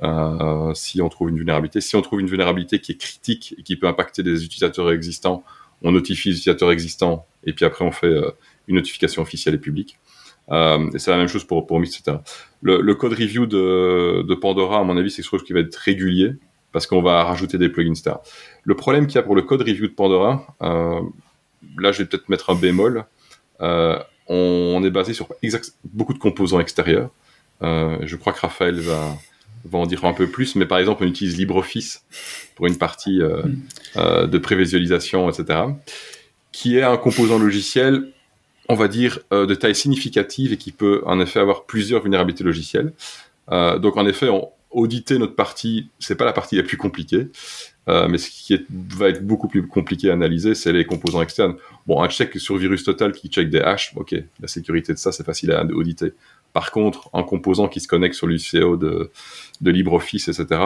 Euh, 0.03 0.75
si 0.75 1.01
on 1.01 1.09
trouve 1.09 1.31
une 1.31 1.37
vulnérabilité. 1.37 1.81
Si 1.81 1.97
on 1.97 2.03
trouve 2.03 2.21
une 2.21 2.27
vulnérabilité 2.27 2.81
qui 2.81 2.93
est 2.93 2.97
critique 2.97 3.55
et 3.59 3.63
qui 3.63 3.77
peut 3.77 3.87
impacter 3.87 4.23
des 4.23 4.45
utilisateurs 4.45 4.91
existants, 4.93 5.43
on 5.83 5.93
notifie 5.93 6.31
les 6.31 6.37
utilisateurs 6.37 6.71
existants 6.71 7.27
et 7.45 7.53
puis 7.53 7.65
après 7.65 7.85
on 7.85 7.93
fait 7.93 8.07
euh, 8.07 8.31
une 8.69 8.77
notification 8.77 9.23
officielle 9.23 9.55
et 9.55 9.59
publique. 9.59 9.99
Euh, 10.51 10.91
et 10.93 10.99
c'est 10.99 11.11
la 11.11 11.17
même 11.17 11.29
chose 11.29 11.45
pour, 11.45 11.67
pour 11.67 11.81
etc. 11.81 12.19
Le, 12.63 12.95
code 12.95 13.13
review 13.13 13.47
de, 13.47 14.35
Pandora, 14.35 14.81
à 14.81 14.85
mon 14.85 14.97
avis, 14.97 15.11
c'est 15.11 15.23
quelque 15.23 15.31
chose 15.31 15.45
qui 15.45 15.53
va 15.53 15.61
être 15.61 15.77
régulier 15.77 16.35
parce 16.73 16.87
qu'on 16.87 17.03
va 17.03 17.25
rajouter 17.25 17.59
des 17.59 17.69
plugins. 17.69 17.95
Le 18.65 18.75
problème 18.75 19.07
qu'il 19.07 19.17
y 19.17 19.19
a 19.19 19.23
pour 19.23 19.35
le 19.35 19.43
code 19.43 19.63
review 19.63 19.87
de 19.87 19.93
Pandora, 19.93 20.47
là, 20.61 21.93
je 21.93 21.99
vais 21.99 22.05
peut-être 22.05 22.29
mettre 22.29 22.51
un 22.51 22.55
bémol. 22.55 23.07
On, 24.29 24.83
est 24.85 24.91
basé 24.91 25.15
sur 25.15 25.29
beaucoup 25.85 26.13
de 26.13 26.19
composants 26.19 26.61
extérieurs. 26.61 27.11
Je 27.63 28.17
crois 28.17 28.33
que 28.33 28.41
Raphaël 28.41 28.79
va, 28.81 29.17
va 29.67 29.79
en 29.79 29.87
dire 29.87 30.05
un 30.05 30.13
peu 30.13 30.27
plus, 30.27 30.55
mais 30.57 30.67
par 30.67 30.79
exemple, 30.79 31.05
on 31.05 31.07
utilise 31.07 31.37
LibreOffice 31.37 32.05
pour 32.55 32.67
une 32.67 32.79
partie 32.79 33.21
euh, 33.23 33.43
mm. 33.97 34.27
de 34.27 34.39
prévisualisation, 34.39 35.29
etc., 35.29 35.61
qui 36.53 36.79
est 36.79 36.83
un 36.83 36.97
composant 36.97 37.39
logiciel, 37.39 38.13
on 38.69 38.75
va 38.75 38.89
dire, 38.89 39.19
de 39.31 39.55
taille 39.55 39.75
significative 39.75 40.55
et 40.55 40.57
qui 40.57 40.73
peut 40.73 41.03
en 41.05 41.21
effet 41.21 41.39
avoir 41.39 41.65
plusieurs 41.67 42.03
vulnérabilités 42.03 42.45
logicielles. 42.45 42.93
donc 43.51 43.99
en 43.99 44.07
effet, 44.07 44.29
auditer 44.77 45.19
notre 45.19 45.35
partie, 45.35 45.89
c'est 45.99 46.17
pas 46.17 46.27
la 46.27 46.35
partie 46.35 46.57
la 46.57 46.63
plus 46.63 46.77
compliquée. 46.77 47.29
Euh, 47.89 48.09
mais 48.09 48.19
ce 48.19 48.29
qui 48.31 48.67
va 48.69 49.09
être 49.09 49.25
beaucoup 49.25 49.49
plus 49.49 49.67
compliqué 49.67 50.11
à 50.11 50.13
analyser, 50.13 50.55
c'est 50.55 50.73
les 50.73 50.85
composants 50.85 51.23
externes. 51.23 51.55
Bon, 51.87 52.03
un 52.03 52.09
check 52.09 52.39
sur 52.39 52.57
Virus 52.57 52.85
Total 52.85 53.13
qui 53.13 53.29
check 53.29 53.49
des 53.49 53.61
hashes, 53.61 53.93
ok, 53.97 54.15
la 54.41 54.49
sécurité 54.49 54.93
de 54.93 54.99
ça, 54.99 55.13
c'est 55.13 55.25
facile 55.25 55.53
à 55.53 55.65
auditer. 55.65 56.13
Par 56.53 56.73
contre, 56.73 57.09
un 57.13 57.23
composant 57.23 57.69
qui 57.69 57.81
se 57.81 57.89
connecte 57.89 58.15
sur 58.15 58.27
l'UCO 58.27 58.77
de, 58.77 59.11
de 59.61 59.71
LibreOffice, 59.71 60.29
etc., 60.29 60.61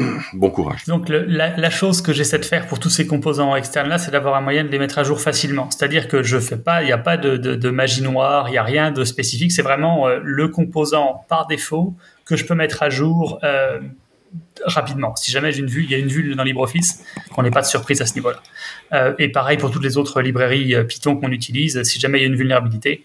bon 0.32 0.50
courage. 0.50 0.84
Donc 0.86 1.08
la, 1.08 1.70
chose 1.70 2.02
que 2.02 2.12
j'essaie 2.12 2.38
de 2.38 2.44
faire 2.44 2.66
pour 2.66 2.78
tous 2.78 2.90
ces 2.90 3.06
composants 3.06 3.54
externes 3.56 3.88
là, 3.88 3.98
c'est 3.98 4.10
d'avoir 4.10 4.34
un 4.34 4.40
moyen 4.40 4.64
de 4.64 4.68
les 4.68 4.78
mettre 4.78 4.98
à 4.98 5.04
jour 5.04 5.20
facilement. 5.20 5.70
C'est-à-dire 5.70 6.08
que 6.08 6.22
je 6.22 6.38
fais 6.38 6.56
pas, 6.56 6.82
il 6.82 6.86
n'y 6.86 6.92
a 6.92 6.98
pas 6.98 7.16
de, 7.16 7.70
magie 7.70 8.02
noire, 8.02 8.48
il 8.48 8.52
n'y 8.52 8.58
a 8.58 8.62
rien 8.62 8.90
de 8.90 9.04
spécifique. 9.04 9.52
C'est 9.52 9.62
vraiment 9.62 10.08
euh, 10.08 10.18
le 10.22 10.48
composant 10.48 11.24
par 11.28 11.46
défaut 11.46 11.94
que 12.24 12.36
je 12.36 12.44
peux 12.44 12.54
mettre 12.54 12.82
à 12.82 12.90
jour 12.90 13.38
euh, 13.44 13.80
rapidement. 14.64 15.14
Si 15.16 15.30
jamais 15.30 15.52
j'ai 15.52 15.60
une 15.60 15.66
vue, 15.66 15.84
il 15.84 15.90
y 15.90 15.94
a 15.94 15.98
une 15.98 16.08
vue 16.08 16.34
dans 16.34 16.44
LibreOffice, 16.44 17.04
qu'on 17.32 17.42
n'ait 17.42 17.50
pas 17.50 17.62
de 17.62 17.66
surprise 17.66 18.00
à 18.00 18.06
ce 18.06 18.14
niveau-là. 18.14 18.40
Euh, 18.92 19.14
et 19.18 19.28
pareil 19.28 19.58
pour 19.58 19.70
toutes 19.70 19.84
les 19.84 19.98
autres 19.98 20.22
librairies 20.22 20.74
Python 20.86 21.16
qu'on 21.16 21.30
utilise. 21.30 21.82
Si 21.82 22.00
jamais 22.00 22.18
il 22.18 22.22
y 22.22 22.24
a 22.24 22.28
une 22.28 22.36
vulnérabilité, 22.36 23.04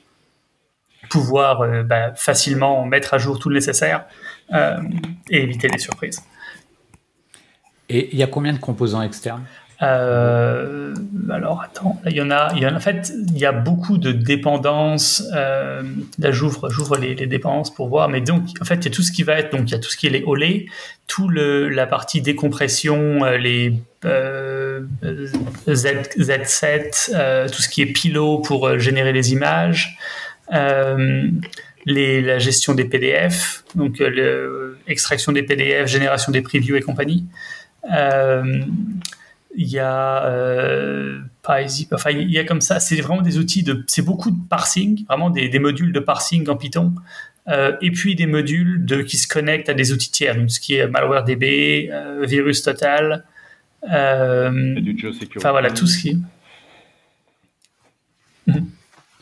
pouvoir 1.09 1.83
bah, 1.83 2.13
facilement 2.15 2.83
mettre 2.85 3.13
à 3.13 3.17
jour 3.19 3.37
tout 3.37 3.49
le 3.49 3.55
nécessaire 3.55 4.05
et 4.51 5.41
éviter 5.43 5.67
les 5.67 5.77
surprises. 5.77 6.19
Et 7.89 8.09
il 8.11 8.17
y 8.17 8.23
a 8.23 8.27
combien 8.27 8.53
de 8.53 8.59
composants 8.59 9.01
externes? 9.01 9.43
Euh, 9.81 10.93
alors 11.29 11.61
attends, 11.61 12.01
il 12.05 12.13
y 12.13 12.21
en 12.21 12.31
a, 12.31 12.53
en, 12.53 12.79
fait, 12.79 13.11
il 13.27 13.37
y 13.37 13.45
a 13.45 13.51
beaucoup 13.51 13.97
de 13.97 14.13
dépendances. 14.13 15.23
Euh, 15.35 15.83
là, 16.17 16.31
j'ouvre, 16.31 16.69
j'ouvre 16.69 16.97
les, 16.97 17.15
dépendances 17.27 17.73
pour 17.73 17.89
voir. 17.89 18.07
Mais 18.07 18.21
donc, 18.21 18.47
en 18.61 18.65
fait, 18.65 18.75
il 18.75 18.85
y 18.85 18.87
a 18.87 18.91
tout 18.91 19.01
ce 19.01 19.11
qui 19.11 19.23
va 19.23 19.33
être, 19.33 19.51
donc 19.51 19.69
il 19.69 19.71
y 19.73 19.75
a 19.75 19.79
tout 19.79 19.89
ce 19.89 19.97
qui 19.97 20.07
est 20.07 20.11
les 20.11 20.23
olés, 20.25 20.67
tout 21.07 21.27
le, 21.27 21.67
la 21.69 21.87
partie 21.87 22.21
décompression, 22.21 23.25
euh, 23.25 23.37
les 23.37 23.73
Z, 25.67 25.85
Z7, 26.17 27.51
tout 27.51 27.61
ce 27.61 27.69
qui 27.69 27.81
est 27.81 27.87
pilot 27.87 28.39
pour 28.39 28.79
générer 28.79 29.11
les 29.11 29.33
images, 29.33 29.97
la 30.49 32.39
gestion 32.39 32.75
des 32.75 32.85
PDF, 32.85 33.63
donc 33.73 34.01
l'extraction 34.87 35.31
des 35.31 35.43
PDF, 35.43 35.87
génération 35.87 36.31
des 36.31 36.41
previews 36.41 36.77
et 36.77 36.81
compagnie. 36.81 37.25
Euh, 37.93 38.61
il 39.57 39.69
y 39.69 39.79
a 39.79 40.25
euh, 40.25 41.21
enfin 41.43 42.11
il 42.11 42.31
y 42.31 42.37
a 42.37 42.43
comme 42.43 42.61
ça, 42.61 42.79
c'est 42.79 42.99
vraiment 42.99 43.21
des 43.21 43.37
outils 43.37 43.63
de, 43.63 43.83
c'est 43.87 44.01
beaucoup 44.01 44.31
de 44.31 44.47
parsing, 44.49 45.05
vraiment 45.05 45.29
des, 45.29 45.49
des 45.49 45.59
modules 45.59 45.93
de 45.93 45.99
parsing 45.99 46.47
en 46.49 46.57
Python, 46.57 46.93
euh, 47.47 47.75
et 47.81 47.91
puis 47.91 48.15
des 48.15 48.25
modules 48.25 48.85
de 48.85 49.01
qui 49.01 49.17
se 49.17 49.27
connectent 49.27 49.69
à 49.69 49.73
des 49.73 49.93
outils 49.93 50.11
tiers, 50.11 50.35
donc 50.35 50.51
ce 50.51 50.59
qui 50.59 50.75
est 50.75 50.87
MalwareDB, 50.87 51.89
euh, 51.91 52.25
Virus 52.25 52.63
Total, 52.63 53.23
euh, 53.89 54.75
enfin 55.37 55.51
voilà 55.51 55.71
tout 55.71 55.87
ce 55.87 55.99
qui. 55.99 56.21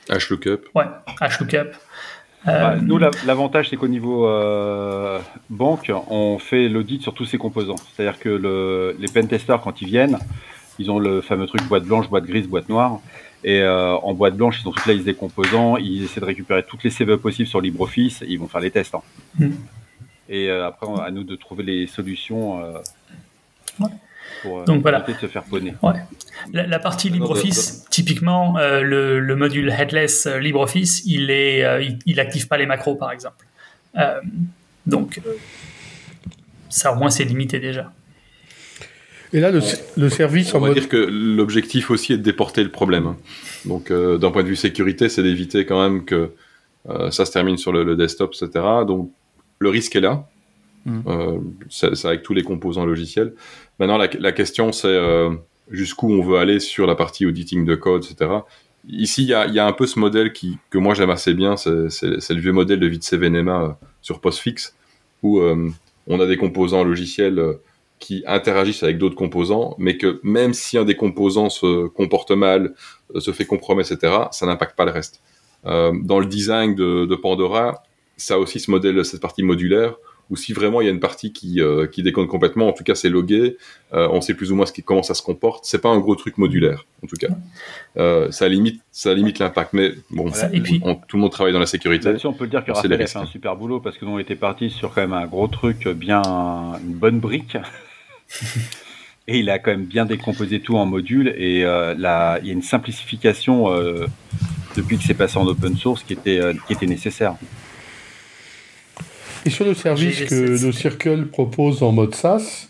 HLOOKUP. 0.10 0.70
Ouais, 0.76 0.86
HLOOKUP. 1.22 1.76
Bah, 2.46 2.76
nous, 2.82 2.98
l'avantage, 2.98 3.70
c'est 3.70 3.78
qu'au 3.78 3.88
niveau 3.88 4.28
euh, 4.28 5.20
banque, 5.50 5.92
on 6.10 6.38
fait 6.40 6.68
l'audit 6.68 7.02
sur 7.02 7.14
tous 7.14 7.26
ces 7.26 7.38
composants. 7.38 7.78
C'est-à-dire 7.96 8.20
que 8.20 8.30
le, 8.30 8.96
les 9.00 9.08
pentesters, 9.08 9.62
quand 9.62 9.82
ils 9.82 9.88
viennent, 9.88 10.20
ils 10.80 10.92
ont 10.92 11.00
le 11.00 11.22
fameux 11.22 11.48
truc 11.48 11.64
boîte 11.64 11.84
blanche, 11.84 12.10
boîte 12.10 12.26
grise, 12.26 12.48
boîte 12.48 12.70
noire. 12.70 13.00
Et 13.46 13.62
euh, 13.62 13.96
en 13.96 14.14
boîte 14.14 14.36
blanche, 14.36 14.60
ils 14.62 14.68
ont 14.68 14.72
toute 14.72 14.86
la 14.86 14.94
liste 14.94 15.06
des 15.06 15.14
composants. 15.14 15.78
Ils 15.78 16.04
essaient 16.04 16.22
de 16.22 16.26
récupérer 16.26 16.64
toutes 16.64 16.84
les 16.84 16.90
CV 16.90 17.18
possibles 17.18 17.48
sur 17.48 17.62
LibreOffice. 17.62 18.22
Et 18.24 18.28
ils 18.30 18.40
vont 18.40 18.48
faire 18.48 18.62
les 18.62 18.72
tests. 18.72 18.96
Hein. 18.96 19.02
Mm. 19.40 19.52
Et 20.30 20.50
euh, 20.50 20.68
après, 20.68 20.88
à 21.02 21.12
nous 21.12 21.24
de 21.24 21.36
trouver 21.36 21.64
les 21.64 21.88
solutions. 21.88 22.62
Ouais 23.80 23.88
pour 24.44 24.60
euh, 24.60 24.66
Donc, 24.66 24.82
voilà. 24.82 25.00
de 25.00 25.14
se 25.14 25.26
faire 25.26 25.44
poney. 25.44 25.74
Ouais. 25.82 25.94
La, 26.52 26.78
partie 26.78 27.10
LibreOffice, 27.10 27.86
typiquement, 27.90 28.58
euh, 28.60 28.82
le, 28.82 29.36
module 29.36 29.70
headless 29.70 30.28
euh, 30.28 30.38
LibreOffice, 30.38 31.04
il 31.06 31.32
est, 31.32 31.64
il, 32.06 32.20
active 32.20 32.48
pas 32.48 32.58
les 32.58 32.68
macros, 32.68 32.96
par 32.96 33.12
exemple. 33.12 33.46
donc, 34.86 35.20
ça 36.70 36.92
au 36.92 36.96
moins 36.96 37.10
c'est 37.10 37.24
limité 37.24 37.60
déjà. 37.60 37.92
Et 39.32 39.40
là, 39.40 39.50
le, 39.50 39.62
le 39.98 40.10
service 40.10 40.54
on 40.54 40.60
va 40.60 40.74
dire 40.74 40.90
que 40.90 40.98
l'objectif 40.98 41.90
aussi 41.90 42.14
est 42.14 42.18
de 42.18 42.24
déporter 42.24 42.64
le 42.64 42.70
problème. 42.70 43.08
Hein. 43.08 43.18
Donc, 43.66 43.92
d'un 43.92 44.30
point 44.30 44.44
de 44.44 44.48
vue 44.48 44.56
sécurité, 44.56 45.10
c'est 45.10 45.24
d'éviter 45.24 45.66
quand 45.66 45.82
même 45.82 46.06
que 46.06 46.32
ça 47.10 47.26
se 47.26 47.32
termine 47.32 47.58
sur 47.58 47.72
le, 47.72 47.84
le, 47.84 47.96
desktop, 47.96 48.36
etc. 48.36 48.66
Donc, 48.86 49.12
le 49.60 49.70
risque 49.70 49.96
est 49.96 50.02
là. 50.02 50.28
Mm. 50.86 51.02
c'est 51.70 52.06
avec 52.06 52.24
tous 52.24 52.34
les 52.34 52.44
composants 52.44 52.86
logiciels. 52.86 53.34
Maintenant, 53.80 53.98
la, 53.98 54.32
question, 54.32 54.72
c'est 54.72 54.88
euh, 54.88 55.32
jusqu'où 55.72 56.12
on 56.12 56.22
veut 56.22 56.38
aller 56.38 56.60
sur 56.60 56.86
la 56.86 56.96
partie 56.96 57.26
auditing 57.26 57.66
de 57.66 57.76
code, 57.76 58.06
etc. 58.06 58.32
Ici, 58.88 59.24
il 59.24 59.30
y 59.30 59.34
a, 59.34 59.66
un 59.66 59.72
peu 59.72 59.88
ce 59.88 59.98
modèle 59.98 60.34
que 60.34 60.78
moi 60.78 60.94
j'aime 60.94 61.10
assez 61.10 61.34
bien, 61.34 61.56
c'est 61.56 61.70
le 61.72 62.40
vieux 62.40 62.52
modèle 62.52 62.80
de 62.80 62.88
Vitesse 62.88 63.18
Venema 63.18 63.62
euh, 63.62 63.70
sur 64.02 64.20
Postfix, 64.20 64.76
où 65.22 65.40
on 65.40 66.20
a 66.20 66.26
des 66.26 66.36
composants 66.36 66.84
logiciels 66.84 67.42
qui 68.00 68.26
interagissent 68.28 68.84
avec 68.84 68.98
d'autres 68.98 69.16
composants, 69.16 69.76
mais 69.78 69.96
que 69.96 70.20
même 70.22 70.54
si 70.54 70.78
un 70.78 70.84
des 70.84 70.98
composants 70.98 71.50
se 71.50 71.88
comporte 71.88 72.32
mal, 72.32 72.74
se 73.18 73.32
fait 73.32 73.46
compromettre, 73.46 73.94
etc., 73.94 74.14
ça 74.32 74.46
n'impacte 74.46 74.76
pas 74.76 74.84
le 74.84 74.92
reste. 74.92 75.22
dans 75.64 76.20
le 76.20 76.26
design 76.26 76.76
de, 76.76 77.06
de 77.06 77.16
Pandora, 77.16 77.84
ça 78.18 78.34
a 78.34 78.38
aussi 78.38 78.60
ce 78.60 78.70
modèle, 78.70 79.06
cette 79.06 79.22
partie 79.22 79.44
modulaire, 79.44 79.96
ou 80.30 80.36
si 80.36 80.54
vraiment 80.54 80.82
il 80.82 80.86
y 80.86 80.88
a 80.88 80.92
une 80.92 81.00
partie 81.00 81.32
qui, 81.34 81.62
euh, 81.62 81.88
qui 81.88 82.04
déconne 82.04 82.28
complètement, 82.28 82.68
en 82.68 82.74
tout 82.74 82.84
cas 82.84 82.96
c'est 82.96 83.10
logué, 83.10 83.58
euh, 83.94 84.08
on 84.12 84.22
sait 84.22 84.34
plus 84.34 84.52
ou 84.52 84.56
moins 84.56 84.66
ce 84.66 84.74
qui, 84.74 84.84
comment 84.84 85.04
ça 85.04 85.14
se 85.14 85.22
comporte. 85.22 85.66
C'est 85.66 85.82
pas 85.82 85.90
un 85.90 86.00
gros 86.00 86.16
truc 86.16 86.38
modulaire, 86.38 86.86
en 87.04 87.08
tout 87.08 87.16
cas. 87.16 87.28
Euh, 87.98 88.32
ça 88.32 88.48
limite, 88.48 88.82
ça 88.92 89.14
limite 89.14 89.40
l'impact, 89.40 89.74
mais 89.74 89.94
bon, 90.10 90.32
et 90.52 90.62
puis, 90.62 90.82
tout 91.08 91.18
le 91.18 91.22
monde 91.22 91.32
travaille 91.32 91.54
dans 91.54 91.60
la 91.60 91.66
sécurité. 91.66 92.06
Là-dessus, 92.06 92.28
on 92.28 92.34
peut 92.34 92.46
le 92.46 92.50
dire 92.50 92.66
que 92.66 92.72
Raphaël 92.72 92.94
a 92.94 93.08
fait 93.08 93.20
un 93.20 93.26
super 93.26 93.56
boulot 93.56 93.80
parce 93.80 93.98
que 93.98 94.06
nous 94.06 94.12
on 94.12 94.20
était 94.20 94.36
parti 94.36 94.70
sur 94.70 94.94
quand 94.94 95.02
même 95.02 95.14
un 95.14 95.28
gros 95.28 95.48
truc, 95.48 95.88
bien 95.88 96.22
une 96.24 96.94
bonne 96.94 97.20
brique. 97.20 97.58
et 99.28 99.40
il 99.40 99.50
a 99.50 99.60
quand 99.60 99.72
même 99.72 99.86
bien 99.86 100.06
décomposé 100.06 100.60
tout 100.60 100.78
en 100.78 100.86
modules 100.86 101.34
et 101.38 101.64
euh, 101.64 101.96
là, 101.98 102.40
il 102.42 102.48
y 102.48 102.50
a 102.50 102.54
une 102.54 102.62
simplification 102.62 103.72
euh, 103.72 104.06
depuis 104.76 104.98
que 104.98 105.04
c'est 105.04 105.14
passé 105.14 105.38
en 105.38 105.48
open 105.48 105.78
source 105.78 106.04
qui 106.04 106.14
était, 106.14 106.40
euh, 106.40 106.54
qui 106.68 106.74
était 106.74 106.86
nécessaire. 106.86 107.36
Et 109.46 109.50
sur 109.50 109.66
le 109.66 109.74
service 109.74 110.24
que 110.26 110.66
NoCircle 110.66 111.26
propose 111.28 111.84
en 111.84 111.92
mode 111.92 112.16
SaaS, 112.16 112.68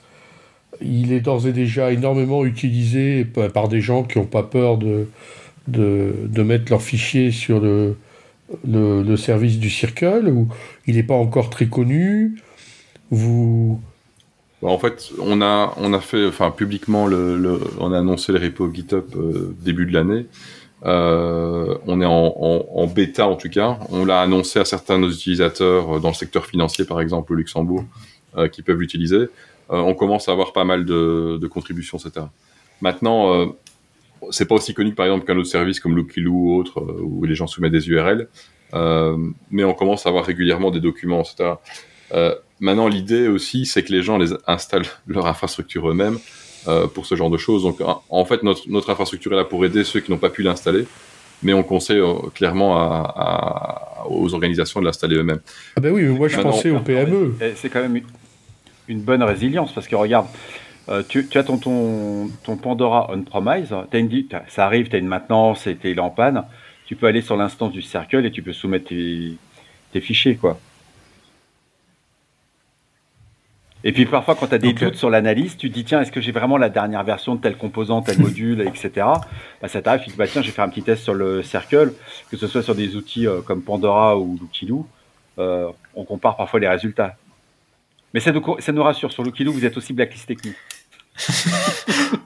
il 0.82 1.14
est 1.14 1.20
d'ores 1.20 1.48
et 1.48 1.54
déjà 1.54 1.92
énormément 1.92 2.46
utilisé 2.46 3.26
par 3.26 3.68
des 3.68 3.82
gens 3.82 4.04
qui 4.04 4.18
n'ont 4.18 4.26
pas 4.26 4.44
peur 4.44 4.78
de, 4.78 5.08
de, 5.68 6.44
mettre 6.44 6.72
leurs 6.72 6.82
fichiers 6.82 7.32
sur 7.32 7.60
le, 7.60 7.96
le, 8.68 9.16
service 9.16 9.60
du 9.60 9.70
Circle, 9.70 10.28
ou 10.28 10.48
il 10.88 10.96
n'est 10.96 11.04
pas 11.04 11.16
encore 11.16 11.50
très 11.50 11.68
connu. 11.68 12.42
Vous... 13.12 13.80
Bah, 14.62 14.70
en 14.70 14.80
fait, 14.80 15.12
on 15.22 15.42
a, 15.42 15.74
on 15.78 15.94
a 15.94 16.00
fait, 16.00 16.26
enfin, 16.26 16.52
publiquement, 16.52 17.06
le, 17.06 17.60
on 17.80 17.94
a 17.94 18.00
annoncé 18.00 18.32
les 18.34 18.40
repos 18.40 18.72
GitHub 18.74 19.06
euh, 19.16 19.56
début 19.62 19.86
de 19.86 19.94
l'année. 19.94 20.26
Euh, 20.86 21.78
on 21.88 22.02
est 22.02 22.06
en, 22.06 22.88
bêta 22.88 23.28
en 23.28 23.36
tout 23.36 23.50
cas. 23.50 23.80
On 23.90 24.06
l'a 24.06 24.22
annoncé 24.22 24.60
à 24.60 24.66
certains 24.66 24.98
de 24.98 25.06
nos 25.06 25.12
utilisateurs 25.12 25.98
euh, 25.98 26.00
dans 26.00 26.10
le 26.10 26.14
secteur 26.14 26.46
financier, 26.46 26.86
par 26.86 27.00
exemple 27.00 27.34
au 27.34 27.36
Luxembourg, 27.36 27.86
euh, 28.38 28.48
qui 28.48 28.62
peuvent 28.62 28.80
l'utiliser. 28.80 29.28
On 29.70 29.94
commence 29.96 30.28
à 30.28 30.34
avoir 30.34 30.54
pas 30.54 30.66
mal 30.66 30.86
de, 30.86 31.48
contributions, 31.48 31.98
etc. 31.98 32.28
Maintenant, 32.82 33.56
c'est 34.30 34.46
pas 34.46 34.56
aussi 34.56 34.74
connu 34.74 34.94
par 34.94 35.06
exemple 35.06 35.26
qu'un 35.26 35.38
autre 35.38 35.48
service 35.48 35.80
comme 35.80 35.96
Lookiloo 35.96 36.32
ou 36.32 36.56
autre, 36.60 36.86
où 37.02 37.24
les 37.24 37.34
gens 37.34 37.48
soumettent 37.48 37.72
des 37.72 37.90
URL, 37.90 38.28
mais 39.50 39.64
on 39.64 39.74
commence 39.74 40.06
à 40.06 40.10
avoir 40.10 40.26
régulièrement 40.26 40.70
des 40.70 40.82
documents, 40.82 41.24
etc. 41.24 41.54
maintenant, 42.60 42.88
l'idée 42.88 43.30
aussi, 43.30 43.66
c'est 43.66 43.84
que 43.84 43.92
les 43.92 44.04
gens 44.04 44.18
les 44.18 44.34
installent 44.46 44.86
leur 45.08 45.26
infrastructure 45.26 45.90
eux-mêmes. 45.90 46.20
Euh, 46.70 46.88
pour 46.88 47.06
ce 47.06 47.16
genre 47.16 47.30
de 47.30 47.38
choses. 47.38 47.64
Donc, 47.64 47.80
en 48.10 48.26
fait, 48.26 48.42
notre, 48.42 48.70
notre 48.70 48.90
infrastructure 48.90 49.34
est 49.34 49.36
là 49.36 49.44
pour 49.44 49.66
aider 49.66 49.84
ceux 49.84 50.00
qui 50.00 50.12
n'ont 50.12 50.18
pas 50.18 50.30
pu 50.30 50.44
l'installer, 50.44 50.86
mais 51.42 51.54
on 51.54 51.62
conseille 51.62 52.00
euh, 52.00 52.14
clairement 52.34 52.78
à, 52.78 54.06
aux 54.10 54.34
organisations 54.34 54.80
de 54.80 54.86
l'installer 54.86 55.18
eux-mêmes. 55.18 55.42
Ah 55.76 55.82
ben 55.82 55.92
oui, 55.92 56.06
moi 56.06 56.30
je 56.30 56.40
pensais 56.40 56.72
aux 56.72 56.80
PME. 56.80 57.36
C'est 57.56 57.70
quand 57.70 57.82
même 57.82 58.00
une 58.88 59.02
bonne 59.02 59.24
résilience 59.24 59.74
parce 59.74 59.90
que 59.90 59.96
regarde, 59.98 60.28
euh, 60.88 61.04
tu, 61.06 61.28
tu, 61.28 61.38
as 61.38 61.44
ton, 61.44 61.58
ton, 61.58 62.30
ton 62.46 62.56
Pandora 62.56 63.10
on-premise, 63.14 63.76
ça 64.48 64.66
arrive, 64.66 64.88
tu 64.88 64.96
as 64.96 65.00
une 65.00 65.08
maintenance 65.08 65.68
et 65.68 65.76
tu 65.76 65.92
es 65.92 66.00
en 66.00 66.12
panne, 66.12 66.44
tu 66.86 66.96
peux 66.96 67.08
aller 67.08 67.22
sur 67.22 67.36
l'instance 67.36 67.74
du 67.74 67.82
Circle 67.82 68.26
et 68.26 68.32
tu 68.32 68.42
peux 68.42 68.54
soumettre 68.54 68.88
tes, 68.88 69.34
tes 69.92 70.00
fichiers. 70.00 70.36
quoi. 70.36 70.58
Et 73.86 73.92
puis 73.92 74.06
parfois, 74.06 74.36
quand 74.36 74.48
tu 74.48 74.56
as 74.56 74.60
des 74.60 74.74
doutes 74.74 74.96
sur 74.96 75.10
l'analyse, 75.10 75.58
tu 75.58 75.70
te 75.70 75.74
dis 75.74 75.84
tiens, 75.84 76.02
est-ce 76.02 76.12
que 76.12 76.22
j'ai 76.22 76.32
vraiment 76.32 76.58
la 76.58 76.70
dernière 76.70 77.04
version 77.04 77.36
de 77.36 77.42
tel 77.42 77.58
composant, 77.58 78.02
tel 78.02 78.18
module, 78.20 78.62
etc. 78.62 78.92
Bah, 79.62 79.68
ça 79.68 79.82
t'arrive, 79.82 80.02
tu 80.02 80.08
te 80.08 80.12
dis 80.12 80.18
bah, 80.18 80.28
tiens, 80.28 80.42
je 80.42 80.48
vais 80.48 80.54
faire 80.54 80.64
un 80.64 80.70
petit 80.70 80.84
test 80.84 81.04
sur 81.04 81.14
le 81.14 81.44
Circle, 81.44 81.94
que 82.32 82.38
ce 82.38 82.48
soit 82.48 82.64
sur 82.64 82.76
des 82.76 82.96
outils 82.96 83.28
euh, 83.28 83.42
comme 83.42 83.62
Pandora 83.62 84.18
ou 84.18 84.38
Lukiloo. 84.40 84.88
Euh, 85.40 85.68
on 85.96 86.06
compare 86.06 86.38
parfois 86.38 86.60
les 86.60 86.68
résultats. 86.68 87.18
Mais 88.14 88.20
ça 88.20 88.32
nous, 88.32 88.44
ça 88.60 88.72
nous 88.72 88.84
rassure, 88.84 89.12
sur 89.12 89.24
Lucky 89.24 89.44
vous 89.44 89.66
êtes 89.66 89.76
aussi 89.76 89.92
blacklisté 89.92 90.36
que 90.36 90.48
nous. 90.48 90.54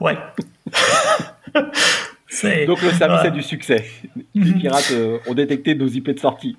ouais. 0.00 0.18
Donc 2.66 2.82
le 2.82 2.92
service 2.92 3.20
a 3.20 3.30
du 3.30 3.42
succès. 3.42 3.86
Les 4.34 4.52
mhm. 4.52 4.60
pirates 4.60 4.90
euh, 4.92 5.18
ont 5.26 5.34
détecté 5.34 5.74
nos 5.74 5.88
IP 5.88 6.10
de 6.10 6.20
sortie. 6.20 6.56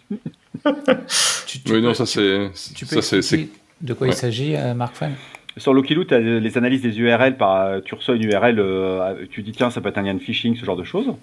oui, 0.65 1.81
non, 1.81 1.93
ça 1.93 2.05
c'est. 2.05 2.51
Tu 2.75 2.85
peux 2.85 2.97
expliquer 2.97 3.49
de 3.81 3.93
quoi 3.93 4.07
il 4.07 4.13
s'agit, 4.13 4.55
euh, 4.55 4.73
Marc 4.73 4.95
Fan 4.95 5.13
sur 5.57 5.73
Lokiloo, 5.73 6.05
tu 6.05 6.13
as 6.13 6.19
les 6.19 6.57
analyses 6.57 6.83
des 6.83 6.97
URL. 6.99 7.35
Par, 7.35 7.81
tu 7.81 7.93
reçois 7.93 8.15
une 8.15 8.23
URL, 8.23 8.59
euh, 8.59 9.25
tu 9.29 9.41
dis 9.41 9.51
tiens, 9.51 9.69
ça 9.69 9.81
peut 9.81 9.89
être 9.89 9.97
un 9.97 10.03
lien 10.03 10.13
de 10.13 10.19
phishing, 10.19 10.55
ce 10.55 10.63
genre 10.63 10.77
de 10.77 10.85
choses. 10.85 11.13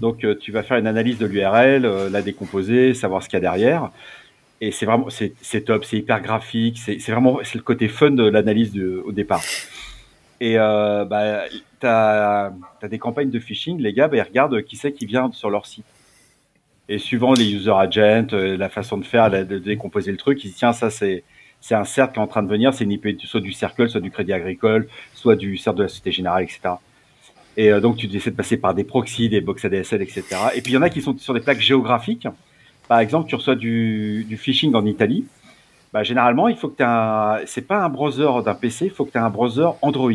Donc 0.00 0.24
tu 0.38 0.52
vas 0.52 0.62
faire 0.62 0.76
une 0.76 0.86
analyse 0.86 1.18
de 1.18 1.26
l'URL, 1.26 1.82
la 2.12 2.22
décomposer, 2.22 2.94
savoir 2.94 3.24
ce 3.24 3.28
qu'il 3.28 3.38
y 3.38 3.38
a 3.38 3.40
derrière. 3.40 3.90
Et 4.60 4.70
c'est 4.70 4.86
vraiment, 4.86 5.08
c'est 5.10 5.64
top, 5.64 5.84
c'est 5.84 5.96
hyper 5.96 6.20
graphique, 6.20 6.78
c'est 6.78 7.10
vraiment, 7.10 7.40
c'est 7.42 7.56
le 7.56 7.64
côté 7.64 7.88
fun 7.88 8.12
de 8.12 8.22
l'analyse 8.22 8.78
au 9.04 9.10
départ. 9.10 9.42
Et 10.42 10.58
euh, 10.58 11.04
bah, 11.04 11.44
tu 11.80 11.86
as, 11.86 12.52
des 12.90 12.98
campagnes 12.98 13.30
de 13.30 13.38
phishing, 13.38 13.78
les 13.80 13.92
gars, 13.92 14.08
bah, 14.08 14.16
ils 14.16 14.22
regardent 14.22 14.60
qui 14.64 14.74
c'est 14.74 14.92
qui 14.92 15.06
vient 15.06 15.30
sur 15.30 15.50
leur 15.50 15.66
site. 15.66 15.84
Et 16.88 16.98
suivant 16.98 17.32
les 17.32 17.54
user 17.54 17.70
agents, 17.70 18.26
euh, 18.32 18.56
la 18.56 18.68
façon 18.68 18.98
de 18.98 19.04
faire, 19.04 19.30
de 19.30 19.58
décomposer 19.60 20.10
le 20.10 20.16
truc, 20.16 20.42
ils 20.42 20.48
disent 20.48 20.56
tiens, 20.56 20.72
ça 20.72 20.90
c'est 20.90 21.22
c'est 21.62 21.74
un 21.74 21.84
qui 21.84 22.00
est 22.00 22.18
en 22.18 22.26
train 22.26 22.42
de 22.42 22.48
venir, 22.48 22.74
c'est 22.74 22.84
une 22.84 22.92
IP 22.92 23.18
soit 23.22 23.40
du 23.40 23.52
Cercle, 23.52 23.88
soit 23.88 24.00
du 24.00 24.10
Crédit 24.10 24.34
Agricole, 24.34 24.88
soit 25.14 25.36
du 25.36 25.56
CERT 25.56 25.74
de 25.74 25.82
la 25.84 25.88
Société 25.88 26.12
Générale, 26.12 26.42
etc. 26.42 26.74
Et 27.56 27.70
euh, 27.70 27.80
donc 27.80 27.96
tu 27.96 28.14
essaies 28.14 28.32
de 28.32 28.36
passer 28.36 28.58
par 28.58 28.74
des 28.74 28.84
proxys, 28.84 29.30
des 29.30 29.40
box 29.40 29.64
ADSL, 29.64 30.02
etc. 30.02 30.24
Et 30.54 30.60
puis 30.60 30.72
il 30.72 30.74
y 30.74 30.78
en 30.78 30.82
a 30.82 30.90
qui 30.90 31.00
sont 31.00 31.16
sur 31.16 31.32
des 31.32 31.40
plaques 31.40 31.60
géographiques. 31.60 32.28
Par 32.88 32.98
exemple, 32.98 33.28
tu 33.28 33.36
reçois 33.36 33.54
du, 33.54 34.26
du 34.28 34.36
phishing 34.36 34.74
en 34.74 34.84
Italie 34.84 35.24
bah, 35.92 36.02
généralement, 36.02 36.48
il 36.48 36.56
faut 36.56 36.68
que 36.68 36.76
tu 36.76 36.82
un... 36.82 37.40
c'est 37.46 37.66
pas 37.66 37.84
un 37.84 37.88
browser 37.88 38.42
d'un 38.44 38.54
PC, 38.54 38.86
il 38.86 38.90
faut 38.90 39.04
que 39.04 39.12
tu 39.12 39.18
aies 39.18 39.20
un 39.20 39.30
browser 39.30 39.68
Android 39.82 40.10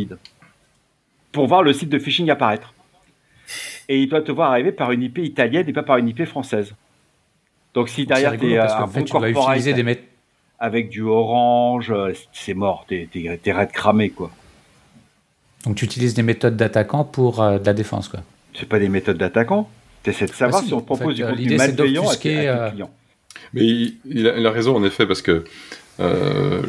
pour 1.31 1.47
voir 1.47 1.61
le 1.61 1.71
site 1.71 1.89
de 1.89 1.99
phishing 1.99 2.29
apparaître. 2.31 2.73
Et 3.87 4.01
il 4.01 4.09
doit 4.09 4.21
te 4.21 4.31
voir 4.31 4.51
arriver 4.51 4.71
par 4.71 4.91
une 4.91 5.03
IP 5.03 5.19
italienne 5.19 5.69
et 5.69 5.73
pas 5.73 5.83
par 5.83 5.97
une 5.97 6.09
IP 6.09 6.25
française. 6.25 6.73
Donc 7.73 7.89
si 7.89 8.05
derrière 8.07 8.35
tu 8.37 8.53
es 8.53 8.57
un 8.57 8.87
bon 8.87 9.05
corporate 9.05 9.61
des 9.61 9.83
avec 10.59 10.89
du 10.89 11.01
orange, 11.01 11.91
euh, 11.91 12.13
c'est 12.33 12.53
mort, 12.53 12.85
t'es 12.87 13.07
es, 13.13 13.51
raide 13.51 13.71
cramé 13.71 14.09
quoi. 14.09 14.31
Donc 15.65 15.75
tu 15.75 15.85
utilises 15.85 16.13
des 16.13 16.23
méthodes 16.23 16.55
d'attaquant 16.55 17.03
pour 17.03 17.41
euh, 17.41 17.59
de 17.59 17.65
la 17.65 17.73
défense 17.73 18.07
quoi. 18.07 18.21
C'est 18.57 18.67
pas 18.67 18.79
des 18.79 18.89
méthodes 18.89 19.17
d'attaquant. 19.17 19.69
Tu 20.03 20.09
essaies 20.09 20.25
de 20.25 20.31
savoir 20.31 20.61
ah, 20.63 20.65
si, 20.65 20.73
on 20.73 20.81
te 20.81 20.85
propose 20.85 21.15
du 21.15 21.23
contenu 21.23 21.55
malveillant 21.55 22.07
à, 22.07 22.15
tes 22.15 22.49
clients. 22.71 22.91
Mais 23.53 23.63
il, 24.05 24.27
a, 24.27 24.51
raison 24.51 24.75
en 24.75 24.83
effet 24.83 25.05
parce 25.05 25.21
que 25.21 25.43
euh, 25.99 26.61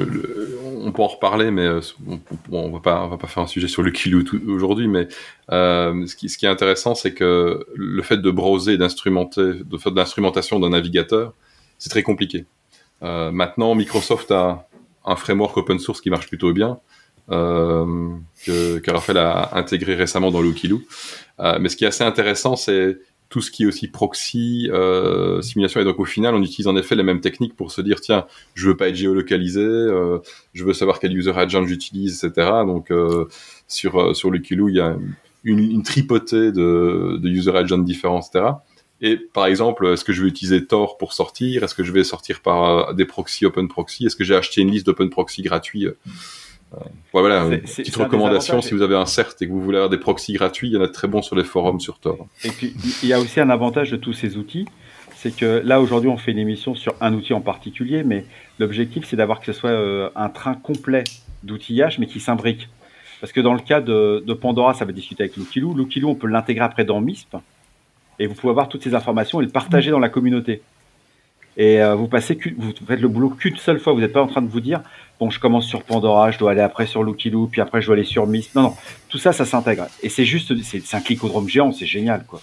on 0.84 0.92
peut 0.92 1.02
en 1.02 1.08
reparler, 1.08 1.50
mais 1.50 1.66
euh, 1.66 1.80
on, 2.50 2.70
va 2.70 2.80
pas, 2.80 3.04
on 3.04 3.08
va 3.08 3.18
pas 3.18 3.26
faire 3.26 3.42
un 3.42 3.46
sujet 3.48 3.68
sur 3.68 3.82
le 3.82 3.90
kilo 3.90 4.22
aujourd'hui. 4.48 4.88
Mais 4.88 5.08
euh, 5.50 6.06
ce, 6.06 6.16
qui, 6.16 6.28
ce, 6.28 6.38
qui, 6.38 6.46
est 6.46 6.48
intéressant, 6.48 6.94
c'est 6.94 7.12
que 7.12 7.66
le 7.74 8.02
fait 8.02 8.18
de 8.18 8.30
browser, 8.30 8.78
d'instrumenter, 8.78 9.52
de 9.64 9.78
faire 9.78 9.92
de 9.92 9.96
l'instrumentation 9.96 10.58
d'un 10.60 10.70
navigateur, 10.70 11.34
c'est 11.78 11.90
très 11.90 12.02
compliqué. 12.02 12.46
Maintenant, 13.00 13.74
Microsoft 13.74 14.30
a 14.30 14.66
un 15.04 15.16
framework 15.16 15.56
open 15.56 15.78
source 15.78 16.00
qui 16.00 16.10
marche 16.10 16.28
plutôt 16.28 16.52
bien. 16.52 16.78
Euh, 17.30 18.14
que, 18.46 18.78
que 18.78 18.90
Raphaël 18.90 19.18
a 19.18 19.54
intégré 19.56 19.94
récemment 19.94 20.30
dans 20.30 20.40
Lukiloo. 20.40 20.82
Euh, 21.40 21.58
mais 21.60 21.68
ce 21.68 21.76
qui 21.76 21.84
est 21.84 21.88
assez 21.88 22.04
intéressant, 22.04 22.56
c'est 22.56 22.98
tout 23.28 23.42
ce 23.42 23.50
qui 23.50 23.64
est 23.64 23.66
aussi 23.66 23.88
proxy, 23.88 24.70
euh, 24.72 25.42
simulation. 25.42 25.80
Et 25.80 25.84
donc 25.84 26.00
au 26.00 26.04
final, 26.04 26.34
on 26.34 26.42
utilise 26.42 26.66
en 26.66 26.76
effet 26.76 26.94
les 26.94 27.02
mêmes 27.02 27.20
techniques 27.20 27.54
pour 27.54 27.70
se 27.70 27.82
dire, 27.82 28.00
tiens, 28.00 28.26
je 28.54 28.68
veux 28.68 28.76
pas 28.76 28.88
être 28.88 28.94
géolocalisé, 28.94 29.60
euh, 29.60 30.18
je 30.54 30.64
veux 30.64 30.72
savoir 30.72 30.98
quel 30.98 31.14
user 31.16 31.32
agent 31.36 31.66
j'utilise, 31.66 32.24
etc. 32.24 32.48
Donc 32.66 32.90
euh, 32.90 33.26
sur 33.66 34.00
euh, 34.00 34.14
sur 34.14 34.30
le 34.30 34.38
Kilo, 34.38 34.68
il 34.68 34.76
y 34.76 34.80
a 34.80 34.96
une, 35.44 35.58
une 35.58 35.82
tripotée 35.82 36.52
de, 36.52 37.18
de 37.20 37.28
user 37.28 37.54
agents 37.54 37.78
différents, 37.78 38.20
etc. 38.20 38.52
Et 39.00 39.16
par 39.16 39.46
exemple, 39.46 39.86
est-ce 39.86 40.04
que 40.04 40.12
je 40.12 40.22
vais 40.22 40.28
utiliser 40.28 40.66
Tor 40.66 40.98
pour 40.98 41.12
sortir? 41.12 41.62
Est-ce 41.62 41.74
que 41.74 41.84
je 41.84 41.92
vais 41.92 42.04
sortir 42.04 42.40
par 42.40 42.90
euh, 42.90 42.92
des 42.92 43.04
proxys 43.04 43.46
open 43.46 43.68
proxy? 43.68 44.06
Est-ce 44.06 44.16
que 44.16 44.24
j'ai 44.24 44.34
acheté 44.34 44.60
une 44.60 44.70
liste 44.70 44.86
d'open 44.86 45.10
proxy 45.10 45.42
gratuits 45.42 45.86
voilà, 47.12 47.46
petite 47.46 47.96
recommandation, 47.96 48.60
si 48.60 48.74
vous 48.74 48.82
avez 48.82 48.94
un 48.94 49.06
CERT 49.06 49.36
et 49.40 49.46
que 49.46 49.52
vous 49.52 49.62
voulez 49.62 49.78
avoir 49.78 49.88
des 49.88 49.96
proxys 49.96 50.34
gratuits, 50.34 50.68
il 50.68 50.74
y 50.74 50.76
en 50.76 50.82
a 50.82 50.86
de 50.86 50.92
très 50.92 51.08
bons 51.08 51.22
sur 51.22 51.34
les 51.34 51.44
forums 51.44 51.80
sur 51.80 51.98
Tor. 51.98 52.26
Et 52.44 52.50
puis, 52.50 52.74
il 53.02 53.08
y 53.08 53.12
a 53.14 53.20
aussi 53.20 53.40
un 53.40 53.48
avantage 53.48 53.90
de 53.90 53.96
tous 53.96 54.12
ces 54.12 54.36
outils, 54.36 54.66
c'est 55.16 55.34
que 55.34 55.62
là, 55.64 55.80
aujourd'hui, 55.80 56.08
on 56.08 56.16
fait 56.16 56.30
une 56.30 56.38
émission 56.38 56.74
sur 56.74 56.94
un 57.00 57.12
outil 57.14 57.32
en 57.32 57.40
particulier, 57.40 58.04
mais 58.04 58.24
l'objectif, 58.58 59.04
c'est 59.04 59.16
d'avoir 59.16 59.40
que 59.40 59.46
ce 59.46 59.52
soit 59.52 59.70
euh, 59.70 60.10
un 60.14 60.28
train 60.28 60.54
complet 60.54 61.04
d'outillage, 61.42 61.98
mais 61.98 62.06
qui 62.06 62.20
s'imbrique. 62.20 62.68
Parce 63.20 63.32
que 63.32 63.40
dans 63.40 63.54
le 63.54 63.60
cas 63.60 63.80
de, 63.80 64.22
Pandora, 64.40 64.74
ça 64.74 64.84
va 64.84 64.92
discuter 64.92 65.24
avec 65.24 65.36
Lookiloo. 65.36 65.74
Lookiloo, 65.74 66.10
on 66.10 66.14
peut 66.14 66.28
l'intégrer 66.28 66.64
après 66.64 66.84
dans 66.84 67.00
MISP, 67.00 67.36
et 68.18 68.26
vous 68.26 68.34
pouvez 68.34 68.50
avoir 68.50 68.68
toutes 68.68 68.82
ces 68.82 68.94
informations 68.94 69.40
et 69.40 69.44
le 69.44 69.50
partager 69.50 69.90
dans 69.90 69.98
la 69.98 70.08
communauté. 70.08 70.62
Et 71.56 71.82
euh, 71.82 71.94
vous 71.96 72.06
passez, 72.06 72.38
vous 72.56 72.72
faites 72.86 73.00
le 73.00 73.08
boulot 73.08 73.30
qu'une 73.30 73.56
seule 73.56 73.80
fois. 73.80 73.92
Vous 73.92 74.00
n'êtes 74.00 74.12
pas 74.12 74.22
en 74.22 74.28
train 74.28 74.42
de 74.42 74.48
vous 74.48 74.60
dire, 74.60 74.80
bon, 75.18 75.28
je 75.28 75.40
commence 75.40 75.66
sur 75.66 75.82
Pandora, 75.82 76.30
je 76.30 76.38
dois 76.38 76.52
aller 76.52 76.60
après 76.60 76.86
sur 76.86 77.02
Lookiloo, 77.02 77.48
puis 77.48 77.60
après 77.60 77.80
je 77.80 77.86
dois 77.86 77.96
aller 77.96 78.04
sur 78.04 78.26
Mist. 78.26 78.54
Non, 78.54 78.62
non, 78.62 78.76
tout 79.08 79.18
ça, 79.18 79.32
ça 79.32 79.44
s'intègre. 79.44 79.86
Et 80.02 80.08
c'est 80.08 80.24
juste, 80.24 80.54
c'est 80.62 80.94
un 80.94 81.00
clicodrome 81.00 81.48
géant, 81.48 81.72
c'est 81.72 81.86
génial, 81.86 82.24
quoi. 82.26 82.40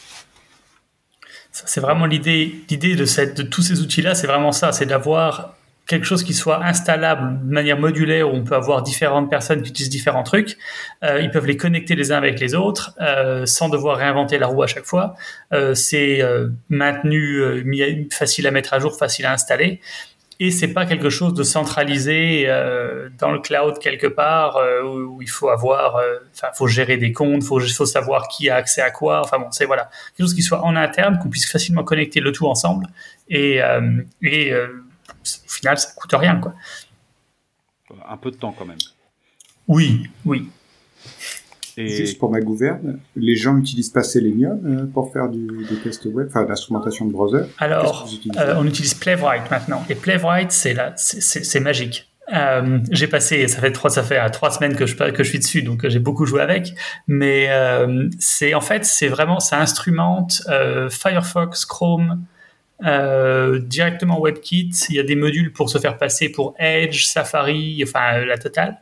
C'est 1.51 1.79
vraiment 1.79 2.05
l'idée, 2.05 2.53
l'idée 2.69 2.97
de 2.97 3.43
tous 3.43 3.61
ces 3.61 3.79
outils-là, 3.79 4.13
c'est 4.13 4.27
vraiment 4.27 4.51
ça, 4.51 4.73
c'est 4.73 4.85
d'avoir 4.85 5.54
quelque 5.87 6.05
chose 6.05 6.23
qui 6.23 6.33
soit 6.33 6.63
installable 6.63 7.47
de 7.47 7.53
manière 7.53 7.77
modulaire 7.77 8.31
où 8.31 8.35
on 8.35 8.43
peut 8.43 8.55
avoir 8.55 8.81
différentes 8.81 9.29
personnes 9.29 9.61
qui 9.61 9.69
utilisent 9.69 9.89
différents 9.89 10.23
trucs. 10.23 10.57
Euh, 11.03 11.21
ils 11.21 11.29
peuvent 11.29 11.45
les 11.45 11.57
connecter 11.57 11.95
les 11.95 12.11
uns 12.11 12.17
avec 12.17 12.39
les 12.39 12.55
autres 12.55 12.95
euh, 13.01 13.45
sans 13.45 13.69
devoir 13.69 13.97
réinventer 13.97 14.37
la 14.39 14.47
roue 14.47 14.63
à 14.63 14.67
chaque 14.67 14.85
fois. 14.85 15.15
Euh, 15.53 15.75
c'est 15.75 16.21
euh, 16.21 16.49
maintenu, 16.69 17.37
euh, 17.37 18.07
facile 18.11 18.47
à 18.47 18.51
mettre 18.51 18.73
à 18.73 18.79
jour, 18.79 18.97
facile 18.97 19.25
à 19.25 19.33
installer. 19.33 19.79
Et 20.41 20.51
c'est 20.51 20.73
pas 20.73 20.85
quelque 20.85 21.09
chose 21.09 21.33
de 21.33 21.43
centralisé 21.43 22.43
euh, 22.47 23.07
dans 23.19 23.31
le 23.31 23.39
cloud 23.39 23.79
quelque 23.79 24.07
part 24.07 24.59
où, 24.83 25.21
il 25.21 25.29
faut 25.29 25.47
avoir, 25.47 26.01
enfin, 26.33 26.47
faut 26.53 26.67
gérer 26.67 26.97
des 26.97 27.13
comptes, 27.13 27.41
faut, 27.41 27.61
faut 27.61 27.85
savoir 27.85 28.27
qui 28.27 28.49
a 28.49 28.55
accès 28.55 28.81
à 28.81 28.91
quoi. 28.91 29.21
Enfin 29.21 29.39
bon, 29.39 29.47
c'est 29.51 29.63
voilà 29.63 29.89
quelque 30.17 30.25
chose 30.25 30.33
qui 30.33 30.41
soit 30.41 30.61
en 30.61 30.75
interne, 30.75 31.19
qu'on 31.19 31.29
puisse 31.29 31.49
facilement 31.49 31.85
connecter 31.85 32.19
le 32.19 32.33
tout 32.33 32.47
ensemble 32.47 32.87
et, 33.29 33.61
et 34.23 34.53
au 35.45 35.49
final, 35.49 35.77
ça 35.77 35.89
coûte 35.95 36.13
rien, 36.13 36.39
quoi. 36.39 36.53
Un 38.07 38.17
peu 38.17 38.31
de 38.31 38.35
temps 38.35 38.53
quand 38.57 38.65
même. 38.65 38.77
Oui, 39.67 40.07
oui. 40.25 40.49
Et... 41.77 41.89
Juste 41.89 42.19
pour 42.19 42.31
ma 42.31 42.39
gouverne, 42.39 42.99
les 43.15 43.35
gens 43.35 43.53
n'utilisent 43.53 43.89
pas 43.89 44.03
Selenium 44.03 44.59
euh, 44.65 44.85
pour 44.85 45.11
faire 45.11 45.27
du, 45.27 45.45
des 45.69 45.75
tests 45.77 46.05
web, 46.05 46.27
enfin 46.29 46.45
l'instrumentation 46.47 47.05
de 47.05 47.11
browser. 47.11 47.43
Alors, 47.57 48.07
euh, 48.37 48.55
on 48.57 48.65
utilise 48.65 48.93
Playwright 48.93 49.51
maintenant. 49.51 49.83
Et 49.89 49.95
Playwright, 49.95 50.51
c'est 50.51 50.75
c'est 50.95 51.59
magique. 51.59 52.09
Euh, 52.33 52.79
j'ai 52.91 53.07
passé, 53.07 53.47
ça 53.47 53.59
fait 53.59 53.71
trois, 53.71 53.89
ça 53.89 54.03
fait 54.03 54.29
trois 54.29 54.51
semaines 54.51 54.75
que 54.75 54.85
je 54.85 54.95
que 54.95 55.23
je 55.23 55.29
suis 55.29 55.39
dessus, 55.39 55.63
donc 55.63 55.87
j'ai 55.87 55.99
beaucoup 55.99 56.25
joué 56.25 56.41
avec. 56.41 56.73
Mais 57.07 57.49
c'est 58.19 58.53
en 58.53 58.61
fait, 58.61 58.85
c'est 58.85 59.09
vraiment, 59.09 59.41
ça 59.41 59.59
instrumente 59.59 60.43
Firefox, 60.89 61.65
Chrome, 61.65 62.23
euh, 62.83 63.59
directement 63.59 64.19
WebKit, 64.19 64.71
il 64.89 64.95
y 64.95 64.99
a 64.99 65.03
des 65.03 65.15
modules 65.15 65.53
pour 65.53 65.69
se 65.69 65.77
faire 65.77 65.97
passer 65.97 66.29
pour 66.29 66.55
Edge, 66.59 67.05
Safari, 67.05 67.81
enfin 67.83 68.25
la 68.25 68.37
totale. 68.37 68.79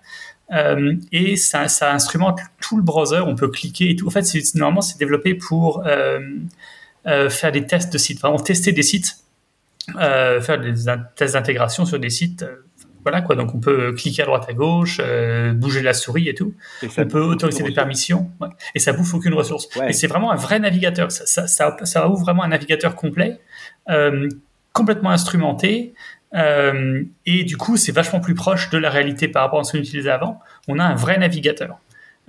Euh, 0.51 0.95
et 1.11 1.35
ça, 1.35 1.67
ça, 1.67 1.93
instrumente 1.93 2.39
tout 2.59 2.77
le 2.77 2.83
browser, 2.83 3.21
on 3.25 3.35
peut 3.35 3.49
cliquer 3.49 3.91
et 3.91 3.95
tout. 3.95 4.07
En 4.07 4.11
fait, 4.11 4.25
normalement, 4.55 4.81
c'est 4.81 4.97
développé 4.97 5.35
pour 5.35 5.85
euh, 5.85 6.19
euh, 7.07 7.29
faire 7.29 7.51
des 7.51 7.65
tests 7.65 7.93
de 7.93 7.97
sites, 7.97 8.19
vraiment 8.19 8.39
tester 8.39 8.71
des 8.71 8.83
sites, 8.83 9.17
euh, 9.95 10.41
faire 10.41 10.59
des 10.59 10.73
tests 11.15 11.33
d'intégration 11.33 11.85
sur 11.85 11.99
des 11.99 12.09
sites. 12.09 12.45
Voilà 13.03 13.21
quoi, 13.21 13.35
donc 13.35 13.53
on 13.53 13.59
peut 13.59 13.93
cliquer 13.93 14.23
à 14.23 14.25
droite 14.25 14.45
à 14.49 14.53
gauche, 14.53 15.01
bouger 15.55 15.81
la 15.81 15.93
souris 15.93 16.29
et 16.29 16.33
tout. 16.35 16.53
on 16.97 17.05
peut 17.05 17.21
autoriser 17.21 17.63
des 17.63 17.73
permissions 17.73 18.29
ouais. 18.41 18.49
et 18.75 18.79
ça 18.79 18.93
bouffe 18.93 19.13
aucune 19.13 19.33
ressource. 19.33 19.67
Et 19.87 19.93
c'est 19.93 20.07
vraiment 20.07 20.31
un 20.31 20.35
vrai 20.35 20.59
navigateur. 20.59 21.11
Ça, 21.11 21.25
ça, 21.25 21.47
ça, 21.47 21.77
ça 21.83 22.07
ouvre 22.09 22.21
vraiment 22.21 22.43
un 22.43 22.49
navigateur 22.49 22.95
complet 22.95 23.39
euh, 23.89 24.29
complètement 24.71 25.11
instrumenté. 25.11 25.93
Euh, 26.33 27.03
et 27.27 27.43
du 27.43 27.57
coup, 27.57 27.77
c'est 27.77 27.91
vachement 27.91 28.19
plus 28.19 28.33
proche 28.33 28.69
de 28.71 28.77
la 28.77 28.89
réalité 28.89 29.27
par 29.27 29.43
rapport 29.43 29.59
à 29.59 29.63
ce 29.63 29.73
qu'on 29.73 29.77
utilisait 29.77 30.09
avant. 30.09 30.39
On 30.67 30.79
a 30.79 30.83
un 30.83 30.95
vrai 30.95 31.17
navigateur. 31.17 31.77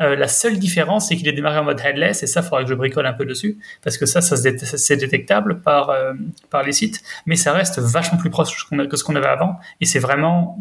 Euh, 0.01 0.17
la 0.17 0.27
seule 0.27 0.59
différence, 0.59 1.09
c'est 1.09 1.17
qu'il 1.17 1.29
est 1.29 1.33
démarré 1.33 1.59
en 1.59 1.65
mode 1.65 1.81
headless, 1.81 2.23
et 2.25 2.27
ça, 2.27 2.41
il 2.41 2.43
faudra 2.43 2.65
que 2.65 2.71
je 2.71 2.75
bricole 2.75 3.07
un 3.07 3.13
peu 3.13 3.25
dessus, 3.25 3.59
parce 3.83 3.97
que 3.97 4.07
ça, 4.07 4.21
ça 4.21 4.37
c'est 4.37 4.97
détectable 4.97 5.61
par, 5.61 5.91
euh, 5.91 6.15
par 6.51 6.65
les 6.65 6.73
sites, 6.73 7.03
mais 7.27 7.37
ça 7.37 7.53
reste 7.53 7.79
vachement 7.79 8.19
plus 8.19 8.31
proche 8.31 8.69
que 8.69 8.97
ce 8.97 9.05
qu'on 9.05 9.15
avait 9.15 9.29
avant, 9.29 9.57
et 9.81 9.85
c'est 9.85 10.01
vraiment, 10.01 10.59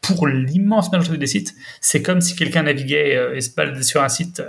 pour 0.00 0.28
l'immense 0.28 0.92
majorité 0.92 1.18
des 1.18 1.26
sites, 1.26 1.54
c'est 1.80 2.02
comme 2.02 2.20
si 2.20 2.36
quelqu'un 2.36 2.62
naviguait 2.62 3.16
euh, 3.16 3.40
sur 3.82 4.00
un 4.00 4.08
site 4.08 4.42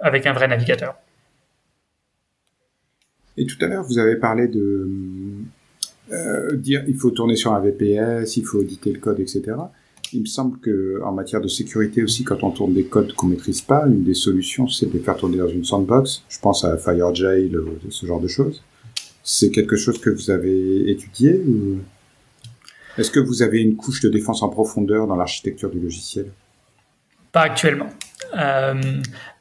avec 0.00 0.26
un 0.26 0.32
vrai 0.32 0.48
navigateur. 0.48 0.94
Et 3.36 3.46
tout 3.46 3.62
à 3.62 3.66
l'heure, 3.66 3.84
vous 3.84 3.98
avez 3.98 4.16
parlé 4.16 4.48
de 4.48 4.88
dire 6.54 6.84
il 6.86 6.96
faut 6.96 7.10
tourner 7.10 7.36
sur 7.36 7.54
un 7.54 7.60
VPS, 7.60 8.36
il 8.36 8.44
faut 8.44 8.58
auditer 8.58 8.92
le 8.92 8.98
code, 8.98 9.20
etc. 9.20 9.54
il 10.12 10.20
me 10.20 10.26
semble 10.26 10.58
que 10.60 11.00
en 11.04 11.12
matière 11.12 11.40
de 11.40 11.48
sécurité 11.48 12.02
aussi, 12.02 12.24
quand 12.24 12.42
on 12.42 12.50
tourne 12.50 12.74
des 12.74 12.84
codes 12.84 13.12
qu'on 13.14 13.26
maîtrise 13.26 13.62
pas, 13.62 13.86
une 13.86 14.04
des 14.04 14.14
solutions, 14.14 14.68
c'est 14.68 14.86
de 14.86 14.92
les 14.92 15.00
faire 15.00 15.16
tourner 15.16 15.38
dans 15.38 15.48
une 15.48 15.64
sandbox. 15.64 16.24
Je 16.28 16.38
pense 16.38 16.64
à 16.64 16.76
FireJail, 16.76 17.52
ce 17.90 18.06
genre 18.06 18.20
de 18.20 18.28
choses. 18.28 18.62
C'est 19.22 19.50
quelque 19.50 19.76
chose 19.76 19.98
que 20.00 20.10
vous 20.10 20.30
avez 20.30 20.90
étudié 20.90 21.40
ou 21.46 21.78
est-ce 22.98 23.10
que 23.10 23.20
vous 23.20 23.42
avez 23.42 23.60
une 23.60 23.76
couche 23.76 24.00
de 24.00 24.08
défense 24.08 24.42
en 24.42 24.48
profondeur 24.48 25.06
dans 25.06 25.16
l'architecture 25.16 25.70
du 25.70 25.80
logiciel? 25.80 26.26
Pas 27.30 27.42
actuellement. 27.42 27.88
Euh, 28.36 28.74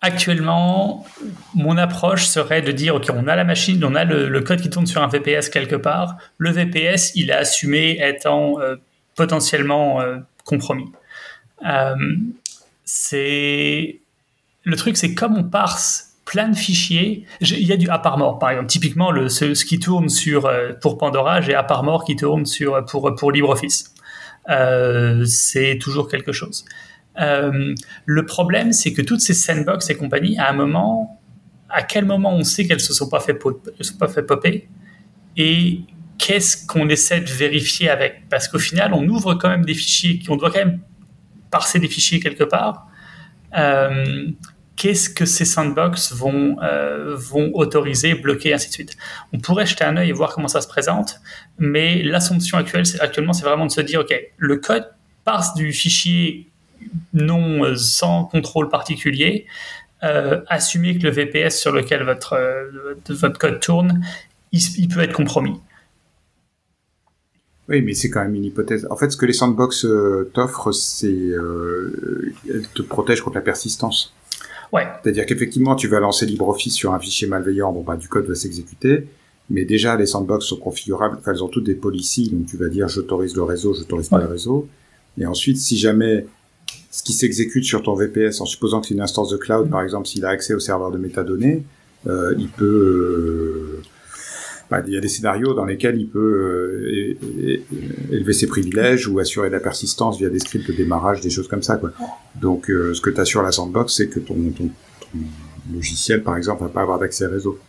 actuellement, 0.02 1.06
mon 1.54 1.78
approche 1.78 2.26
serait 2.26 2.62
de 2.62 2.72
dire, 2.72 2.96
OK, 2.96 3.08
on 3.14 3.28
a 3.28 3.36
la 3.36 3.44
machine, 3.44 3.84
on 3.84 3.96
a 3.96 4.06
le, 4.06 4.42
code 4.42 4.62
qui 4.62 4.70
tourne 4.70 4.88
sur 4.88 5.04
un 5.04 5.08
VPS 5.08 5.50
quelque 5.50 5.76
part. 5.76 6.18
Le 6.38 6.52
VPS, 6.52 7.12
il 7.16 7.30
est 7.30 7.34
assumé 7.34 8.00
étant 8.02 8.62
euh, 8.62 8.78
potentiellement 9.16 10.00
euh, 10.02 10.18
compromis. 10.46 10.92
c'est 12.84 14.00
le 14.64 14.76
truc, 14.76 14.98
c'est 14.98 15.16
comme 15.16 15.38
on 15.38 15.44
parse 15.44 16.10
plein 16.26 16.50
de 16.50 16.56
fichiers. 16.56 17.26
Il 17.42 17.66
y 17.68 17.74
a 17.74 17.78
du 17.78 17.90
AppArmor, 17.90 18.40
par 18.40 18.52
exemple. 18.52 18.70
Typiquement, 18.70 19.12
le, 19.12 19.28
ce, 19.28 19.66
qui 19.66 19.80
tourne 19.80 20.08
sur, 20.08 20.50
pour 20.82 20.98
Pandora, 20.98 21.42
j'ai 21.42 21.56
AppArmor 21.56 22.06
qui 22.06 22.16
tourne 22.16 22.46
sur, 22.46 22.86
pour, 22.86 23.14
pour 23.16 23.32
LibreOffice. 23.32 23.94
c'est 25.26 25.78
toujours 25.80 26.08
quelque 26.08 26.32
chose. 26.32 26.66
Euh, 27.20 27.76
le 28.06 28.26
problème, 28.26 28.72
c'est 28.74 28.94
que 28.94 29.02
toutes 29.02 29.22
ces 29.22 29.34
sandbox 29.34 29.90
et 29.90 29.96
compagnie, 29.96 30.38
à 30.38 30.50
un 30.50 30.54
moment, 30.54 31.20
à 31.70 31.84
quel 31.84 32.06
moment 32.06 32.34
on 32.34 32.44
sait 32.44 32.66
qu'elles 32.66 32.80
se 32.80 32.94
sont 32.94 33.10
pas 33.10 33.20
fait, 33.20 33.38
sont 33.82 33.98
pas 33.98 34.08
fait 34.08 34.24
popper 34.24 34.68
et 35.38 35.82
qu'est-ce 36.22 36.68
qu'on 36.68 36.88
essaie 36.88 37.20
de 37.20 37.30
vérifier 37.32 37.90
avec? 37.90 38.30
Parce 38.30 38.48
qu'au 38.48 38.60
final, 38.60 38.94
on 38.94 39.08
ouvre 39.08 39.34
quand 39.34 39.50
même 39.50 39.66
des 39.66 39.74
fichiers, 39.74 40.22
on 40.30 40.36
doit 40.36 40.52
quand 40.52 40.60
même 40.60 40.80
parser 41.50 41.80
des 41.80 41.88
fichiers 41.88 42.20
quelque 42.20 42.44
part. 42.44 42.88
Euh, 43.58 44.28
qu'est-ce 44.76 45.10
que 45.10 45.26
ces 45.26 45.46
sandbox 45.46 46.14
vont, 46.14 46.58
euh, 46.62 47.16
vont 47.16 47.52
autoriser, 47.56 48.14
bloquer, 48.14 48.54
ainsi 48.54 48.70
de 48.70 48.74
suite? 48.74 48.98
On 49.34 49.40
pourrait 49.40 49.66
jeter 49.66 49.84
un 49.84 49.98
œil 49.98 50.10
et 50.10 50.14
voir 50.14 50.34
comment 50.34 50.48
ça 50.48 50.62
se 50.62 50.68
présente, 50.68 51.20
mais 51.58 52.04
l'assumption 52.04 52.60
actuelle, 52.60 52.84
actuellement, 53.00 53.34
c'est 53.34 53.46
vraiment 53.46 53.66
de 53.66 53.72
se 53.72 53.82
dire, 53.82 54.02
OK, 54.02 54.14
le 54.38 54.58
code 54.58 54.88
passe 55.24 55.56
du 55.56 55.74
fichier 55.74 56.52
non 57.14 57.64
euh, 57.64 57.76
sans 57.76 58.26
contrôle 58.26 58.70
particulier, 58.70 59.48
euh, 60.04 60.42
assumer 60.48 60.98
que 60.98 61.04
le 61.04 61.10
VPS 61.10 61.60
sur 61.60 61.72
lequel 61.72 62.04
votre, 62.04 62.40
votre 63.10 63.40
code 63.40 63.60
tourne, 63.60 64.06
il, 64.52 64.88
peut 64.88 65.02
être 65.02 65.14
compromis. 65.14 65.60
Oui, 67.70 67.82
mais 67.82 67.94
c'est 67.94 68.10
quand 68.10 68.22
même 68.22 68.36
une 68.36 68.46
hypothèse. 68.46 68.88
En 68.90 68.96
fait, 68.96 69.12
ce 69.12 69.18
que 69.18 69.26
les 69.26 69.34
sandbox 69.34 69.86
t'offrent, 70.34 70.74
c'est 70.74 71.08
euh, 71.08 72.34
elles 72.50 72.68
te 72.68 72.82
protègent 72.82 73.22
contre 73.22 73.36
la 73.36 73.42
persistance. 73.42 74.14
Ouais. 74.74 74.88
C'est-à-dire 75.04 75.26
qu'effectivement, 75.26 75.76
tu 75.76 75.88
vas 75.88 76.00
lancer 76.00 76.26
LibreOffice 76.26 76.74
sur 76.74 76.94
un 76.94 77.00
fichier 77.00 77.28
malveillant, 77.28 77.72
bon 77.72 77.82
bah 77.82 77.98
du 77.98 78.08
code 78.08 78.26
va 78.26 78.36
s'exécuter, 78.36 79.08
mais 79.50 79.66
déjà 79.66 79.98
les 79.98 80.06
sandbox 80.06 80.46
sont 80.46 80.58
configurables, 80.58 81.18
enfin 81.20 81.34
elles 81.34 81.44
ont 81.44 81.50
toutes 81.50 81.66
des 81.66 81.76
policies, 81.76 82.30
donc 82.30 82.46
tu 82.46 82.56
vas 82.56 82.70
dire 82.70 82.88
j'autorise 82.88 83.36
le 83.36 83.44
réseau, 83.44 83.74
j'autorise 83.74 84.08
pas 84.08 84.20
le 84.20 84.28
réseau, 84.28 84.70
et 85.18 85.26
ensuite 85.26 85.58
si 85.58 85.78
jamais 85.78 86.26
ce 86.90 87.04
qui 87.04 87.14
s'exécute 87.14 87.64
sur 87.64 87.84
ton 87.84 87.96
VPS, 87.96 88.42
en 88.42 88.46
supposant 88.46 88.82
que 88.82 88.88
c'est 88.88 88.94
une 88.94 89.02
instance 89.02 89.30
de 89.30 89.38
cloud, 89.38 89.70
par 89.70 89.82
exemple, 89.82 90.08
s'il 90.08 90.26
a 90.26 90.30
accès 90.30 90.54
au 90.54 90.60
serveur 90.60 90.92
de 90.92 90.98
métadonnées, 90.98 91.64
euh, 92.08 92.34
il 92.38 92.50
peut... 92.50 93.71
Bah, 94.72 94.82
il 94.88 94.94
y 94.94 94.98
a 94.98 95.02
des 95.02 95.10
scénarios 95.10 95.54
dans 95.54 95.66
lesquels 95.66 96.00
il 96.00 96.08
peut 96.08 97.18
euh, 97.20 97.60
élever 98.10 98.32
ses 98.32 98.48
privilèges 98.48 99.06
ou 99.06 99.20
assurer 99.20 99.50
la 99.50 99.60
persistance 99.60 100.18
via 100.18 100.30
des 100.30 100.40
scripts 100.40 100.66
de 100.66 100.72
démarrage, 100.72 101.20
des 101.20 101.30
choses 101.30 101.50
comme 101.50 101.62
ça. 101.62 101.76
Quoi. 101.76 101.92
Donc, 102.40 102.70
euh, 102.70 102.94
ce 102.94 103.02
que 103.02 103.10
tu 103.10 103.20
as 103.20 103.26
sur 103.26 103.44
la 103.44 103.52
sandbox, 103.52 103.94
c'est 103.94 104.08
que 104.08 104.22
ton, 104.22 104.36
ton, 104.56 104.70
ton, 105.02 105.20
logiciel, 105.74 106.24
par 106.24 106.38
exemple, 106.38 106.64
va 106.64 106.70
pas 106.70 106.82
avoir 106.84 107.00
d'accès 107.00 107.28
réseau, 107.28 107.60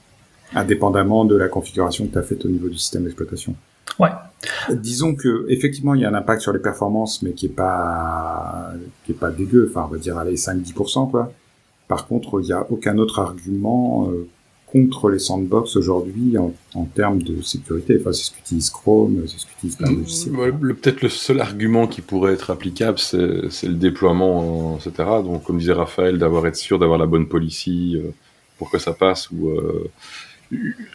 indépendamment 0.54 1.24
de 1.24 1.34
la 1.34 1.48
configuration 1.48 2.06
que 2.06 2.12
tu 2.12 2.18
as 2.18 2.22
faite 2.22 2.44
au 2.44 2.48
niveau 2.48 2.68
du 2.68 2.78
système 2.78 3.02
d'exploitation. 3.02 3.56
Ouais. 3.98 4.10
Disons 4.70 5.16
que 5.16 5.44
effectivement 5.48 5.94
il 5.94 6.02
y 6.02 6.04
a 6.04 6.08
un 6.08 6.14
impact 6.14 6.40
sur 6.40 6.52
les 6.52 6.60
performances, 6.60 7.20
mais 7.22 7.32
qui 7.32 7.46
est 7.46 7.56
pas 7.56 8.72
qui 9.04 9.12
est 9.12 9.16
pas 9.16 9.30
dégueu. 9.30 9.68
Enfin, 9.68 9.86
on 9.88 9.92
va 9.92 9.98
dire 9.98 10.16
allez 10.18 10.36
5-10% 10.36 11.10
quoi. 11.10 11.32
Par 11.88 12.06
contre, 12.06 12.40
il 12.40 12.46
n'y 12.46 12.52
a 12.52 12.64
aucun 12.70 12.96
autre 12.96 13.18
argument 13.18 14.08
euh, 14.10 14.26
contre 14.72 15.10
les 15.10 15.18
sandbox 15.18 15.76
aujourd'hui 15.76 16.38
en, 16.38 16.54
en, 16.74 16.84
termes 16.86 17.22
de 17.22 17.42
sécurité. 17.42 17.98
Enfin, 18.00 18.12
c'est 18.12 18.24
ce 18.24 18.30
qu'utilise 18.32 18.70
Chrome, 18.70 19.22
c'est 19.26 19.38
ce 19.38 19.46
qu'utilise 19.46 19.76
plein 19.76 19.92
de 19.92 19.98
logiciels. 19.98 20.34
Peut-être 20.34 21.02
le 21.02 21.10
seul 21.10 21.40
argument 21.40 21.86
qui 21.86 22.00
pourrait 22.00 22.32
être 22.32 22.50
applicable, 22.50 22.98
c'est 22.98 23.18
le 23.18 23.74
déploiement, 23.74 24.78
etc. 24.78 25.08
Donc, 25.22 25.44
comme 25.44 25.58
disait 25.58 25.74
Raphaël, 25.74 26.18
d'avoir 26.18 26.46
être 26.46 26.56
sûr 26.56 26.78
d'avoir 26.78 26.98
la 26.98 27.06
bonne 27.06 27.28
policy 27.28 27.96
euh, 27.96 28.10
pour 28.58 28.70
que 28.70 28.78
ça 28.78 28.94
passe 28.94 29.30
ou 29.30 29.50
euh, 29.50 29.90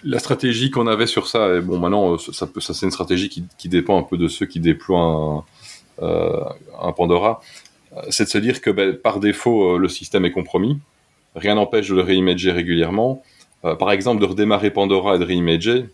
la 0.04 0.20
stratégie 0.20 0.72
qu'on 0.72 0.88
avait 0.88 1.08
sur 1.08 1.28
ça, 1.28 1.56
et 1.56 1.62
bon, 1.62 1.80
maintenant, 1.80 2.14
euh, 2.14 2.18
ça, 2.18 2.48
ça 2.60 2.74
c'est 2.74 2.86
une 2.86 2.92
stratégie 2.92 3.30
qui, 3.30 3.70
dépend 3.70 3.98
un 4.00 4.04
peu 4.04 4.18
de 4.18 4.28
ceux 4.28 4.46
qui 4.46 4.60
déploient 4.60 5.46
un, 6.02 6.04
euh, 6.04 6.92
Pandora, 6.96 7.42
euh, 7.94 8.02
c'est 8.10 8.26
de 8.26 8.30
se 8.30 8.38
dire 8.38 8.62
que 8.62 8.70
ben, 8.70 8.96
par 8.96 9.20
défaut, 9.20 9.78
le 9.78 9.88
système 9.88 10.26
est 10.26 10.32
compromis. 10.32 10.80
Rien 11.36 11.56
n'empêche 11.56 11.90
de 11.90 11.96
le 11.96 12.02
réimager 12.02 12.52
régulièrement. 12.52 13.24
Par 13.76 13.92
exemple, 13.92 14.22
de 14.22 14.26
redémarrer 14.26 14.72
Pandora 14.72 15.16
et 15.16 15.20
de 15.20 15.24
réimager, 15.24 15.86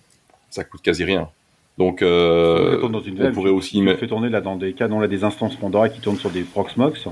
ça 0.49 0.63
coûte 0.63 0.81
quasi 0.81 1.03
rien. 1.03 1.29
Donc, 1.77 2.03
on, 2.03 3.31
pourrait 3.33 3.49
aussi. 3.49 3.83
On 3.86 3.97
fait 3.97 4.07
tourner 4.07 4.29
là 4.29 4.41
dans 4.41 4.55
des 4.55 4.73
cas 4.73 4.88
on 4.89 5.01
a 5.01 5.07
des 5.07 5.23
instances 5.23 5.55
Pandora 5.55 5.89
qui 5.89 6.01
tournent 6.01 6.17
sur 6.17 6.29
des 6.29 6.41
Proxmox. 6.41 7.07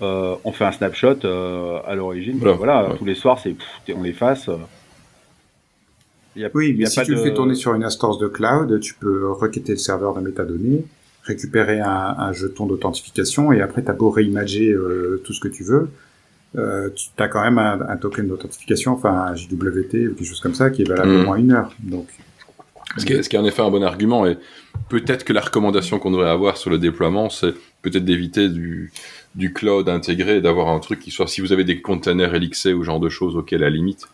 on 0.00 0.52
fait 0.52 0.64
un 0.64 0.72
snapshot 0.72 1.24
à 1.86 1.94
l'origine. 1.94 2.38
Voilà, 2.38 2.94
tous 2.98 3.04
les 3.04 3.14
soirs, 3.14 3.38
c'est 3.38 3.56
on 3.94 4.02
les 4.02 4.12
fasse 4.12 4.50
oui, 6.54 6.74
mais 6.78 6.86
si 6.86 7.02
tu 7.02 7.12
le 7.12 7.18
fais 7.18 7.34
tourner 7.34 7.54
sur 7.54 7.74
une 7.74 7.84
instance 7.84 8.18
de 8.18 8.26
cloud, 8.26 8.80
tu 8.80 8.94
peux 8.94 9.30
requêter 9.30 9.72
le 9.72 9.78
serveur 9.78 10.14
de 10.14 10.20
métadonnées, 10.20 10.84
récupérer 11.22 11.80
un, 11.80 12.14
un 12.18 12.32
jeton 12.32 12.66
d'authentification 12.66 13.52
et 13.52 13.60
après 13.60 13.82
tu 13.82 13.90
as 13.90 13.94
beau 13.94 14.10
réimager 14.10 14.70
euh, 14.70 15.20
tout 15.24 15.32
ce 15.32 15.40
que 15.40 15.48
tu 15.48 15.62
veux, 15.62 15.90
euh, 16.56 16.90
tu 16.94 17.08
as 17.18 17.28
quand 17.28 17.42
même 17.42 17.58
un, 17.58 17.80
un 17.88 17.96
token 17.96 18.28
d'authentification, 18.28 18.92
enfin 18.92 19.10
un 19.10 19.34
JWT 19.34 20.08
ou 20.08 20.14
quelque 20.14 20.24
chose 20.24 20.40
comme 20.40 20.54
ça 20.54 20.70
qui 20.70 20.82
est 20.82 20.88
valable 20.88 21.10
au 21.10 21.18
mm. 21.18 21.24
moins 21.24 21.36
une 21.36 21.52
heure. 21.52 21.72
Donc, 21.80 22.08
ce 22.98 23.06
qui, 23.06 23.14
est, 23.14 23.22
ce 23.22 23.28
qui 23.28 23.36
est 23.36 23.38
en 23.38 23.44
effet 23.44 23.62
un 23.62 23.70
bon 23.70 23.82
argument 23.82 24.26
et 24.26 24.36
peut-être 24.90 25.24
que 25.24 25.32
la 25.32 25.40
recommandation 25.40 25.98
qu'on 25.98 26.10
devrait 26.10 26.28
avoir 26.28 26.58
sur 26.58 26.68
le 26.68 26.78
déploiement, 26.78 27.30
c'est 27.30 27.54
peut-être 27.80 28.04
d'éviter 28.04 28.50
du, 28.50 28.92
du 29.34 29.52
cloud 29.52 29.88
intégré, 29.88 30.40
d'avoir 30.40 30.68
un 30.68 30.78
truc 30.78 31.00
qui 31.00 31.10
soit, 31.10 31.26
si 31.26 31.40
vous 31.40 31.52
avez 31.52 31.64
des 31.64 31.80
containers 31.80 32.32
LXC 32.32 32.66
ou 32.76 32.82
genre 32.82 33.00
de 33.00 33.08
choses 33.08 33.42
à 33.50 33.56
la 33.56 33.70
limite, 33.70 34.08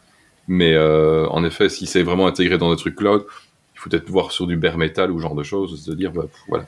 mais 0.46 0.74
euh, 0.74 1.26
en 1.28 1.44
effet, 1.44 1.68
si 1.68 1.86
c'est 1.86 2.02
vraiment 2.02 2.26
intégré 2.26 2.56
dans 2.56 2.70
des 2.70 2.76
trucs 2.76 2.96
cloud, 2.96 3.24
il 3.74 3.80
faut 3.80 3.90
peut-être 3.90 4.08
voir 4.08 4.32
sur 4.32 4.46
du 4.46 4.56
bare 4.56 4.78
metal 4.78 5.10
ou 5.10 5.18
genre 5.18 5.34
de 5.34 5.42
choses, 5.42 5.84
se 5.84 5.92
dire, 5.92 6.12
bah, 6.12 6.26
voilà, 6.48 6.66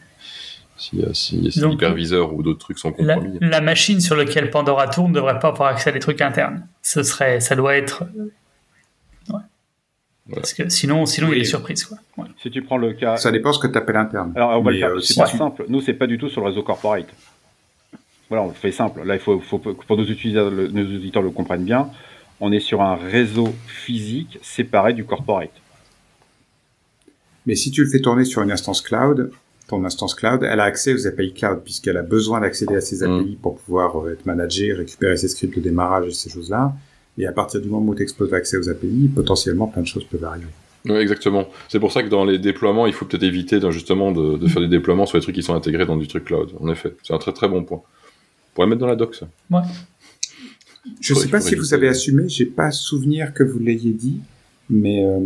si, 0.80 1.02
euh, 1.02 1.12
si, 1.12 1.52
si 1.52 1.60
l'hyperviseur 1.60 2.34
ou 2.34 2.42
d'autres 2.42 2.58
trucs 2.58 2.78
sont 2.78 2.92
compromis. 2.92 3.38
La, 3.40 3.60
machine 3.60 4.00
sur 4.00 4.16
laquelle 4.16 4.50
Pandora 4.50 4.88
tourne 4.88 5.10
ne 5.10 5.16
devrait 5.16 5.38
pas 5.38 5.48
avoir 5.48 5.70
accès 5.70 5.90
à 5.90 5.92
des 5.92 5.98
trucs 5.98 6.20
internes. 6.20 6.66
Ce 6.82 7.02
serait, 7.02 7.40
ça 7.40 7.54
doit 7.54 7.76
être. 7.76 8.04
Ouais. 9.28 9.40
Parce 10.34 10.54
que 10.54 10.68
sinon, 10.68 11.06
sinon 11.06 11.28
il 11.28 11.32
y 11.32 11.36
a 11.36 11.42
des 11.42 11.44
surprises. 11.44 11.84
Quoi. 11.84 11.98
Si 12.42 12.50
tu 12.50 12.62
prends 12.62 12.78
le 12.78 12.92
cas. 12.94 13.16
Ça 13.16 13.30
dépend 13.30 13.52
ce 13.52 13.58
que 13.58 13.66
tu 13.66 13.76
appelles 13.78 13.96
interne. 13.96 14.32
Alors, 14.34 14.58
on 14.58 14.62
va 14.62 14.70
le 14.70 14.78
faire. 14.78 14.90
Euh, 14.90 15.00
c'est 15.00 15.16
pas 15.16 15.26
simple. 15.26 15.64
Nous, 15.68 15.80
c'est 15.80 15.94
pas 15.94 16.06
du 16.06 16.18
tout 16.18 16.28
sur 16.28 16.40
le 16.40 16.48
réseau 16.48 16.62
corporate. 16.62 17.08
Voilà, 18.28 18.44
on 18.44 18.48
le 18.48 18.54
fait 18.54 18.72
simple. 18.72 19.02
Là, 19.04 19.14
il 19.14 19.20
faut, 19.20 19.40
faut 19.40 19.58
pour 19.58 19.96
nos 19.96 20.04
utilisateurs, 20.04 20.52
nos 20.52 20.84
auditeurs 20.84 21.22
le 21.22 21.30
comprennent 21.30 21.64
bien 21.64 21.90
on 22.40 22.52
est 22.52 22.60
sur 22.60 22.80
un 22.80 22.96
réseau 22.96 23.54
physique 23.66 24.38
séparé 24.42 24.94
du 24.94 25.04
corporate. 25.04 25.52
Mais 27.46 27.54
si 27.54 27.70
tu 27.70 27.84
le 27.84 27.90
fais 27.90 28.00
tourner 28.00 28.24
sur 28.24 28.42
une 28.42 28.50
instance 28.50 28.80
cloud, 28.80 29.30
ton 29.70 29.84
instance 29.84 30.14
cloud, 30.14 30.42
elle 30.42 30.60
a 30.60 30.64
accès 30.64 30.92
aux 30.92 31.06
API 31.06 31.32
cloud 31.32 31.60
puisqu'elle 31.64 31.96
a 31.96 32.02
besoin 32.02 32.40
d'accéder 32.40 32.76
à 32.76 32.80
ces 32.80 33.02
API 33.02 33.32
mm. 33.32 33.36
pour 33.40 33.56
pouvoir 33.58 33.96
euh, 33.96 34.12
être 34.12 34.26
managée, 34.26 34.72
récupérer 34.72 35.16
ses 35.16 35.28
scripts 35.28 35.56
de 35.56 35.60
démarrage 35.60 36.08
et 36.08 36.12
ces 36.12 36.30
choses-là. 36.30 36.74
Et 37.18 37.26
à 37.26 37.32
partir 37.32 37.60
du 37.60 37.68
moment 37.68 37.92
où 37.92 37.94
tu 37.94 38.02
exploses 38.02 38.30
l'accès 38.30 38.56
aux 38.56 38.68
API, 38.68 39.10
potentiellement 39.14 39.66
plein 39.66 39.82
de 39.82 39.86
choses 39.86 40.04
peuvent 40.04 40.24
arriver. 40.24 40.46
Oui, 40.86 40.96
exactement. 40.96 41.46
C'est 41.68 41.78
pour 41.78 41.92
ça 41.92 42.02
que 42.02 42.08
dans 42.08 42.24
les 42.24 42.38
déploiements, 42.38 42.86
il 42.86 42.92
faut 42.92 43.04
peut-être 43.04 43.22
éviter 43.22 43.60
justement 43.70 44.12
de, 44.12 44.46
faire 44.48 44.62
des 44.62 44.68
déploiements 44.68 45.06
sur 45.06 45.18
les 45.18 45.22
trucs 45.22 45.34
qui 45.34 45.42
sont 45.42 45.54
intégrés 45.54 45.84
dans 45.84 45.96
du 45.96 46.08
truc 46.08 46.24
cloud. 46.24 46.50
En 46.58 46.70
effet, 46.70 46.94
c'est 47.02 47.12
un 47.12 47.18
très 47.18 47.32
très 47.32 47.48
bon 47.48 47.64
point. 47.64 47.78
On 47.78 48.54
pourrait 48.54 48.66
mettre 48.66 48.80
dans 48.80 48.86
la 48.86 48.96
doc 48.96 49.14
ça. 49.14 49.28
Ouais. 49.50 49.60
Je 51.00 51.12
ne 51.12 51.18
sais 51.18 51.28
pas 51.28 51.40
si 51.40 51.54
vous 51.54 51.74
avez 51.74 51.88
assumé, 51.88 52.28
j'ai 52.28 52.46
pas 52.46 52.70
souvenir 52.70 53.34
que 53.34 53.42
vous 53.42 53.58
l'ayez 53.58 53.92
dit, 53.92 54.20
mais 54.70 55.04
euh, 55.04 55.20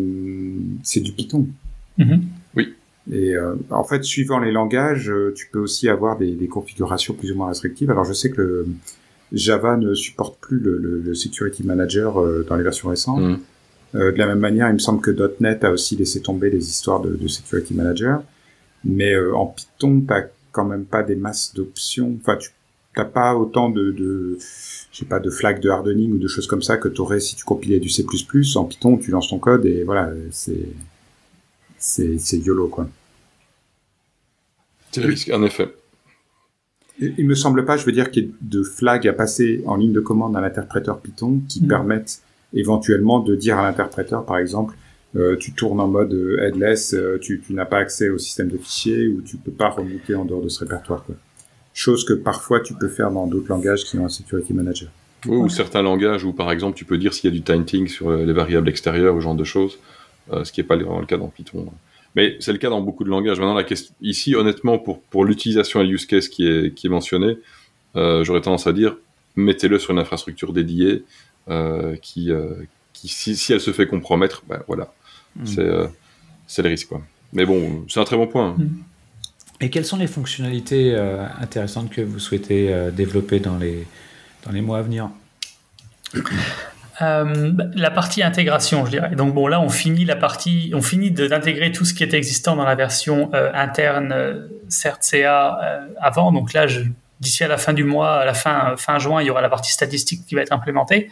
c'est 0.83 1.01
du 1.01 1.13
Python. 1.13 1.47
Mm-hmm. 1.99 2.21
Et 3.11 3.37
euh, 3.37 3.55
en 3.71 3.85
fait, 3.85 4.03
suivant 4.03 4.39
les 4.39 4.51
langages, 4.51 5.11
euh, 5.11 5.33
tu 5.37 5.49
peux 5.53 5.59
aussi 5.59 5.89
avoir 5.89 6.17
des, 6.17 6.33
des, 6.35 6.49
configurations 6.49 7.15
plus 7.15 7.33
ou 7.33 7.37
moins 7.37 7.49
restrictives. 7.49 7.91
Alors, 7.91 8.05
je 8.05 8.15
sais 8.15 8.31
que 8.31 8.41
le 8.41 8.67
Java 9.33 9.77
ne 9.77 9.95
supporte 9.95 10.39
plus 10.41 10.59
le, 10.59 10.79
le, 10.79 11.15
Security 11.15 11.65
Manager 11.67 12.19
euh, 12.19 12.47
dans 12.49 12.57
les 12.57 12.63
versions 12.63 12.89
récentes. 12.89 13.21
Mm. 13.21 13.39
Euh, 13.97 14.13
de 14.13 14.19
la 14.19 14.27
même 14.27 14.39
manière, 14.39 14.69
il 14.71 14.75
me 14.75 14.79
semble 14.79 15.03
que 15.03 15.11
.NET 15.41 15.65
a 15.65 15.71
aussi 15.71 15.97
laissé 15.97 16.23
tomber 16.23 16.51
les 16.51 16.67
histoires 16.67 17.01
de, 17.01 17.15
de 17.15 17.29
Security 17.29 17.75
Manager. 17.75 18.23
Mais 18.85 19.17
en 19.17 19.47
Python, 19.47 20.01
tu 20.01 20.15
quand 20.53 20.65
même 20.65 20.85
pas 20.85 21.03
des 21.03 21.17
masses 21.17 21.55
d'options. 21.55 22.17
Enfin, 22.21 22.37
tu 22.37 22.51
n'as 22.97 23.05
pas 23.05 23.35
autant 23.35 23.71
de, 23.71 23.91
de 23.93 24.39
je 24.93 24.99
sais 24.99 25.05
pas, 25.05 25.21
de 25.21 25.31
flags 25.31 25.61
de 25.61 25.69
hardening 25.69 26.13
ou 26.13 26.19
de 26.19 26.29
choses 26.29 26.47
comme 26.47 26.63
ça 26.63 26.77
que 26.77 26.89
tu 26.89 27.01
aurais 27.01 27.21
si 27.21 27.35
tu 27.35 27.45
compilais 27.45 27.81
du 27.81 27.89
C++. 27.89 28.05
En 28.57 28.65
Python, 28.65 28.97
tu 28.99 29.11
lances 29.11 29.29
ton 29.29 29.39
code 29.39 29.67
et 29.67 29.85
voilà, 29.85 30.11
c'est 30.31 30.69
c'est 31.85 32.19
c'est 32.19 32.39
YOLO 32.39 32.69
quoi. 32.69 32.89
C'est 34.95 35.01
le 35.01 35.09
risque, 35.09 35.31
en 35.35 35.43
effet. 35.43 35.75
Il 37.01 37.27
me 37.27 37.35
semble 37.35 37.65
pas, 37.65 37.77
je 37.77 37.85
veux 37.85 37.91
dire, 37.91 38.13
qu'il 38.13 38.23
y 38.23 38.27
ait 38.29 38.31
de 38.43 38.63
flags 38.63 39.09
à 39.09 39.13
passer 39.13 39.61
en 39.67 39.75
ligne 39.75 39.93
de 39.93 39.99
commande 39.99 40.37
à 40.37 40.41
l'interpréteur 40.41 41.01
Python 41.01 41.41
qui 41.49 41.65
mm. 41.65 41.67
permettent 41.67 42.23
éventuellement 42.53 43.19
de 43.19 43.35
dire 43.35 43.59
à 43.59 43.65
l'interpréteur, 43.65 44.25
par 44.25 44.39
exemple, 44.39 44.77
euh, 45.17 45.37
tu 45.37 45.53
tournes 45.53 45.81
en 45.81 45.89
mode 45.89 46.15
euh, 46.15 46.39
headless, 46.45 46.95
euh, 46.95 47.19
tu, 47.21 47.43
tu 47.45 47.55
n'as 47.55 47.65
pas 47.65 47.79
accès 47.79 48.09
au 48.09 48.19
système 48.19 48.49
de 48.49 48.57
fichiers 48.57 49.09
ou 49.09 49.21
tu 49.23 49.37
peux 49.37 49.51
pas 49.51 49.71
remonter 49.71 50.15
en 50.15 50.25
dehors 50.25 50.43
de 50.43 50.49
ce 50.49 50.61
répertoire. 50.61 51.03
Quoi. 51.03 51.17
Chose 51.73 52.05
que 52.05 52.13
parfois 52.13 52.61
tu 52.61 52.75
peux 52.75 52.89
faire 52.89 53.11
dans 53.11 53.27
d'autres 53.27 53.49
langages 53.49 53.83
qui 53.83 53.99
ont 53.99 54.07
un 54.07 54.09
security 54.09 54.55
manager. 54.55 54.91
ou 55.27 55.49
certains 55.49 55.83
langages 55.83 56.23
où 56.23 56.33
par 56.33 56.53
exemple 56.53 56.77
tu 56.77 56.85
peux 56.85 56.99
dire 56.99 57.13
s'il 57.15 57.31
y 57.31 57.33
a 57.33 57.37
du 57.37 57.43
tainting 57.43 57.89
sur 57.89 58.13
les 58.13 58.33
variables 58.33 58.69
extérieures 58.69 59.17
ou 59.17 59.19
ce 59.19 59.25
genre 59.25 59.35
de 59.35 59.45
choses, 59.45 59.79
ce 60.31 60.51
qui 60.53 60.61
n'est 60.61 60.67
pas 60.67 60.77
le 60.77 61.07
cas 61.07 61.17
dans 61.17 61.29
Python. 61.29 61.67
Mais 62.17 62.37
c'est 62.41 62.53
le 62.53 62.59
cas 62.59 62.71
dans 62.71 62.81
beaucoup 62.81 63.05
de 63.05 63.11
langages. 63.11 63.39
Maintenant, 63.39 63.55
la 63.55 63.65
question, 63.65 63.95
ici, 64.01 64.35
honnêtement, 64.35 64.79
pour, 64.79 65.01
pour 65.03 65.25
l'utilisation 65.25 65.83
et 65.83 65.87
use 65.87 66.07
case 66.07 66.29
qui 66.29 66.47
est, 66.47 66.75
qui 66.75 66.87
est 66.87 66.91
mentionné, 66.91 67.39
j'aurais 67.95 68.41
tendance 68.41 68.67
à 68.67 68.73
dire 68.73 68.97
mettez-le 69.37 69.79
sur 69.79 69.93
une 69.93 69.99
infrastructure 69.99 70.53
dédiée 70.53 71.05
qui, 72.03 72.31
qui 72.93 73.09
si, 73.09 73.37
si, 73.37 73.53
elle 73.53 73.61
se 73.61 73.73
fait 73.73 73.87
compromettre, 73.87 74.43
ben 74.49 74.63
voilà. 74.67 74.93
Euh, 75.59 75.89
c'est 76.47 76.63
le 76.63 76.69
risque. 76.69 76.89
Quoi. 76.89 77.03
Mais 77.33 77.45
bon, 77.45 77.85
c'est 77.89 78.01
un 78.01 78.05
très 78.05 78.17
bon 78.17 78.27
point. 78.27 78.53
Hmm. 78.53 78.83
Et 79.61 79.71
quelles 79.71 79.85
sont 79.85 79.97
les 79.97 80.07
fonctionnalités 80.07 80.95
euh, 80.95 81.27
intéressantes 81.41 81.91
que 81.91 82.01
vous 82.01 82.19
souhaitez 82.19 82.73
euh, 82.73 82.91
développer 82.91 83.41
dans 83.41 83.57
les, 83.57 83.87
dans 84.45 84.53
les 84.53 84.61
mois 84.61 84.79
à 84.79 84.83
venir? 84.83 85.11
La 87.01 87.91
partie 87.91 88.23
intégration, 88.23 88.85
je 88.87 88.91
dirais. 88.91 89.15
Donc 89.17 89.35
bon, 89.35 89.47
là, 89.47 89.61
on 89.61 89.69
finit 89.69 90.05
la 90.05 90.17
partie, 90.17 90.73
on 90.75 90.83
finit 90.83 91.11
d'intégrer 91.11 91.73
tout 91.73 91.85
ce 91.85 91.95
qui 91.95 92.05
était 92.05 92.17
existant 92.17 92.57
dans 92.57 92.65
la 92.65 92.75
version 92.75 93.31
interne 93.33 94.49
CERT-CA 94.69 95.87
avant. 96.01 96.31
Donc 96.31 96.53
là, 96.53 96.67
d'ici 97.21 97.43
à 97.45 97.49
la 97.49 97.59
fin 97.59 97.73
du 97.73 97.85
mois, 97.85 98.21
à 98.21 98.25
la 98.25 98.35
fin, 98.35 98.75
fin 98.77 98.99
juin, 98.99 99.23
il 99.23 99.27
y 99.27 99.31
aura 99.31 99.41
la 99.41 99.49
partie 99.49 99.73
statistique 99.73 100.27
qui 100.27 100.35
va 100.35 100.43
être 100.43 100.53
implémentée, 100.53 101.11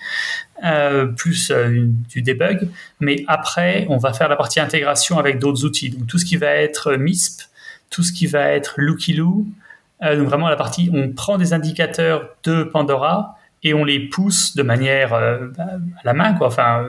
euh, 0.65 1.07
plus 1.07 1.51
euh, 1.51 1.89
du 2.09 2.23
debug. 2.23 2.69
Mais 3.01 3.25
après, 3.29 3.87
on 3.89 3.97
va 3.97 4.13
faire 4.13 4.29
la 4.29 4.37
partie 4.37 4.61
intégration 4.61 5.19
avec 5.19 5.39
d'autres 5.39 5.65
outils. 5.65 5.91
Donc 5.91 6.07
tout 6.07 6.19
ce 6.19 6.25
qui 6.25 6.37
va 6.37 6.49
être 6.49 6.95
MISP, 6.95 7.43
tout 7.91 8.03
ce 8.03 8.13
qui 8.13 8.27
va 8.27 8.49
être 8.49 8.75
Lookiloo, 8.77 9.47
euh, 10.03 10.17
donc 10.17 10.29
vraiment 10.29 10.49
la 10.49 10.57
partie, 10.57 10.91
on 10.93 11.11
prend 11.11 11.39
des 11.39 11.53
indicateurs 11.53 12.29
de 12.45 12.65
Pandora 12.65 13.39
et 13.63 13.75
on 13.75 13.85
les 13.85 14.01
pousse 14.01 14.57
de 14.57 14.63
manière 14.63 15.15
à 15.15 15.39
la 16.05 16.15
main, 16.15 16.35
quoi, 16.35 16.49
enfin 16.49 16.87